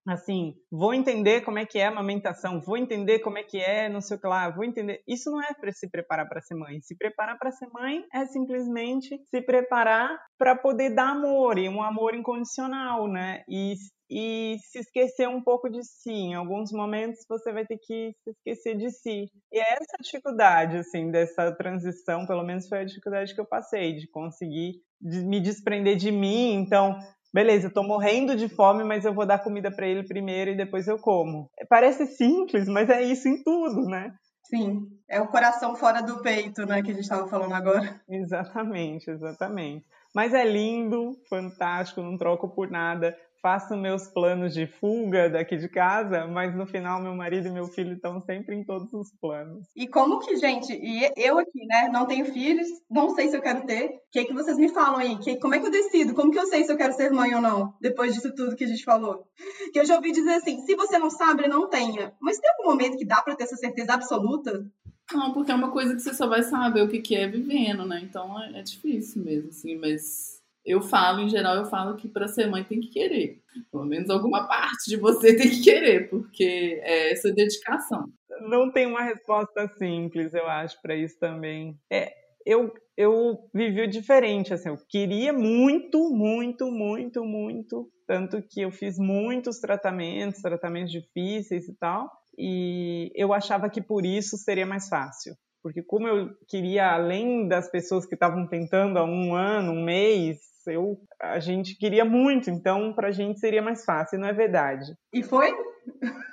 Assim, 0.06 0.54
vou 0.70 0.94
entender 0.94 1.40
como 1.40 1.58
é 1.58 1.66
que 1.66 1.78
é 1.78 1.86
a 1.86 1.88
amamentação, 1.88 2.60
vou 2.60 2.76
entender 2.76 3.18
como 3.18 3.38
é 3.38 3.42
que 3.42 3.58
é, 3.58 3.88
não 3.88 4.00
sei 4.00 4.16
o 4.16 4.20
que 4.20 4.26
lá, 4.26 4.48
vou 4.50 4.64
entender. 4.64 5.02
Isso 5.06 5.30
não 5.30 5.42
é 5.42 5.52
para 5.52 5.72
se 5.72 5.90
preparar 5.90 6.28
para 6.28 6.40
ser 6.40 6.54
mãe. 6.54 6.80
Se 6.80 6.96
preparar 6.96 7.36
para 7.38 7.50
ser 7.50 7.68
mãe 7.72 8.04
é 8.12 8.24
simplesmente 8.26 9.20
se 9.28 9.42
preparar 9.42 10.16
para 10.38 10.54
poder 10.54 10.90
dar 10.94 11.10
amor, 11.10 11.58
e 11.58 11.68
um 11.68 11.82
amor 11.82 12.14
incondicional, 12.14 13.08
né? 13.08 13.42
E 13.48 13.74
e 14.08 14.56
se 14.60 14.78
esquecer 14.78 15.28
um 15.28 15.42
pouco 15.42 15.68
de 15.68 15.82
si. 15.82 16.12
Em 16.12 16.34
alguns 16.34 16.70
momentos 16.70 17.24
você 17.28 17.52
vai 17.52 17.66
ter 17.66 17.78
que 17.78 18.14
se 18.22 18.30
esquecer 18.30 18.76
de 18.76 18.90
si. 18.90 19.28
E 19.52 19.58
é 19.58 19.72
essa 19.72 19.96
dificuldade, 20.00 20.76
assim, 20.76 21.10
dessa 21.10 21.52
transição, 21.56 22.26
pelo 22.26 22.44
menos 22.44 22.68
foi 22.68 22.80
a 22.80 22.84
dificuldade 22.84 23.34
que 23.34 23.40
eu 23.40 23.46
passei, 23.46 23.94
de 23.94 24.08
conseguir 24.08 24.74
me 25.00 25.40
desprender 25.40 25.96
de 25.96 26.10
mim. 26.10 26.54
Então, 26.54 26.96
beleza, 27.36 27.66
eu 27.66 27.72
tô 27.72 27.82
morrendo 27.82 28.34
de 28.34 28.48
fome, 28.48 28.82
mas 28.82 29.04
eu 29.04 29.12
vou 29.12 29.26
dar 29.26 29.38
comida 29.38 29.70
para 29.70 29.86
ele 29.86 30.02
primeiro 30.02 30.52
e 30.52 30.56
depois 30.56 30.88
eu 30.88 30.98
como. 30.98 31.50
Parece 31.68 32.06
simples, 32.06 32.66
mas 32.66 32.88
é 32.88 33.02
isso 33.02 33.28
em 33.28 33.42
tudo, 33.42 33.82
né? 33.82 34.10
Sim, 34.44 34.86
é 35.06 35.20
o 35.20 35.28
coração 35.28 35.76
fora 35.76 36.00
do 36.00 36.22
peito, 36.22 36.64
né, 36.64 36.80
que 36.80 36.90
a 36.90 36.94
gente 36.94 37.02
estava 37.02 37.28
falando 37.28 37.52
agora. 37.52 38.00
Exatamente, 38.08 39.10
exatamente. 39.10 39.84
Mas 40.14 40.32
é 40.32 40.46
lindo, 40.46 41.12
fantástico, 41.28 42.00
não 42.00 42.16
troco 42.16 42.48
por 42.48 42.70
nada 42.70 43.14
faço 43.46 43.76
meus 43.76 44.08
planos 44.08 44.52
de 44.52 44.66
fuga 44.66 45.30
daqui 45.30 45.56
de 45.56 45.68
casa, 45.68 46.26
mas 46.26 46.52
no 46.52 46.66
final 46.66 47.00
meu 47.00 47.14
marido 47.14 47.46
e 47.46 47.50
meu 47.52 47.68
filho 47.68 47.92
estão 47.92 48.20
sempre 48.20 48.56
em 48.56 48.64
todos 48.64 48.92
os 48.92 49.12
planos. 49.20 49.68
E 49.76 49.86
como 49.86 50.18
que, 50.18 50.34
gente, 50.34 50.72
e 50.72 51.08
eu 51.16 51.38
aqui, 51.38 51.64
né, 51.64 51.88
não 51.92 52.06
tenho 52.06 52.24
filhos, 52.24 52.66
não 52.90 53.14
sei 53.14 53.28
se 53.28 53.36
eu 53.36 53.40
quero 53.40 53.64
ter. 53.64 53.86
O 53.86 54.00
que, 54.10 54.24
que 54.24 54.34
vocês 54.34 54.58
me 54.58 54.68
falam 54.68 54.96
aí? 54.96 55.16
Que, 55.18 55.38
como 55.38 55.54
é 55.54 55.60
que 55.60 55.66
eu 55.66 55.70
decido? 55.70 56.12
Como 56.12 56.32
que 56.32 56.38
eu 56.40 56.46
sei 56.46 56.64
se 56.64 56.72
eu 56.72 56.76
quero 56.76 56.92
ser 56.94 57.12
mãe 57.12 57.36
ou 57.36 57.40
não, 57.40 57.72
depois 57.80 58.14
disso 58.14 58.34
tudo 58.34 58.56
que 58.56 58.64
a 58.64 58.68
gente 58.68 58.82
falou? 58.82 59.24
Que 59.72 59.78
eu 59.78 59.86
já 59.86 59.94
ouvi 59.94 60.10
dizer 60.10 60.32
assim, 60.32 60.58
se 60.66 60.74
você 60.74 60.98
não 60.98 61.08
sabe, 61.08 61.46
não 61.46 61.70
tenha. 61.70 62.12
Mas 62.20 62.40
tem 62.40 62.50
algum 62.50 62.68
momento 62.70 62.98
que 62.98 63.06
dá 63.06 63.22
para 63.22 63.36
ter 63.36 63.44
essa 63.44 63.54
certeza 63.54 63.94
absoluta? 63.94 64.66
Não, 65.12 65.32
porque 65.32 65.52
é 65.52 65.54
uma 65.54 65.70
coisa 65.70 65.94
que 65.94 66.02
você 66.02 66.12
só 66.12 66.26
vai 66.26 66.42
saber 66.42 66.82
o 66.82 66.88
que, 66.88 66.98
que 66.98 67.14
é 67.14 67.28
vivendo, 67.28 67.86
né? 67.86 68.00
Então 68.02 68.42
é, 68.42 68.58
é 68.58 68.62
difícil 68.62 69.22
mesmo, 69.22 69.50
assim, 69.50 69.76
mas 69.76 70.35
eu 70.66 70.82
falo, 70.82 71.20
em 71.20 71.28
geral, 71.28 71.54
eu 71.56 71.64
falo 71.64 71.96
que 71.96 72.08
para 72.08 72.26
ser 72.26 72.48
mãe 72.48 72.64
tem 72.64 72.80
que 72.80 72.88
querer. 72.88 73.40
Pelo 73.70 73.84
menos 73.84 74.10
alguma 74.10 74.48
parte 74.48 74.90
de 74.90 74.96
você 74.96 75.34
tem 75.38 75.48
que 75.48 75.62
querer, 75.62 76.10
porque 76.10 76.80
é 76.82 77.12
essa 77.12 77.32
dedicação. 77.32 78.06
Não 78.40 78.70
tem 78.70 78.86
uma 78.86 79.02
resposta 79.02 79.68
simples, 79.78 80.34
eu 80.34 80.46
acho, 80.46 80.80
para 80.82 80.96
isso 80.96 81.18
também. 81.18 81.78
É, 81.90 82.12
eu, 82.44 82.74
eu 82.96 83.48
vivi 83.54 83.86
diferente, 83.86 84.52
assim, 84.52 84.68
eu 84.68 84.76
queria 84.88 85.32
muito, 85.32 86.10
muito, 86.10 86.70
muito, 86.70 87.24
muito, 87.24 87.88
tanto 88.06 88.42
que 88.42 88.60
eu 88.60 88.70
fiz 88.72 88.98
muitos 88.98 89.60
tratamentos, 89.60 90.42
tratamentos 90.42 90.90
difíceis 90.90 91.68
e 91.68 91.74
tal, 91.76 92.10
e 92.36 93.10
eu 93.14 93.32
achava 93.32 93.70
que 93.70 93.80
por 93.80 94.04
isso 94.04 94.36
seria 94.36 94.66
mais 94.66 94.88
fácil 94.88 95.34
porque 95.66 95.82
como 95.82 96.06
eu 96.06 96.30
queria 96.46 96.92
além 96.92 97.48
das 97.48 97.68
pessoas 97.68 98.06
que 98.06 98.14
estavam 98.14 98.46
tentando 98.46 99.00
há 99.00 99.04
um 99.04 99.34
ano, 99.34 99.72
um 99.72 99.82
mês, 99.82 100.38
eu, 100.70 100.98
a 101.20 101.38
gente 101.40 101.76
queria 101.76 102.04
muito, 102.04 102.50
então 102.50 102.92
para 102.92 103.08
a 103.08 103.12
gente 103.12 103.38
seria 103.38 103.62
mais 103.62 103.84
fácil, 103.84 104.18
não 104.18 104.28
é 104.28 104.32
verdade? 104.32 104.94
E 105.12 105.22
foi? 105.22 105.52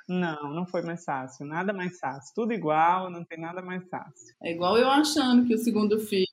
Não, 0.08 0.54
não 0.54 0.66
foi 0.66 0.82
mais 0.82 1.04
fácil, 1.04 1.46
nada 1.46 1.72
mais 1.72 2.00
fácil, 2.00 2.34
tudo 2.36 2.54
igual, 2.54 3.10
não 3.10 3.24
tem 3.24 3.40
nada 3.40 3.62
mais 3.62 3.88
fácil. 3.90 4.36
É 4.42 4.52
igual 4.52 4.78
eu 4.78 4.90
achando 4.90 5.46
que 5.46 5.54
o 5.54 5.58
segundo 5.58 6.00
filho, 6.00 6.28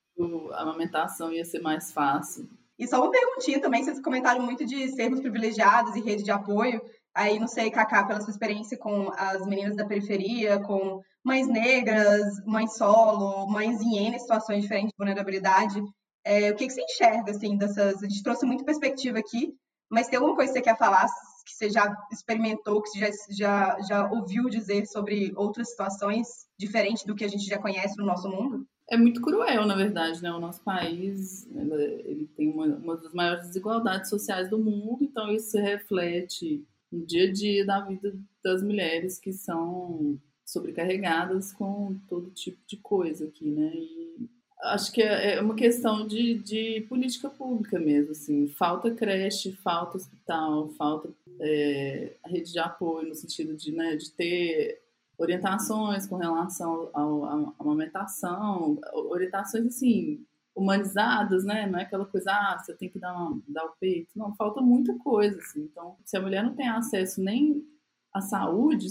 a 0.53 0.63
amamentação 0.63 1.33
ia 1.33 1.45
ser 1.45 1.61
mais 1.61 1.93
fácil. 1.93 2.49
E 2.79 2.87
só 2.89 3.01
uma 3.01 3.11
perguntinha 3.11 3.61
também, 3.61 3.85
vocês 3.85 4.01
comentaram 4.01 4.43
muito 4.43 4.65
de 4.65 4.89
sermos 4.89 5.21
privilegiados 5.21 5.95
e 5.95 6.01
rede 6.01 6.23
de 6.23 6.31
apoio. 6.31 6.81
Aí, 7.15 7.39
não 7.39 7.47
sei, 7.47 7.71
Cacá, 7.71 8.05
pela 8.05 8.21
sua 8.21 8.31
experiência 8.31 8.79
com 8.79 9.11
as 9.17 9.45
meninas 9.47 9.77
da 9.77 9.85
periferia, 9.85 10.59
com 10.61 11.03
mães 11.23 11.47
negras, 11.47 12.23
mães 12.47 12.77
solo, 12.77 13.47
mães 13.49 13.81
em 13.83 14.07
N 14.07 14.19
situações 14.19 14.63
diferentes 14.63 14.93
de 14.93 14.97
vulnerabilidade. 14.97 15.83
É, 16.25 16.51
o 16.51 16.57
que, 16.57 16.67
que 16.67 16.73
você 16.73 16.83
enxerga, 16.83 17.31
assim, 17.31 17.57
dessas... 17.57 18.03
A 18.03 18.09
gente 18.09 18.23
trouxe 18.23 18.45
muita 18.47 18.65
perspectiva 18.65 19.19
aqui, 19.19 19.55
mas 19.89 20.09
tem 20.09 20.19
alguma 20.19 20.37
coisa 20.37 20.53
que 20.53 20.59
você 20.59 20.65
quer 20.65 20.79
falar, 20.79 21.07
que 21.45 21.55
você 21.55 21.71
já 21.71 21.97
experimentou, 22.13 22.83
que 22.83 22.91
você 22.91 23.01
já, 23.01 23.11
já, 23.31 23.81
já 23.83 24.11
ouviu 24.11 24.49
dizer 24.49 24.87
sobre 24.87 25.33
outras 25.37 25.71
situações 25.71 26.47
diferentes 26.59 27.05
do 27.05 27.15
que 27.15 27.25
a 27.25 27.29
gente 27.29 27.45
já 27.45 27.59
conhece 27.59 27.97
no 27.97 28.07
nosso 28.07 28.29
mundo? 28.29 28.67
É 28.89 28.97
muito 28.97 29.21
cruel, 29.21 29.67
na 29.67 29.77
verdade, 29.77 30.23
né? 30.23 30.33
O 30.33 30.41
nosso 30.41 30.63
país 30.63 31.47
ele 32.05 32.29
tem 32.37 32.51
uma, 32.51 32.67
uma 32.67 32.97
das 32.97 33.13
maiores 33.15 33.47
desigualdades 33.47 34.11
sociais 34.11 34.51
do 34.51 34.59
mundo, 34.59 35.05
então 35.05 35.31
isso 35.31 35.51
se 35.51 35.61
reflete 35.61 36.65
no 36.91 37.07
dia 37.07 37.29
a 37.29 37.33
dia 37.33 37.65
da 37.65 37.81
vida 37.81 38.13
das 38.43 38.63
mulheres 38.63 39.19
que 39.19 39.33
são 39.33 40.19
sobrecarregadas 40.45 41.53
com 41.53 41.97
todo 42.09 42.31
tipo 42.31 42.59
de 42.67 42.77
coisa 42.79 43.27
aqui, 43.27 43.49
né? 43.51 43.71
E 43.75 44.29
acho 44.65 44.93
que 44.93 45.03
é, 45.03 45.37
é 45.37 45.41
uma 45.41 45.55
questão 45.55 46.07
de, 46.07 46.35
de 46.35 46.87
política 46.89 47.29
pública 47.29 47.79
mesmo, 47.79 48.13
assim. 48.13 48.49
Falta 48.49 48.91
creche, 48.91 49.53
falta 49.53 49.97
hospital, 49.97 50.69
falta 50.71 51.11
é, 51.41 52.17
rede 52.27 52.53
de 52.53 52.59
apoio 52.59 53.09
no 53.09 53.15
sentido 53.15 53.55
de, 53.55 53.73
né, 53.73 53.97
de 53.97 54.11
ter 54.13 54.83
orientações 55.19 56.07
com 56.07 56.17
relação 56.17 56.91
à 56.95 57.53
amamentação, 57.59 58.79
orientações 58.95 59.67
assim 59.67 60.25
humanizadas, 60.55 61.45
né? 61.45 61.67
Não 61.67 61.79
é 61.79 61.83
aquela 61.83 62.05
coisa, 62.05 62.33
ah, 62.33 62.59
você 62.59 62.75
tem 62.75 62.89
que 62.89 62.99
dar, 62.99 63.15
uma, 63.15 63.41
dar 63.49 63.65
o 63.65 63.75
peito. 63.79 64.11
Não, 64.17 64.35
falta 64.35 64.61
muita 64.61 64.97
coisa, 64.99 65.39
assim. 65.39 65.63
Então, 65.63 65.97
se 66.05 66.17
a 66.17 66.21
mulher 66.21 66.43
não 66.43 66.55
tem 66.55 66.69
acesso 66.69 67.23
nem 67.23 67.65
à 68.13 68.21
saúde, 68.21 68.89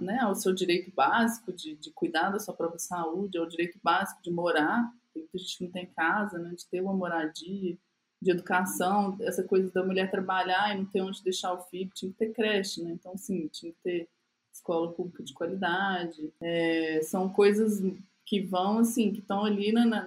né, 0.00 0.18
ao 0.20 0.34
seu 0.34 0.52
direito 0.52 0.92
básico 0.94 1.52
de, 1.52 1.76
de 1.76 1.90
cuidar 1.92 2.30
da 2.30 2.38
sua 2.38 2.54
própria 2.54 2.78
saúde, 2.78 3.38
ao 3.38 3.46
direito 3.46 3.78
básico 3.82 4.22
de 4.22 4.30
morar, 4.30 4.92
tem 5.20 5.28
muita 5.32 5.38
gente 5.38 5.58
que 5.58 5.64
não 5.64 5.70
tem 5.70 5.86
casa, 5.86 6.38
né, 6.38 6.54
de 6.54 6.66
ter 6.66 6.80
uma 6.80 6.92
moradia, 6.92 7.76
de 8.22 8.30
educação, 8.30 9.16
essa 9.20 9.42
coisa 9.42 9.70
da 9.72 9.84
mulher 9.84 10.10
trabalhar 10.10 10.74
e 10.74 10.78
não 10.78 10.84
ter 10.84 11.00
onde 11.00 11.22
deixar 11.22 11.54
o 11.54 11.62
filho, 11.62 11.90
tinha 11.94 12.12
que 12.12 12.18
ter 12.18 12.32
creche, 12.32 12.82
né? 12.82 12.90
Então, 12.90 13.16
sim, 13.16 13.48
tinha 13.48 13.72
que 13.72 13.78
ter 13.82 14.08
escola 14.52 14.92
pública 14.92 15.22
de 15.22 15.32
qualidade. 15.32 16.30
É, 16.38 17.00
são 17.02 17.30
coisas 17.30 17.80
que 18.26 18.42
vão, 18.42 18.80
assim, 18.80 19.10
que 19.10 19.20
estão 19.20 19.44
ali 19.44 19.72
na, 19.72 19.86
na 19.86 20.04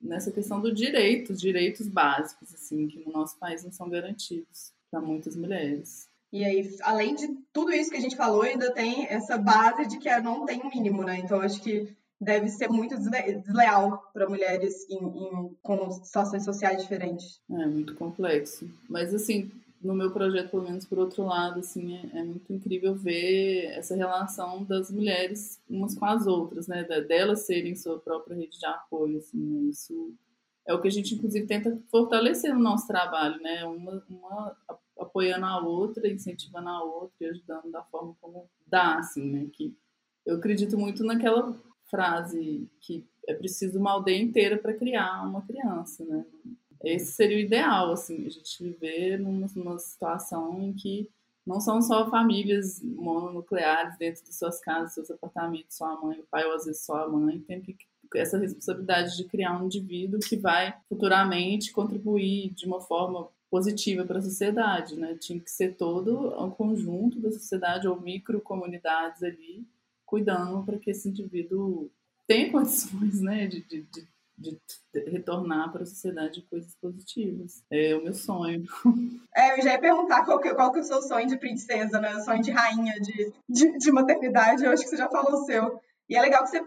nessa 0.00 0.30
questão 0.30 0.60
do 0.60 0.72
direito, 0.72 1.34
direitos 1.34 1.86
básicos, 1.86 2.54
assim, 2.54 2.88
que 2.88 3.04
no 3.04 3.12
nosso 3.12 3.38
país 3.38 3.62
não 3.62 3.70
são 3.70 3.88
garantidos 3.88 4.72
para 4.90 5.00
muitas 5.00 5.36
mulheres. 5.36 6.08
E 6.32 6.44
aí, 6.44 6.76
além 6.82 7.14
de 7.14 7.28
tudo 7.52 7.72
isso 7.72 7.90
que 7.90 7.96
a 7.96 8.00
gente 8.00 8.16
falou, 8.16 8.42
ainda 8.42 8.72
tem 8.72 9.06
essa 9.06 9.36
base 9.38 9.86
de 9.86 9.98
que 9.98 10.14
não 10.20 10.44
tem 10.44 10.60
um 10.62 10.68
mínimo, 10.68 11.02
né? 11.02 11.18
Então, 11.18 11.40
acho 11.40 11.60
que 11.62 11.96
deve 12.20 12.48
ser 12.48 12.68
muito 12.68 12.96
desleal 12.98 14.10
para 14.12 14.28
mulheres 14.28 14.88
em, 14.90 14.96
em, 14.96 15.56
com 15.62 15.90
situações 15.90 16.44
sociais 16.44 16.82
diferentes. 16.82 17.40
É 17.50 17.66
muito 17.66 17.94
complexo. 17.94 18.68
Mas, 18.88 19.14
assim, 19.14 19.50
no 19.80 19.94
meu 19.94 20.10
projeto, 20.10 20.50
pelo 20.50 20.64
menos 20.64 20.84
por 20.84 20.98
outro 20.98 21.24
lado, 21.24 21.60
assim, 21.60 21.96
é, 21.96 22.18
é, 22.18 22.24
muito 22.24 22.52
incrível 22.52 22.94
ver 22.94 23.66
essa 23.66 23.94
relação 23.94 24.64
das 24.64 24.90
mulheres 24.90 25.60
umas 25.68 25.94
com 25.94 26.04
as 26.04 26.26
outras, 26.26 26.66
né? 26.66 26.82
Delas 26.82 27.46
serem 27.46 27.76
sua 27.76 27.98
própria 27.98 28.36
rede 28.36 28.58
de 28.58 28.66
apoio, 28.66 29.18
assim, 29.18 29.38
né? 29.38 29.70
isso 29.70 30.14
é 30.66 30.74
o 30.74 30.80
que 30.82 30.88
a 30.88 30.90
gente, 30.90 31.14
inclusive, 31.14 31.46
tenta 31.46 31.80
fortalecer 31.90 32.52
no 32.52 32.60
nosso 32.60 32.86
trabalho, 32.86 33.40
né? 33.40 33.64
Uma, 33.64 34.02
uma 34.10 34.56
apoiando 34.98 35.46
a 35.46 35.64
outra, 35.64 36.08
incentivando 36.08 36.68
a 36.68 36.82
outra 36.82 37.16
e 37.20 37.26
ajudando 37.26 37.70
da 37.70 37.82
forma 37.84 38.14
como 38.20 38.50
dá, 38.66 38.96
assim, 38.98 39.24
né? 39.30 39.46
Que 39.52 39.74
eu 40.26 40.36
acredito 40.36 40.76
muito 40.76 41.02
naquela 41.04 41.56
frase 41.90 42.68
que 42.80 43.04
é 43.26 43.34
preciso 43.34 43.78
uma 43.78 43.92
aldeia 43.92 44.20
inteira 44.20 44.56
para 44.56 44.72
criar 44.72 45.22
uma 45.26 45.42
criança, 45.42 46.04
né? 46.04 46.24
Esse 46.82 47.12
seria 47.12 47.36
o 47.36 47.40
ideal, 47.40 47.92
assim, 47.92 48.26
a 48.26 48.30
gente 48.30 48.62
viver 48.62 49.18
numa, 49.18 49.46
numa 49.54 49.78
situação 49.78 50.62
em 50.62 50.72
que 50.72 51.10
não 51.44 51.60
são 51.60 51.82
só 51.82 52.08
famílias 52.08 52.80
mononucleares 52.82 53.96
dentro 53.98 54.22
de 54.22 54.34
suas 54.34 54.60
casas, 54.60 54.92
seus 54.92 55.10
apartamentos, 55.10 55.76
só 55.76 55.86
a 55.86 56.00
mãe, 56.00 56.20
o 56.20 56.26
pai 56.30 56.44
ou 56.44 56.54
às 56.54 56.66
vezes 56.66 56.84
só 56.84 57.04
a 57.04 57.08
mãe, 57.08 57.40
tem 57.40 57.60
que 57.60 57.76
essa 58.14 58.38
responsabilidade 58.38 59.16
de 59.16 59.24
criar 59.24 59.60
um 59.60 59.66
indivíduo 59.66 60.20
que 60.20 60.36
vai 60.36 60.74
futuramente 60.88 61.72
contribuir 61.72 62.50
de 62.54 62.64
uma 62.66 62.80
forma 62.80 63.28
positiva 63.50 64.04
para 64.04 64.18
a 64.18 64.22
sociedade, 64.22 64.96
né? 64.96 65.14
Tinha 65.14 65.40
que 65.40 65.50
ser 65.50 65.74
todo 65.74 66.34
um 66.42 66.50
conjunto 66.50 67.20
da 67.20 67.30
sociedade 67.30 67.88
ou 67.88 68.00
micro 68.00 68.40
comunidades 68.40 69.22
ali 69.22 69.66
cuidando 70.08 70.64
para 70.64 70.78
que 70.78 70.90
esse 70.90 71.08
indivíduo 71.08 71.90
tenha 72.26 72.50
condições, 72.52 73.20
né, 73.20 73.46
de, 73.46 73.62
de, 73.62 73.82
de 73.82 74.08
de 74.38 74.56
retornar 75.10 75.72
para 75.72 75.82
a 75.82 75.86
sociedade 75.86 76.42
coisas 76.42 76.74
positivas. 76.80 77.62
É 77.70 77.94
o 77.96 78.02
meu 78.02 78.14
sonho. 78.14 78.64
É, 79.34 79.58
eu 79.58 79.62
já 79.62 79.72
ia 79.72 79.80
perguntar 79.80 80.24
qual 80.24 80.40
que, 80.40 80.54
qual 80.54 80.72
que 80.72 80.78
é 80.78 80.82
o 80.82 80.84
seu 80.84 81.02
sonho 81.02 81.26
de 81.26 81.36
princesa, 81.36 82.00
né? 82.00 82.14
O 82.14 82.20
sonho 82.20 82.42
de 82.42 82.50
rainha, 82.50 82.94
de, 83.00 83.32
de, 83.48 83.78
de 83.78 83.92
maternidade. 83.92 84.64
Eu 84.64 84.70
acho 84.70 84.84
que 84.84 84.90
você 84.90 84.96
já 84.96 85.08
falou 85.08 85.40
o 85.40 85.44
seu. 85.44 85.80
E 86.08 86.16
é 86.16 86.22
legal 86.22 86.44
que 86.44 86.50
você 86.50 86.62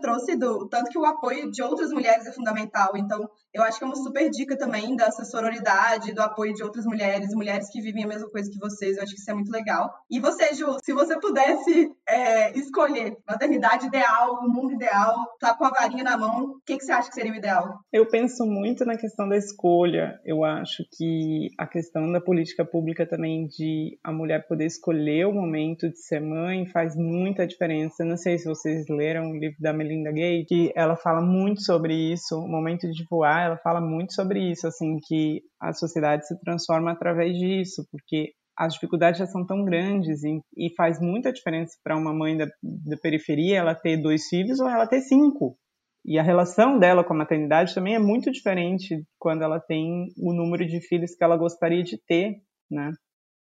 trouxe 0.00 0.36
do 0.36 0.68
tanto 0.68 0.90
que 0.90 0.98
o 0.98 1.04
apoio 1.04 1.50
de 1.50 1.62
outras 1.62 1.90
mulheres 1.90 2.26
é 2.26 2.32
fundamental. 2.32 2.92
Então, 2.96 3.28
eu 3.52 3.62
acho 3.62 3.78
que 3.78 3.84
é 3.84 3.86
uma 3.86 3.96
super 3.96 4.30
dica 4.30 4.56
também 4.56 4.94
dessa 4.94 5.24
sororidade, 5.24 6.14
do 6.14 6.22
apoio 6.22 6.54
de 6.54 6.62
outras 6.62 6.84
mulheres, 6.84 7.34
mulheres 7.34 7.68
que 7.68 7.80
vivem 7.80 8.04
a 8.04 8.08
mesma 8.08 8.30
coisa 8.30 8.50
que 8.50 8.58
vocês. 8.58 8.96
Eu 8.96 9.02
acho 9.02 9.12
que 9.12 9.20
isso 9.20 9.30
é 9.30 9.34
muito 9.34 9.50
legal. 9.50 9.92
E 10.08 10.20
você, 10.20 10.54
Ju, 10.54 10.76
se 10.84 10.92
você 10.92 11.18
pudesse 11.18 11.90
é, 12.08 12.56
escolher 12.58 13.16
maternidade 13.28 13.86
ideal, 13.86 14.40
o 14.42 14.48
mundo 14.48 14.72
ideal, 14.72 15.14
tá 15.40 15.54
com 15.54 15.64
a 15.64 15.70
varinha 15.70 16.04
na 16.04 16.16
mão, 16.16 16.44
o 16.44 16.60
que, 16.64 16.76
que 16.76 16.84
você 16.84 16.92
acha 16.92 17.08
que 17.08 17.14
seria 17.14 17.32
o 17.32 17.36
ideal? 17.36 17.80
Eu 17.92 18.08
penso 18.08 18.46
muito 18.46 18.84
na 18.84 18.96
questão 18.96 19.28
da 19.28 19.36
escolha. 19.36 20.20
Eu 20.24 20.44
acho 20.44 20.84
que 20.96 21.48
a 21.58 21.66
questão 21.66 22.10
da 22.12 22.20
política 22.20 22.64
pública 22.64 23.06
também 23.06 23.46
de 23.46 23.98
a 24.04 24.12
mulher 24.12 24.46
poder 24.46 24.66
escolher 24.66 25.26
o 25.26 25.32
momento 25.32 25.88
de 25.90 25.98
ser 25.98 26.20
mãe 26.20 26.66
faz 26.66 26.94
muita 26.96 27.46
diferença. 27.46 28.04
Não 28.04 28.16
sei 28.16 28.38
se 28.38 28.46
vocês 28.46 28.86
leram 28.88 29.30
o 29.30 29.36
livro 29.36 29.56
da 29.60 29.72
Melinda 29.90 30.12
Gay, 30.12 30.44
que 30.44 30.72
ela 30.76 30.96
fala 30.96 31.20
muito 31.20 31.62
sobre 31.62 32.12
isso, 32.12 32.36
o 32.36 32.48
momento 32.48 32.88
de 32.88 33.04
voar, 33.10 33.46
ela 33.46 33.56
fala 33.56 33.80
muito 33.80 34.14
sobre 34.14 34.50
isso, 34.50 34.66
assim, 34.66 34.98
que 35.06 35.42
a 35.60 35.72
sociedade 35.72 36.26
se 36.26 36.38
transforma 36.40 36.92
através 36.92 37.36
disso, 37.36 37.84
porque 37.90 38.32
as 38.56 38.74
dificuldades 38.74 39.18
já 39.18 39.26
são 39.26 39.44
tão 39.44 39.64
grandes 39.64 40.22
e, 40.22 40.40
e 40.56 40.74
faz 40.76 41.00
muita 41.00 41.32
diferença 41.32 41.72
para 41.82 41.96
uma 41.96 42.12
mãe 42.12 42.36
da, 42.36 42.46
da 42.62 42.96
periferia 43.02 43.58
ela 43.58 43.74
ter 43.74 43.96
dois 43.96 44.28
filhos 44.28 44.60
ou 44.60 44.68
ela 44.68 44.86
ter 44.86 45.00
cinco. 45.00 45.56
E 46.04 46.18
a 46.18 46.22
relação 46.22 46.78
dela 46.78 47.04
com 47.04 47.12
a 47.12 47.18
maternidade 47.18 47.74
também 47.74 47.94
é 47.94 47.98
muito 47.98 48.30
diferente 48.30 49.02
quando 49.18 49.42
ela 49.42 49.60
tem 49.60 50.08
o 50.16 50.32
número 50.32 50.66
de 50.66 50.80
filhos 50.80 51.14
que 51.14 51.24
ela 51.24 51.36
gostaria 51.36 51.82
de 51.82 51.98
ter, 52.06 52.36
né? 52.70 52.92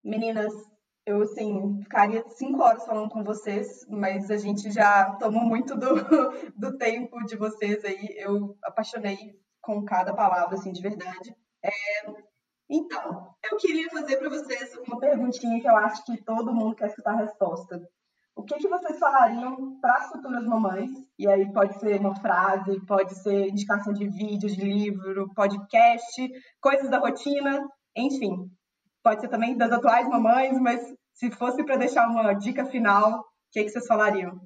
Meninas, 0.03 0.51
eu, 1.05 1.21
assim, 1.21 1.81
ficaria 1.81 2.23
cinco 2.29 2.61
horas 2.61 2.85
falando 2.85 3.09
com 3.09 3.23
vocês, 3.23 3.85
mas 3.89 4.29
a 4.29 4.37
gente 4.37 4.71
já 4.71 5.15
tomou 5.15 5.43
muito 5.43 5.75
do, 5.75 5.95
do 6.55 6.77
tempo 6.77 7.23
de 7.25 7.35
vocês 7.35 7.83
aí. 7.83 8.15
Eu 8.17 8.55
apaixonei 8.63 9.17
com 9.61 9.83
cada 9.83 10.13
palavra, 10.13 10.55
assim, 10.55 10.71
de 10.71 10.81
verdade. 10.81 11.35
É, 11.63 11.71
então, 12.69 13.35
eu 13.49 13.57
queria 13.57 13.89
fazer 13.89 14.17
para 14.17 14.29
vocês 14.29 14.75
uma 14.87 14.99
perguntinha 14.99 15.59
que 15.59 15.67
eu 15.67 15.75
acho 15.75 16.03
que 16.05 16.23
todo 16.23 16.53
mundo 16.53 16.75
quer 16.75 16.87
escutar 16.87 17.13
a 17.13 17.23
resposta. 17.23 17.81
O 18.35 18.43
que, 18.43 18.57
que 18.57 18.67
vocês 18.67 18.97
falariam 18.97 19.79
para 19.81 19.95
as 19.97 20.09
futuras 20.09 20.45
mamães? 20.45 20.89
E 21.17 21.27
aí 21.27 21.51
pode 21.51 21.79
ser 21.79 21.99
uma 21.99 22.15
frase, 22.15 22.79
pode 22.85 23.13
ser 23.21 23.49
indicação 23.49 23.91
de 23.91 24.07
vídeo, 24.07 24.49
de 24.49 24.61
livro, 24.61 25.33
podcast, 25.33 26.29
coisas 26.61 26.89
da 26.89 26.99
rotina, 26.99 27.67
enfim 27.95 28.49
pode 29.03 29.21
ser 29.21 29.27
também 29.27 29.55
das 29.57 29.71
atuais 29.71 30.07
mamães, 30.07 30.59
mas 30.59 30.93
se 31.13 31.29
fosse 31.31 31.63
para 31.63 31.77
deixar 31.77 32.07
uma 32.07 32.33
dica 32.33 32.65
final, 32.65 33.19
o 33.19 33.23
que, 33.51 33.63
que 33.63 33.69
vocês 33.69 33.87
falariam? 33.87 34.39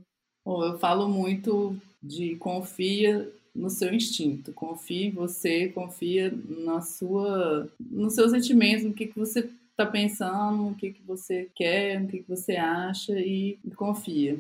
Bom, 0.45 0.63
eu 0.63 0.77
falo 0.77 1.07
muito 1.07 1.75
de 2.01 2.35
confia 2.35 3.31
no 3.55 3.69
seu 3.69 3.93
instinto, 3.93 4.51
confia 4.51 5.07
em 5.07 5.11
você, 5.11 5.69
confia 5.69 6.33
na 6.47 6.81
sua, 6.81 7.69
nos 7.79 8.13
seus 8.13 8.31
sentimentos, 8.31 8.83
no 8.83 8.93
que, 8.93 9.07
que 9.07 9.17
você 9.17 9.49
está 9.71 9.85
pensando, 9.85 10.67
o 10.67 10.75
que, 10.75 10.91
que 10.91 11.01
você 11.03 11.49
quer, 11.55 12.01
o 12.01 12.07
que, 12.07 12.19
que 12.19 12.29
você 12.29 12.57
acha 12.57 13.13
e 13.13 13.57
confia. 13.75 14.39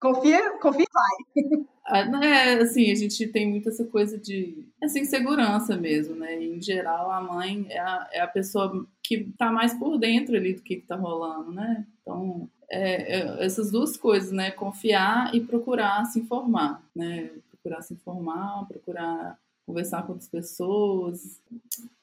Confia, 0.00 0.58
confia 0.58 0.84
e 0.84 0.92
vai. 0.92 1.64
É, 1.90 2.54
assim, 2.54 2.90
a 2.90 2.94
gente 2.94 3.26
tem 3.28 3.48
muito 3.48 3.68
essa 3.68 3.84
coisa 3.84 4.18
de 4.18 4.66
assim, 4.82 5.04
segurança 5.04 5.76
mesmo, 5.76 6.14
né? 6.14 6.42
Em 6.42 6.60
geral, 6.60 7.10
a 7.10 7.20
mãe 7.20 7.66
é 7.70 7.78
a, 7.78 8.08
é 8.12 8.20
a 8.20 8.28
pessoa 8.28 8.86
que 9.02 9.32
tá 9.38 9.50
mais 9.50 9.72
por 9.72 9.98
dentro 9.98 10.36
ali 10.36 10.54
do 10.54 10.62
que, 10.62 10.76
que 10.76 10.86
tá 10.86 10.96
rolando, 10.96 11.50
né? 11.50 11.86
Então, 12.02 12.48
é, 12.70 13.18
é, 13.18 13.44
essas 13.44 13.70
duas 13.70 13.96
coisas, 13.96 14.30
né? 14.30 14.50
Confiar 14.50 15.34
e 15.34 15.40
procurar 15.40 16.04
se 16.04 16.20
informar, 16.20 16.82
né? 16.94 17.30
Procurar 17.50 17.82
se 17.82 17.94
informar, 17.94 18.66
procurar 18.66 19.38
conversar 19.66 20.02
com 20.02 20.12
outras 20.12 20.28
pessoas. 20.28 21.40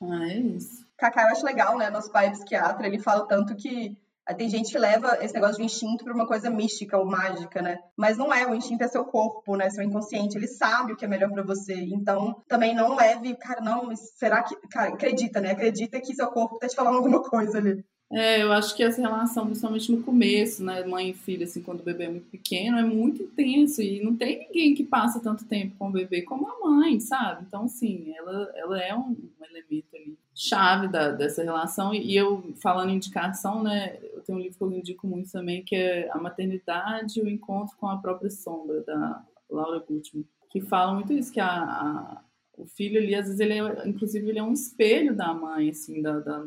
Ah, 0.02 0.30
é 0.30 0.38
isso. 0.38 0.86
Cacá, 0.98 1.24
eu 1.24 1.30
acho 1.30 1.46
legal, 1.46 1.78
né? 1.78 1.90
Nosso 1.90 2.12
pai 2.12 2.28
é 2.28 2.32
psiquiatra, 2.32 2.88
ele 2.88 3.00
fala 3.00 3.26
tanto 3.28 3.56
que 3.56 3.98
tem 4.34 4.50
gente 4.50 4.72
que 4.72 4.78
leva 4.78 5.18
esse 5.22 5.34
negócio 5.34 5.58
de 5.58 5.64
instinto 5.64 6.04
para 6.04 6.14
uma 6.14 6.26
coisa 6.26 6.50
mística 6.50 6.98
ou 6.98 7.06
mágica, 7.06 7.62
né? 7.62 7.78
Mas 7.96 8.18
não 8.18 8.34
é, 8.34 8.46
o 8.48 8.56
instinto 8.56 8.84
é 8.84 8.88
seu 8.88 9.06
corpo, 9.06 9.56
né? 9.56 9.70
Seu 9.70 9.84
inconsciente, 9.84 10.38
ele 10.38 10.48
sabe 10.48 10.94
o 10.94 10.96
que 10.96 11.06
é 11.06 11.08
melhor 11.08 11.32
para 11.32 11.44
você. 11.44 11.76
Então, 11.76 12.42
também 12.48 12.74
não 12.74 12.96
leve, 12.96 13.36
cara, 13.36 13.62
não, 13.62 13.96
será 13.96 14.42
que, 14.42 14.56
cara, 14.70 14.90
acredita, 14.94 15.40
né? 15.40 15.52
Acredita 15.52 16.02
que 16.02 16.16
seu 16.16 16.28
corpo 16.28 16.58
tá 16.58 16.68
te 16.68 16.76
falando 16.76 16.98
alguma 16.98 17.22
coisa 17.22 17.60
ali. 17.60 17.84
É, 18.12 18.42
eu 18.42 18.52
acho 18.52 18.76
que 18.76 18.84
essa 18.84 19.02
relação, 19.02 19.46
principalmente 19.48 19.92
no 19.92 20.04
começo, 20.04 20.64
né, 20.64 20.86
mãe 20.86 21.10
e 21.10 21.14
filha, 21.14 21.44
assim, 21.44 21.62
quando 21.62 21.80
o 21.82 21.84
bebê 21.84 22.04
é 22.04 22.10
muito 22.10 22.30
pequeno, 22.30 22.78
é 22.78 22.84
muito 22.84 23.24
intenso 23.24 23.82
e 23.82 24.02
não 24.04 24.16
tem 24.16 24.40
ninguém 24.40 24.76
que 24.76 24.84
passa 24.84 25.20
tanto 25.20 25.44
tempo 25.46 25.76
com 25.78 25.90
o 25.90 25.92
bebê 25.92 26.22
como 26.22 26.48
a 26.48 26.60
mãe, 26.60 27.00
sabe? 27.00 27.44
Então, 27.48 27.64
assim, 27.64 28.14
ela, 28.16 28.52
ela 28.56 28.82
é 28.82 28.96
um, 28.96 29.10
um 29.10 29.46
elemento 29.46 29.88
ali 29.96 30.16
chave 30.36 30.88
da, 30.88 31.10
dessa 31.10 31.44
relação. 31.44 31.94
E 31.94 32.16
eu, 32.16 32.54
falando 32.62 32.92
em 32.92 32.96
indicação, 32.96 33.64
né, 33.64 33.98
tenho 34.26 34.38
um 34.38 34.42
livro 34.42 34.58
que 34.58 34.64
eu 34.64 34.72
indico 34.72 35.08
muito 35.08 35.32
também, 35.32 35.64
que 35.64 35.76
é 35.76 36.10
A 36.12 36.18
Maternidade 36.18 37.20
e 37.20 37.24
o 37.24 37.30
Encontro 37.30 37.78
com 37.78 37.88
a 37.88 37.98
Própria 37.98 38.30
Sombra, 38.30 38.82
da 38.82 39.26
Laura 39.50 39.80
Gutman, 39.80 40.26
que 40.50 40.62
fala 40.62 40.94
muito 40.94 41.14
isso, 41.14 41.32
que 41.32 41.40
a, 41.40 41.48
a 41.48 42.24
o 42.58 42.66
filho 42.66 43.00
ali, 43.00 43.14
às 43.14 43.26
vezes, 43.26 43.40
ele 43.40 43.54
é, 43.54 43.88
inclusive, 43.88 44.30
ele 44.30 44.40
é 44.40 44.44
um 44.44 44.54
espelho 44.54 45.16
da 45.16 45.34
mãe, 45.34 45.70
assim, 45.70 46.02
da, 46.02 46.20
da 46.20 46.46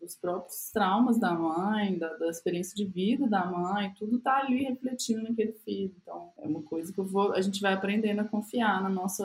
dos 0.00 0.16
próprios 0.16 0.70
traumas 0.72 1.18
da 1.18 1.32
mãe, 1.32 1.96
da, 1.98 2.12
da, 2.14 2.28
experiência 2.28 2.74
de 2.74 2.84
vida 2.84 3.26
da 3.28 3.44
mãe, 3.46 3.92
tudo 3.96 4.18
tá 4.18 4.38
ali 4.38 4.64
refletindo 4.64 5.22
naquele 5.22 5.52
filho. 5.52 5.94
Então, 6.02 6.32
é 6.38 6.46
uma 6.46 6.62
coisa 6.62 6.92
que 6.92 7.00
vou, 7.00 7.32
a 7.32 7.40
gente 7.40 7.60
vai 7.60 7.72
aprendendo 7.72 8.20
a 8.20 8.24
confiar 8.24 8.82
na 8.82 8.88
nossa 8.88 9.24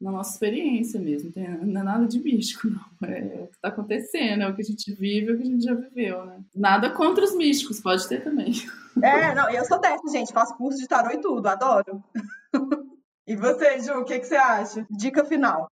na 0.00 0.10
nossa 0.10 0.32
experiência 0.32 1.00
mesmo, 1.00 1.32
não 1.34 1.80
é 1.80 1.84
nada 1.84 2.06
de 2.06 2.20
místico, 2.20 2.68
não. 2.68 3.08
É 3.08 3.42
o 3.42 3.46
que 3.46 3.56
está 3.56 3.68
acontecendo, 3.68 4.42
é 4.42 4.48
o 4.48 4.54
que 4.54 4.60
a 4.60 4.64
gente 4.64 4.92
vive, 4.92 5.30
é 5.30 5.32
o 5.32 5.36
que 5.36 5.42
a 5.42 5.46
gente 5.46 5.64
já 5.64 5.74
viveu, 5.74 6.26
né? 6.26 6.40
Nada 6.54 6.90
contra 6.90 7.24
os 7.24 7.34
místicos, 7.34 7.80
pode 7.80 8.06
ter 8.08 8.22
também. 8.22 8.52
É, 9.02 9.34
não, 9.34 9.48
eu 9.50 9.64
sou 9.64 9.80
dessa, 9.80 10.06
gente, 10.10 10.32
faço 10.32 10.56
curso 10.56 10.78
de 10.78 10.86
tarô 10.86 11.10
e 11.12 11.20
tudo, 11.20 11.46
adoro. 11.46 12.02
E 13.28 13.34
você, 13.34 13.80
Ju, 13.80 13.92
o 13.94 14.04
que, 14.04 14.20
que 14.20 14.24
você 14.24 14.36
acha? 14.36 14.86
Dica 14.88 15.24
final. 15.24 15.68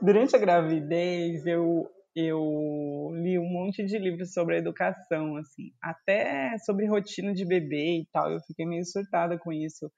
Durante 0.00 0.34
a 0.34 0.38
gravidez, 0.38 1.44
eu 1.44 1.86
eu 2.16 3.12
li 3.14 3.38
um 3.38 3.48
monte 3.48 3.84
de 3.84 3.96
livros 3.96 4.32
sobre 4.32 4.58
educação, 4.58 5.36
assim, 5.36 5.70
até 5.80 6.58
sobre 6.58 6.86
rotina 6.86 7.32
de 7.32 7.44
bebê 7.44 8.00
e 8.00 8.06
tal. 8.12 8.32
Eu 8.32 8.40
fiquei 8.40 8.66
meio 8.66 8.84
surtada 8.84 9.38
com 9.38 9.52
isso, 9.52 9.88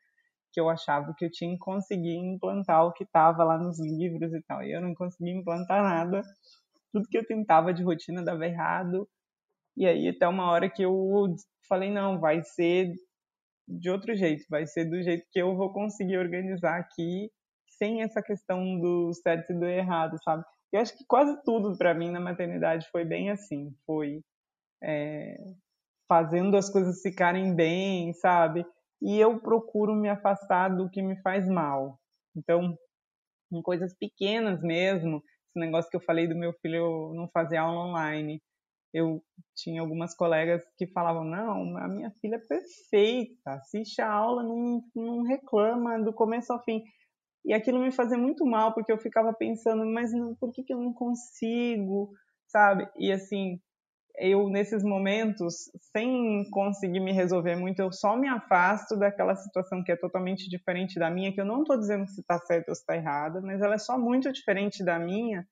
que 0.52 0.60
eu 0.60 0.68
achava 0.68 1.14
que 1.16 1.24
eu 1.24 1.30
tinha 1.30 1.52
que 1.52 1.58
conseguir 1.58 2.16
implantar 2.16 2.84
o 2.86 2.92
que 2.92 3.04
estava 3.04 3.44
lá 3.44 3.58
nos 3.58 3.78
livros 3.80 4.32
e 4.32 4.42
tal. 4.42 4.62
E 4.62 4.72
eu 4.72 4.80
não 4.80 4.94
consegui 4.94 5.30
implantar 5.30 5.82
nada. 5.82 6.22
Tudo 6.92 7.08
que 7.08 7.18
eu 7.18 7.26
tentava 7.26 7.72
de 7.72 7.82
rotina 7.82 8.22
dava 8.22 8.46
errado. 8.46 9.08
E 9.76 9.86
aí, 9.86 10.08
até 10.08 10.26
uma 10.28 10.50
hora 10.50 10.68
que 10.68 10.82
eu 10.82 11.34
falei: 11.68 11.90
não, 11.90 12.18
vai 12.20 12.42
ser 12.42 12.92
de 13.68 13.88
outro 13.88 14.14
jeito, 14.16 14.44
vai 14.50 14.66
ser 14.66 14.84
do 14.84 15.00
jeito 15.02 15.26
que 15.30 15.40
eu 15.40 15.56
vou 15.56 15.72
conseguir 15.72 16.18
organizar 16.18 16.78
aqui, 16.78 17.30
sem 17.78 18.02
essa 18.02 18.20
questão 18.20 18.78
do 18.80 19.12
certo 19.14 19.52
e 19.52 19.58
do 19.58 19.64
errado, 19.64 20.18
sabe? 20.22 20.44
Eu 20.72 20.80
acho 20.80 20.96
que 20.96 21.04
quase 21.06 21.40
tudo 21.44 21.76
para 21.78 21.94
mim 21.94 22.10
na 22.10 22.20
maternidade 22.20 22.88
foi 22.90 23.04
bem 23.04 23.30
assim, 23.30 23.72
foi 23.86 24.22
é, 24.82 25.36
fazendo 26.08 26.56
as 26.56 26.68
coisas 26.68 27.00
ficarem 27.00 27.54
bem, 27.54 28.12
sabe? 28.14 28.64
E 29.02 29.18
eu 29.18 29.40
procuro 29.40 29.94
me 29.94 30.08
afastar 30.08 30.68
do 30.68 30.90
que 30.90 31.02
me 31.02 31.20
faz 31.22 31.48
mal. 31.48 31.98
Então, 32.36 32.76
em 33.52 33.62
coisas 33.62 33.94
pequenas 33.98 34.62
mesmo, 34.62 35.22
esse 35.48 35.58
negócio 35.58 35.90
que 35.90 35.96
eu 35.96 36.02
falei 36.02 36.28
do 36.28 36.36
meu 36.36 36.52
filho 36.60 37.12
não 37.14 37.28
fazer 37.32 37.56
aula 37.56 37.88
online, 37.88 38.40
eu 38.92 39.22
tinha 39.56 39.80
algumas 39.80 40.14
colegas 40.14 40.62
que 40.76 40.86
falavam: 40.88 41.24
não, 41.24 41.76
a 41.78 41.88
minha 41.88 42.10
filha 42.20 42.36
é 42.36 42.46
perfeita, 42.46 43.52
assiste 43.52 44.00
a 44.00 44.12
aula, 44.12 44.42
não, 44.42 44.82
não 44.94 45.22
reclama 45.22 46.02
do 46.02 46.12
começo 46.12 46.52
ao 46.52 46.62
fim. 46.62 46.82
E 47.44 47.54
aquilo 47.54 47.80
me 47.80 47.90
fazia 47.90 48.18
muito 48.18 48.44
mal, 48.44 48.74
porque 48.74 48.92
eu 48.92 48.98
ficava 48.98 49.32
pensando, 49.32 49.84
mas 49.86 50.12
não, 50.12 50.34
por 50.34 50.52
que, 50.52 50.62
que 50.62 50.74
eu 50.74 50.78
não 50.78 50.92
consigo, 50.92 52.10
sabe? 52.46 52.88
E 52.98 53.10
assim, 53.10 53.58
eu 54.16 54.48
nesses 54.48 54.82
momentos, 54.82 55.70
sem 55.92 56.48
conseguir 56.50 57.00
me 57.00 57.12
resolver 57.12 57.56
muito, 57.56 57.80
eu 57.80 57.92
só 57.92 58.16
me 58.16 58.28
afasto 58.28 58.96
daquela 58.96 59.34
situação 59.34 59.82
que 59.82 59.92
é 59.92 59.96
totalmente 59.96 60.48
diferente 60.48 60.98
da 60.98 61.10
minha, 61.10 61.32
que 61.32 61.40
eu 61.40 61.44
não 61.44 61.62
estou 61.62 61.78
dizendo 61.78 62.06
se 62.06 62.20
está 62.20 62.38
certo 62.38 62.68
ou 62.68 62.74
se 62.74 62.82
está 62.82 62.96
errada, 62.96 63.40
mas 63.40 63.60
ela 63.60 63.74
é 63.74 63.78
só 63.78 63.98
muito 63.98 64.32
diferente 64.32 64.84
da 64.84 64.98
minha, 64.98 65.46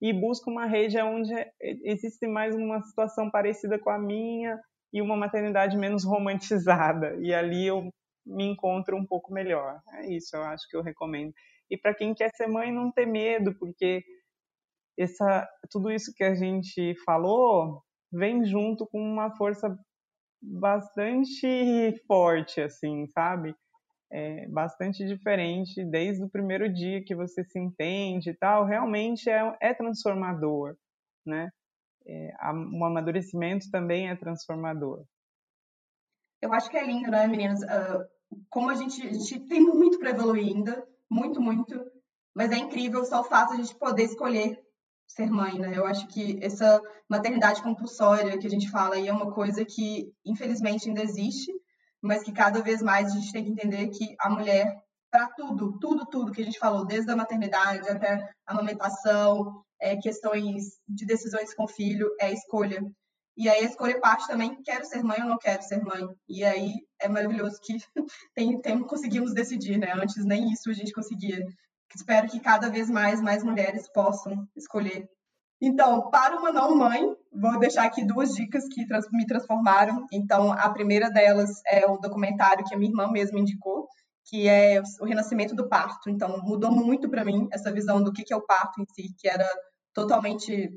e 0.00 0.12
busco 0.12 0.50
uma 0.50 0.66
rede 0.66 0.98
onde 1.00 1.32
existe 1.60 2.26
mais 2.26 2.54
uma 2.54 2.82
situação 2.82 3.30
parecida 3.30 3.78
com 3.78 3.90
a 3.90 3.98
minha 3.98 4.60
e 4.92 5.00
uma 5.00 5.16
maternidade 5.16 5.76
menos 5.76 6.04
romantizada. 6.04 7.16
E 7.20 7.32
ali 7.32 7.66
eu 7.66 7.90
me 8.24 8.44
encontro 8.44 8.96
um 8.96 9.06
pouco 9.06 9.32
melhor. 9.32 9.80
É 9.94 10.12
isso, 10.12 10.36
eu 10.36 10.42
acho 10.42 10.68
que 10.68 10.76
eu 10.76 10.82
recomendo. 10.82 11.32
E 11.70 11.76
para 11.76 11.94
quem 11.94 12.14
quer 12.14 12.30
ser 12.34 12.46
mãe, 12.46 12.72
não 12.72 12.92
ter 12.92 13.06
medo, 13.06 13.54
porque 13.58 14.04
essa, 14.98 15.48
tudo 15.70 15.90
isso 15.90 16.12
que 16.14 16.24
a 16.24 16.34
gente 16.34 16.94
falou 17.04 17.82
vem 18.12 18.44
junto 18.44 18.86
com 18.86 19.00
uma 19.00 19.34
força 19.36 19.76
bastante 20.40 21.94
forte, 22.06 22.60
assim, 22.60 23.06
sabe? 23.08 23.54
É 24.10 24.46
bastante 24.48 25.04
diferente 25.04 25.84
desde 25.84 26.22
o 26.22 26.30
primeiro 26.30 26.72
dia 26.72 27.04
que 27.04 27.14
você 27.14 27.44
se 27.44 27.58
entende 27.58 28.30
e 28.30 28.34
tal. 28.34 28.64
Realmente 28.64 29.28
é, 29.28 29.56
é 29.60 29.74
transformador, 29.74 30.76
né? 31.26 31.50
É, 32.06 32.32
o 32.72 32.84
amadurecimento 32.84 33.68
também 33.70 34.08
é 34.08 34.14
transformador. 34.14 35.04
Eu 36.40 36.52
acho 36.52 36.70
que 36.70 36.76
é 36.76 36.86
lindo, 36.86 37.10
né, 37.10 37.26
meninas? 37.26 37.60
Uh, 37.62 38.06
como 38.48 38.70
a 38.70 38.74
gente, 38.74 39.04
a 39.04 39.12
gente 39.12 39.40
tem 39.48 39.60
muito 39.60 39.98
para 39.98 40.10
evoluir 40.10 40.46
ainda, 40.46 40.86
muito, 41.10 41.40
muito, 41.40 41.74
mas 42.34 42.52
é 42.52 42.56
incrível 42.56 43.04
só 43.04 43.20
o 43.20 43.24
fato 43.24 43.54
de 43.54 43.54
a 43.54 43.64
gente 43.64 43.74
poder 43.76 44.04
escolher 44.04 44.65
ser 45.06 45.30
mãe, 45.30 45.58
né? 45.58 45.72
Eu 45.76 45.86
acho 45.86 46.06
que 46.08 46.38
essa 46.42 46.80
maternidade 47.08 47.62
compulsória 47.62 48.38
que 48.38 48.46
a 48.46 48.50
gente 48.50 48.70
fala 48.70 48.96
aí 48.96 49.08
é 49.08 49.12
uma 49.12 49.32
coisa 49.32 49.64
que, 49.64 50.12
infelizmente, 50.24 50.88
ainda 50.88 51.02
existe, 51.02 51.52
mas 52.02 52.22
que 52.22 52.32
cada 52.32 52.62
vez 52.62 52.82
mais 52.82 53.12
a 53.12 53.14
gente 53.14 53.32
tem 53.32 53.44
que 53.44 53.50
entender 53.50 53.88
que 53.88 54.14
a 54.20 54.28
mulher, 54.28 54.76
para 55.10 55.28
tudo, 55.28 55.78
tudo, 55.78 56.06
tudo 56.06 56.32
que 56.32 56.42
a 56.42 56.44
gente 56.44 56.58
falou, 56.58 56.84
desde 56.84 57.10
a 57.10 57.16
maternidade 57.16 57.88
até 57.88 58.14
a 58.46 58.52
amamentação, 58.52 59.62
é, 59.80 59.96
questões 59.96 60.78
de 60.88 61.06
decisões 61.06 61.54
com 61.54 61.66
filho, 61.66 62.08
é 62.20 62.32
escolha. 62.32 62.80
E 63.36 63.48
aí 63.48 63.64
a 63.64 63.68
escolha 63.68 64.00
parte 64.00 64.26
também, 64.26 64.56
quero 64.62 64.84
ser 64.86 65.02
mãe 65.02 65.20
ou 65.20 65.28
não 65.28 65.38
quero 65.38 65.62
ser 65.62 65.82
mãe. 65.82 66.08
E 66.26 66.42
aí 66.42 66.72
é 66.98 67.08
maravilhoso 67.08 67.58
que 67.62 67.76
tem, 68.34 68.60
tem, 68.60 68.82
conseguimos 68.82 69.34
decidir, 69.34 69.78
né? 69.78 69.92
Antes 69.92 70.24
nem 70.24 70.50
isso 70.50 70.70
a 70.70 70.72
gente 70.72 70.92
conseguia. 70.92 71.44
Espero 71.94 72.28
que 72.28 72.40
cada 72.40 72.68
vez 72.68 72.90
mais, 72.90 73.20
mais 73.20 73.42
mulheres 73.42 73.88
possam 73.88 74.46
escolher. 74.56 75.08
Então, 75.60 76.10
para 76.10 76.38
uma 76.38 76.52
não 76.52 76.76
mãe, 76.76 77.02
vou 77.32 77.58
deixar 77.58 77.84
aqui 77.84 78.04
duas 78.04 78.34
dicas 78.34 78.64
que 78.68 78.84
me 79.12 79.26
transformaram. 79.26 80.04
Então, 80.12 80.52
a 80.52 80.68
primeira 80.70 81.10
delas 81.10 81.50
é 81.66 81.86
o 81.86 81.96
documentário 81.96 82.64
que 82.64 82.74
a 82.74 82.78
minha 82.78 82.90
irmã 82.90 83.10
mesma 83.10 83.38
indicou, 83.38 83.88
que 84.26 84.48
é 84.48 84.82
o 85.00 85.04
renascimento 85.06 85.54
do 85.54 85.68
parto. 85.68 86.10
Então, 86.10 86.42
mudou 86.42 86.70
muito 86.70 87.08
para 87.08 87.24
mim 87.24 87.48
essa 87.52 87.72
visão 87.72 88.02
do 88.02 88.12
que 88.12 88.30
é 88.30 88.36
o 88.36 88.44
parto 88.44 88.82
em 88.82 88.86
si, 88.92 89.14
que 89.18 89.28
era 89.28 89.48
totalmente 89.94 90.70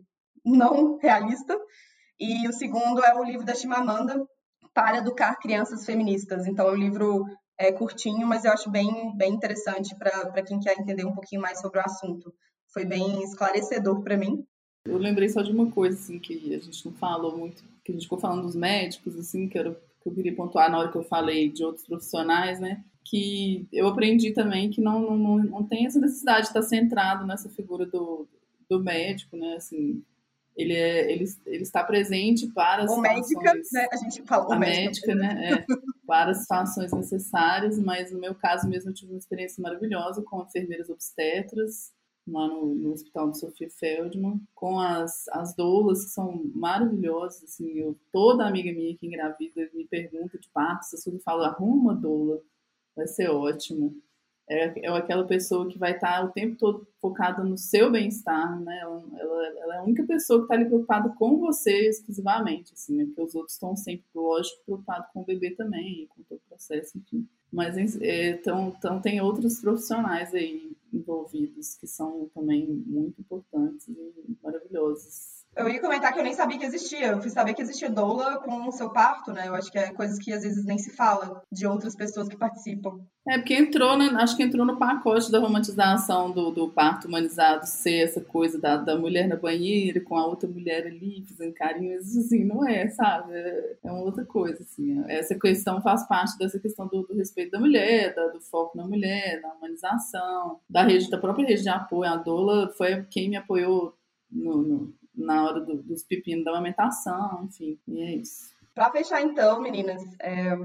não 0.45 0.97
realista. 0.97 1.57
E 2.17 2.47
o 2.47 2.53
segundo 2.53 3.03
é 3.03 3.13
o 3.15 3.23
livro 3.23 3.45
da 3.45 3.55
Chimamanda, 3.55 4.25
Para 4.73 4.99
Educar 4.99 5.35
Crianças 5.39 5.85
Feministas. 5.85 6.47
Então, 6.47 6.69
é 6.69 6.71
um 6.71 6.75
livro 6.75 7.25
é, 7.59 7.73
curtinho, 7.73 8.25
mas 8.25 8.45
eu 8.45 8.51
acho 8.53 8.71
bem, 8.71 9.13
bem 9.17 9.33
interessante 9.33 9.93
para 9.93 10.41
quem 10.41 10.59
quer 10.61 10.79
entender 10.79 11.05
um 11.05 11.13
pouquinho 11.13 11.41
mais 11.41 11.59
sobre 11.59 11.79
o 11.79 11.83
assunto. 11.83 12.33
Foi 12.73 12.85
bem 12.85 13.21
esclarecedor 13.21 14.01
para 14.01 14.15
mim. 14.15 14.45
Eu 14.85 14.97
lembrei 14.97 15.27
só 15.27 15.41
de 15.41 15.51
uma 15.51 15.69
coisa, 15.69 15.97
assim, 15.97 16.19
que 16.19 16.55
a 16.55 16.59
gente 16.59 16.85
não 16.85 16.93
falou 16.93 17.37
muito, 17.37 17.61
que 17.83 17.91
a 17.91 17.93
gente 17.93 18.03
ficou 18.03 18.17
falando 18.17 18.43
dos 18.43 18.55
médicos, 18.55 19.17
assim, 19.17 19.49
que, 19.49 19.57
era, 19.57 19.73
que 20.01 20.07
eu 20.07 20.13
queria 20.13 20.33
pontuar 20.33 20.71
na 20.71 20.79
hora 20.79 20.91
que 20.91 20.97
eu 20.97 21.03
falei 21.03 21.49
de 21.49 21.63
outros 21.65 21.85
profissionais, 21.85 22.61
né? 22.61 22.81
Que 23.03 23.67
eu 23.73 23.87
aprendi 23.87 24.31
também 24.31 24.69
que 24.69 24.79
não, 24.79 25.17
não, 25.17 25.37
não 25.37 25.63
tem 25.63 25.85
essa 25.85 25.99
necessidade 25.99 26.43
de 26.43 26.47
estar 26.47 26.61
centrado 26.61 27.27
nessa 27.27 27.49
figura 27.49 27.85
do, 27.85 28.25
do 28.69 28.81
médico, 28.81 29.35
né? 29.35 29.55
Assim, 29.55 30.01
ele, 30.59 30.73
é, 30.73 31.09
ele, 31.09 31.25
ele 31.45 31.63
está 31.63 31.81
presente 31.85 32.47
para 32.47 32.83
as 32.83 32.91
o 32.91 32.95
situações... 32.95 33.29
Médica, 33.31 33.53
né? 33.71 33.87
A 33.93 33.95
gente 33.95 34.21
fala 34.23 34.55
a 34.55 34.59
médica, 34.59 35.15
né? 35.15 35.51
É, 35.51 35.65
para 36.05 36.31
as 36.31 36.41
situações 36.41 36.91
necessárias, 36.91 37.79
mas 37.79 38.11
no 38.11 38.19
meu 38.19 38.35
caso 38.35 38.67
mesmo 38.67 38.89
eu 38.89 38.93
tive 38.93 39.13
uma 39.13 39.17
experiência 39.17 39.61
maravilhosa 39.61 40.21
com 40.21 40.43
enfermeiras 40.43 40.89
obstetras 40.89 41.93
lá 42.27 42.45
no, 42.47 42.75
no 42.75 42.91
Hospital 42.91 43.31
de 43.31 43.39
Sofia 43.39 43.69
Feldman, 43.69 44.41
com 44.53 44.79
as, 44.79 45.27
as 45.29 45.55
doulas 45.55 46.03
que 46.03 46.11
são 46.11 46.43
maravilhosas, 46.53 47.43
assim, 47.43 47.71
eu, 47.79 47.97
toda 48.11 48.45
amiga 48.45 48.71
minha 48.73 48.95
que 48.97 49.07
engravida 49.07 49.69
me 49.73 49.87
pergunta 49.87 50.37
de 50.37 50.49
partos, 50.49 50.91
eu 50.91 50.99
sempre 50.99 51.21
falo, 51.21 51.43
arruma 51.43 51.95
doula, 51.95 52.39
vai 52.95 53.07
ser 53.07 53.29
ótimo 53.29 53.95
é, 54.49 54.85
é 54.85 54.89
aquela 54.89 55.23
pessoa 55.25 55.67
que 55.67 55.77
vai 55.77 55.93
estar 55.93 56.25
o 56.25 56.31
tempo 56.31 56.57
todo 56.57 56.87
focada 56.99 57.43
no 57.43 57.57
seu 57.57 57.91
bem-estar, 57.91 58.59
né? 58.61 58.79
Ela, 58.81 59.03
ela, 59.17 59.47
ela, 59.59 59.75
é 59.75 59.77
a 59.77 59.83
única 59.83 60.03
pessoa 60.03 60.39
que 60.39 60.45
está 60.45 60.55
ali 60.55 60.65
preocupada 60.65 61.09
com 61.09 61.37
você 61.37 61.87
exclusivamente, 61.87 62.73
assim, 62.73 62.97
né? 62.97 63.05
Porque 63.05 63.21
os 63.21 63.35
outros 63.35 63.53
estão 63.53 63.75
sempre, 63.75 64.05
lógico, 64.13 64.57
preocupados 64.65 65.07
com 65.13 65.21
o 65.21 65.25
bebê 65.25 65.51
também, 65.51 66.07
com 66.07 66.23
todo 66.23 66.39
o 66.39 66.49
processo, 66.49 66.97
enfim. 66.97 67.27
Mas 67.51 67.77
então, 67.77 68.73
então 68.77 68.99
tem 68.99 69.21
outros 69.21 69.61
profissionais 69.61 70.33
aí 70.33 70.71
envolvidos 70.91 71.75
que 71.75 71.87
são 71.87 72.29
também 72.33 72.67
muito 72.67 73.21
importantes 73.21 73.87
e 73.87 74.37
maravilhosos. 74.43 75.38
Eu 75.59 75.67
ia 75.67 75.81
comentar 75.81 76.13
que 76.13 76.19
eu 76.19 76.23
nem 76.23 76.33
sabia 76.33 76.57
que 76.57 76.65
existia. 76.65 77.07
Eu 77.07 77.21
fui 77.21 77.29
saber 77.29 77.53
que 77.53 77.61
existia 77.61 77.89
doula 77.89 78.37
com 78.37 78.65
o 78.65 78.71
seu 78.71 78.89
parto, 78.89 79.33
né? 79.33 79.45
Eu 79.45 79.53
acho 79.53 79.69
que 79.69 79.77
é 79.77 79.91
coisas 79.91 80.17
que 80.17 80.31
às 80.31 80.43
vezes 80.43 80.63
nem 80.63 80.77
se 80.77 80.95
fala 80.95 81.41
de 81.51 81.67
outras 81.67 81.95
pessoas 81.95 82.29
que 82.29 82.37
participam. 82.37 83.01
É, 83.27 83.37
porque 83.37 83.53
entrou, 83.53 83.97
né, 83.97 84.09
acho 84.15 84.37
que 84.37 84.41
entrou 84.41 84.65
no 84.65 84.79
pacote 84.79 85.29
da 85.31 85.37
romantização 85.37 86.31
do, 86.31 86.49
do 86.49 86.69
parto 86.69 87.07
humanizado 87.07 87.67
ser 87.67 88.05
essa 88.05 88.21
coisa 88.21 88.57
da, 88.57 88.77
da 88.77 88.97
mulher 88.97 89.27
na 89.27 89.35
banheira 89.35 89.99
com 89.99 90.15
a 90.17 90.25
outra 90.25 90.49
mulher 90.49 90.87
ali 90.87 91.23
fazendo 91.27 91.53
carinho, 91.53 91.99
assim, 91.99 92.45
não 92.45 92.65
é, 92.65 92.87
sabe? 92.89 93.33
É, 93.33 93.77
é 93.83 93.91
uma 93.91 94.01
outra 94.01 94.25
coisa, 94.25 94.63
assim. 94.63 95.03
Essa 95.07 95.37
questão 95.37 95.81
faz 95.81 96.07
parte 96.07 96.37
dessa 96.37 96.57
questão 96.57 96.87
do, 96.87 97.03
do 97.03 97.13
respeito 97.13 97.51
da 97.51 97.59
mulher, 97.59 98.15
da, 98.15 98.27
do 98.27 98.39
foco 98.39 98.77
na 98.77 98.87
mulher, 98.87 99.41
da 99.41 99.49
humanização, 99.49 100.59
da 100.69 100.83
rede, 100.83 101.09
da 101.09 101.17
própria 101.17 101.45
rede 101.45 101.63
de 101.63 101.69
apoio. 101.69 102.09
A 102.09 102.15
doula 102.15 102.69
foi 102.77 103.03
quem 103.11 103.29
me 103.29 103.35
apoiou 103.35 103.93
no, 104.31 104.61
no 104.61 104.98
na 105.19 105.43
hora 105.45 105.61
do, 105.61 105.81
dos 105.83 106.03
pepinos 106.03 106.45
da 106.45 106.51
amamentação, 106.51 107.43
enfim, 107.43 107.77
e 107.87 108.01
é 108.01 108.15
isso. 108.15 108.53
Para 108.73 108.91
fechar 108.91 109.21
então, 109.21 109.61
meninas, 109.61 110.01
é... 110.19 110.57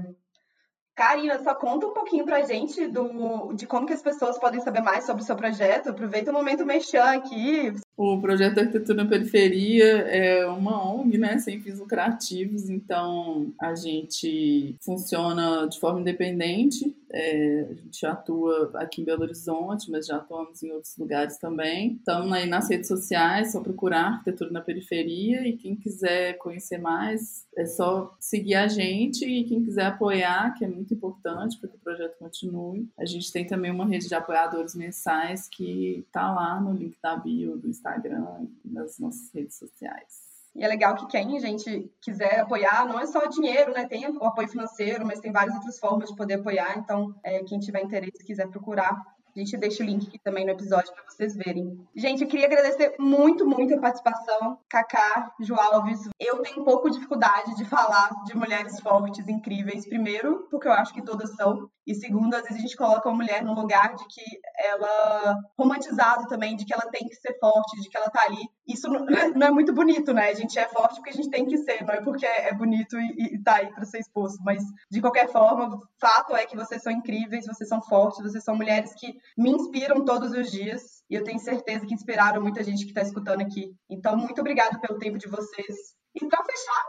Karina, 0.95 1.43
só 1.43 1.53
conta 1.53 1.87
um 1.87 1.93
pouquinho 1.93 2.23
pra 2.23 2.43
gente 2.43 2.87
do, 2.87 3.51
de 3.53 3.67
como 3.67 3.85
que 3.85 3.91
as 3.91 4.01
pessoas 4.01 4.39
podem 4.39 4.61
saber 4.61 4.81
mais 4.81 5.05
sobre 5.05 5.23
o 5.23 5.25
seu 5.25 5.35
projeto. 5.35 5.89
Aproveita 5.89 6.31
o 6.31 6.33
momento 6.33 6.65
mexer 6.65 6.99
aqui. 6.99 7.73
O 7.97 8.19
projeto 8.19 8.59
Arquitetura 8.59 9.03
na 9.03 9.09
Periferia 9.09 9.85
é 9.85 10.45
uma 10.47 10.93
ONG, 10.93 11.17
né, 11.17 11.37
sem 11.37 11.61
fins 11.61 11.79
lucrativos, 11.79 12.69
então 12.69 13.53
a 13.59 13.73
gente 13.73 14.75
funciona 14.81 15.65
de 15.65 15.79
forma 15.79 16.01
independente, 16.01 16.93
é, 17.09 17.67
a 17.69 17.73
gente 17.73 18.05
atua 18.05 18.71
aqui 18.75 19.01
em 19.01 19.05
Belo 19.05 19.21
Horizonte, 19.21 19.89
mas 19.89 20.07
já 20.07 20.17
atuamos 20.17 20.61
em 20.61 20.71
outros 20.71 20.97
lugares 20.97 21.37
também. 21.37 21.93
Estamos 21.93 22.33
aí 22.33 22.45
nas 22.45 22.69
redes 22.69 22.89
sociais, 22.89 23.53
só 23.53 23.61
procurar 23.61 24.07
Arquitetura 24.07 24.51
na 24.51 24.59
Periferia 24.59 25.47
e 25.47 25.55
quem 25.55 25.77
quiser 25.77 26.37
conhecer 26.37 26.77
mais 26.77 27.45
é 27.57 27.65
só 27.65 28.13
seguir 28.19 28.55
a 28.55 28.67
gente 28.67 29.25
e 29.25 29.45
quem 29.45 29.63
quiser 29.63 29.85
apoiar, 29.85 30.53
que 30.57 30.65
é 30.65 30.67
muito 30.67 30.93
importante 30.93 31.57
para 31.57 31.69
que 31.69 31.77
o 31.77 31.79
projeto 31.79 32.17
continue. 32.19 32.89
A 32.99 33.05
gente 33.05 33.31
tem 33.31 33.47
também 33.47 33.71
uma 33.71 33.85
rede 33.85 34.09
de 34.09 34.15
apoiadores 34.15 34.75
mensais 34.75 35.47
que 35.47 36.03
está 36.05 36.33
lá 36.33 36.59
no 36.59 36.73
link 36.73 36.97
da 37.01 37.15
bio 37.15 37.55
do 37.57 37.69
Instagram 37.69 37.84
Instagram 37.85 38.47
e 38.63 38.71
nas 38.71 38.99
nossas 38.99 39.31
redes 39.33 39.57
sociais. 39.57 40.25
E 40.55 40.63
é 40.63 40.67
legal 40.67 40.95
que 40.95 41.07
quem 41.07 41.35
a 41.35 41.39
gente 41.39 41.91
quiser 42.01 42.39
apoiar, 42.39 42.87
não 42.87 42.97
é 42.97 43.05
só 43.05 43.25
dinheiro, 43.27 43.73
né? 43.73 43.85
Tem 43.87 44.07
o 44.07 44.23
apoio 44.23 44.47
financeiro, 44.47 45.05
mas 45.05 45.19
tem 45.19 45.31
várias 45.31 45.53
outras 45.53 45.77
formas 45.77 46.09
de 46.09 46.15
poder 46.15 46.35
apoiar. 46.35 46.77
Então, 46.77 47.13
é, 47.23 47.43
quem 47.43 47.59
tiver 47.59 47.83
interesse, 47.83 48.23
quiser 48.25 48.47
procurar, 48.47 48.95
a 49.35 49.39
gente 49.39 49.57
deixa 49.57 49.83
o 49.83 49.85
link 49.85 50.07
aqui 50.07 50.17
também 50.19 50.45
no 50.45 50.51
episódio 50.51 50.93
para 50.93 51.03
vocês 51.03 51.35
verem. 51.35 51.77
Gente, 51.95 52.23
eu 52.23 52.29
queria 52.29 52.45
agradecer 52.45 52.95
muito, 52.97 53.45
muito 53.45 53.73
a 53.73 53.79
participação. 53.79 54.59
Kaká, 54.69 55.33
Ju 55.41 55.55
Alves. 55.55 56.07
Eu 56.19 56.41
tenho 56.41 56.61
um 56.61 56.63
pouco 56.63 56.89
de 56.89 56.95
dificuldade 56.95 57.55
de 57.55 57.65
falar 57.65 58.09
de 58.25 58.35
mulheres 58.35 58.79
fortes, 58.79 59.27
incríveis. 59.27 59.87
Primeiro, 59.87 60.47
porque 60.49 60.67
eu 60.67 60.71
acho 60.71 60.93
que 60.93 61.03
todas 61.03 61.35
são. 61.35 61.69
E 61.85 61.93
segundo, 61.93 62.33
às 62.33 62.43
vezes 62.43 62.57
a 62.57 62.61
gente 62.61 62.77
coloca 62.77 63.07
uma 63.07 63.17
mulher 63.17 63.43
num 63.43 63.53
lugar 63.53 63.93
de 63.95 64.05
que 64.07 64.23
ela 64.57 65.37
romantizado 65.57 66.27
também, 66.27 66.55
de 66.55 66.65
que 66.65 66.73
ela 66.73 66.89
tem 66.89 67.07
que 67.07 67.15
ser 67.15 67.37
forte, 67.39 67.79
de 67.79 67.89
que 67.89 67.97
ela 67.97 68.09
tá 68.09 68.23
ali. 68.23 68.41
Isso 68.67 68.87
não 68.87 69.05
é 69.47 69.51
muito 69.51 69.73
bonito, 69.73 70.13
né? 70.13 70.29
A 70.29 70.33
gente 70.33 70.57
é 70.57 70.67
forte 70.67 70.95
porque 70.95 71.11
a 71.11 71.13
gente 71.13 71.29
tem 71.29 71.45
que 71.45 71.57
ser, 71.57 71.85
não 71.85 71.93
é 71.93 72.01
porque 72.01 72.25
é 72.25 72.53
bonito 72.53 72.97
e, 72.97 73.35
e 73.35 73.43
tá 73.43 73.57
aí 73.57 73.71
para 73.71 73.85
ser 73.85 73.99
exposto. 73.99 74.41
Mas 74.43 74.63
de 74.89 75.01
qualquer 75.01 75.29
forma, 75.31 75.75
o 75.75 75.81
fato 75.99 76.35
é 76.35 76.45
que 76.45 76.55
vocês 76.55 76.81
são 76.81 76.91
incríveis, 76.91 77.45
vocês 77.45 77.69
são 77.69 77.81
fortes, 77.81 78.23
vocês 78.23 78.43
são 78.43 78.55
mulheres 78.55 78.93
que 78.95 79.13
me 79.37 79.51
inspiram 79.51 80.05
todos 80.05 80.31
os 80.31 80.51
dias. 80.51 81.03
E 81.09 81.15
eu 81.15 81.23
tenho 81.23 81.39
certeza 81.39 81.85
que 81.85 81.93
inspiraram 81.93 82.41
muita 82.41 82.63
gente 82.63 82.83
que 82.83 82.91
está 82.91 83.01
escutando 83.01 83.41
aqui. 83.41 83.71
Então, 83.89 84.17
muito 84.17 84.39
obrigada 84.41 84.79
pelo 84.79 84.99
tempo 84.99 85.17
de 85.17 85.27
vocês. 85.27 85.75
E 86.15 86.25
para 86.27 86.43
fechar, 86.43 86.85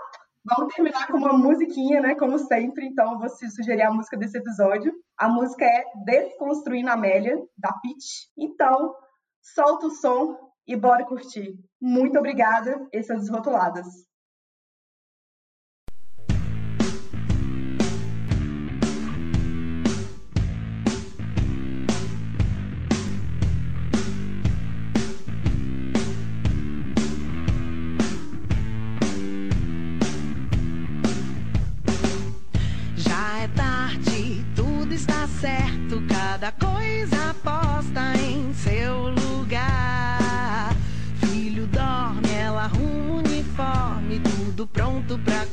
Vamos 0.49 0.73
terminar 0.73 1.09
com 1.09 1.17
uma 1.17 1.33
musiquinha, 1.33 2.01
né? 2.01 2.15
Como 2.15 2.39
sempre. 2.39 2.87
Então, 2.87 3.15
eu 3.15 3.19
vou 3.19 3.29
sugerir 3.29 3.83
a 3.83 3.91
música 3.91 4.17
desse 4.17 4.39
episódio. 4.39 4.95
A 5.19 5.29
música 5.29 5.65
é 5.65 5.85
Desconstruindo 6.05 6.89
Amélia, 6.89 7.37
da 7.59 7.73
Pitch. 7.83 8.29
Então, 8.39 8.95
solta 9.43 9.87
o 9.89 9.91
som 9.91 10.39
e 10.65 10.77
bora 10.77 11.05
curtir. 11.05 11.59
Muito 11.81 12.17
obrigada. 12.17 12.87
Esse 12.93 13.13
é 13.13 13.17
Desrotuladas. 13.17 13.87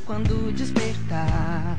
Quando 0.06 0.52
despertar. 0.54 1.76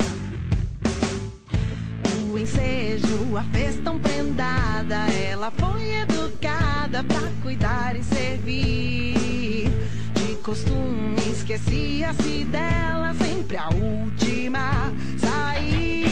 O 2.30 2.38
ensejo, 2.38 3.36
a 3.36 3.42
fez 3.44 3.76
tão 3.76 3.98
prendada, 3.98 5.06
ela 5.12 5.50
foi 5.50 5.94
educada 6.00 7.04
pra 7.04 7.30
cuidar 7.42 7.96
e 7.96 8.02
servir. 8.02 9.68
De 10.14 10.34
costume, 10.42 11.16
esquecia-se 11.30 12.44
dela, 12.44 13.14
sempre 13.14 13.56
a 13.56 13.68
última 13.68 14.92
sair. 15.18 16.03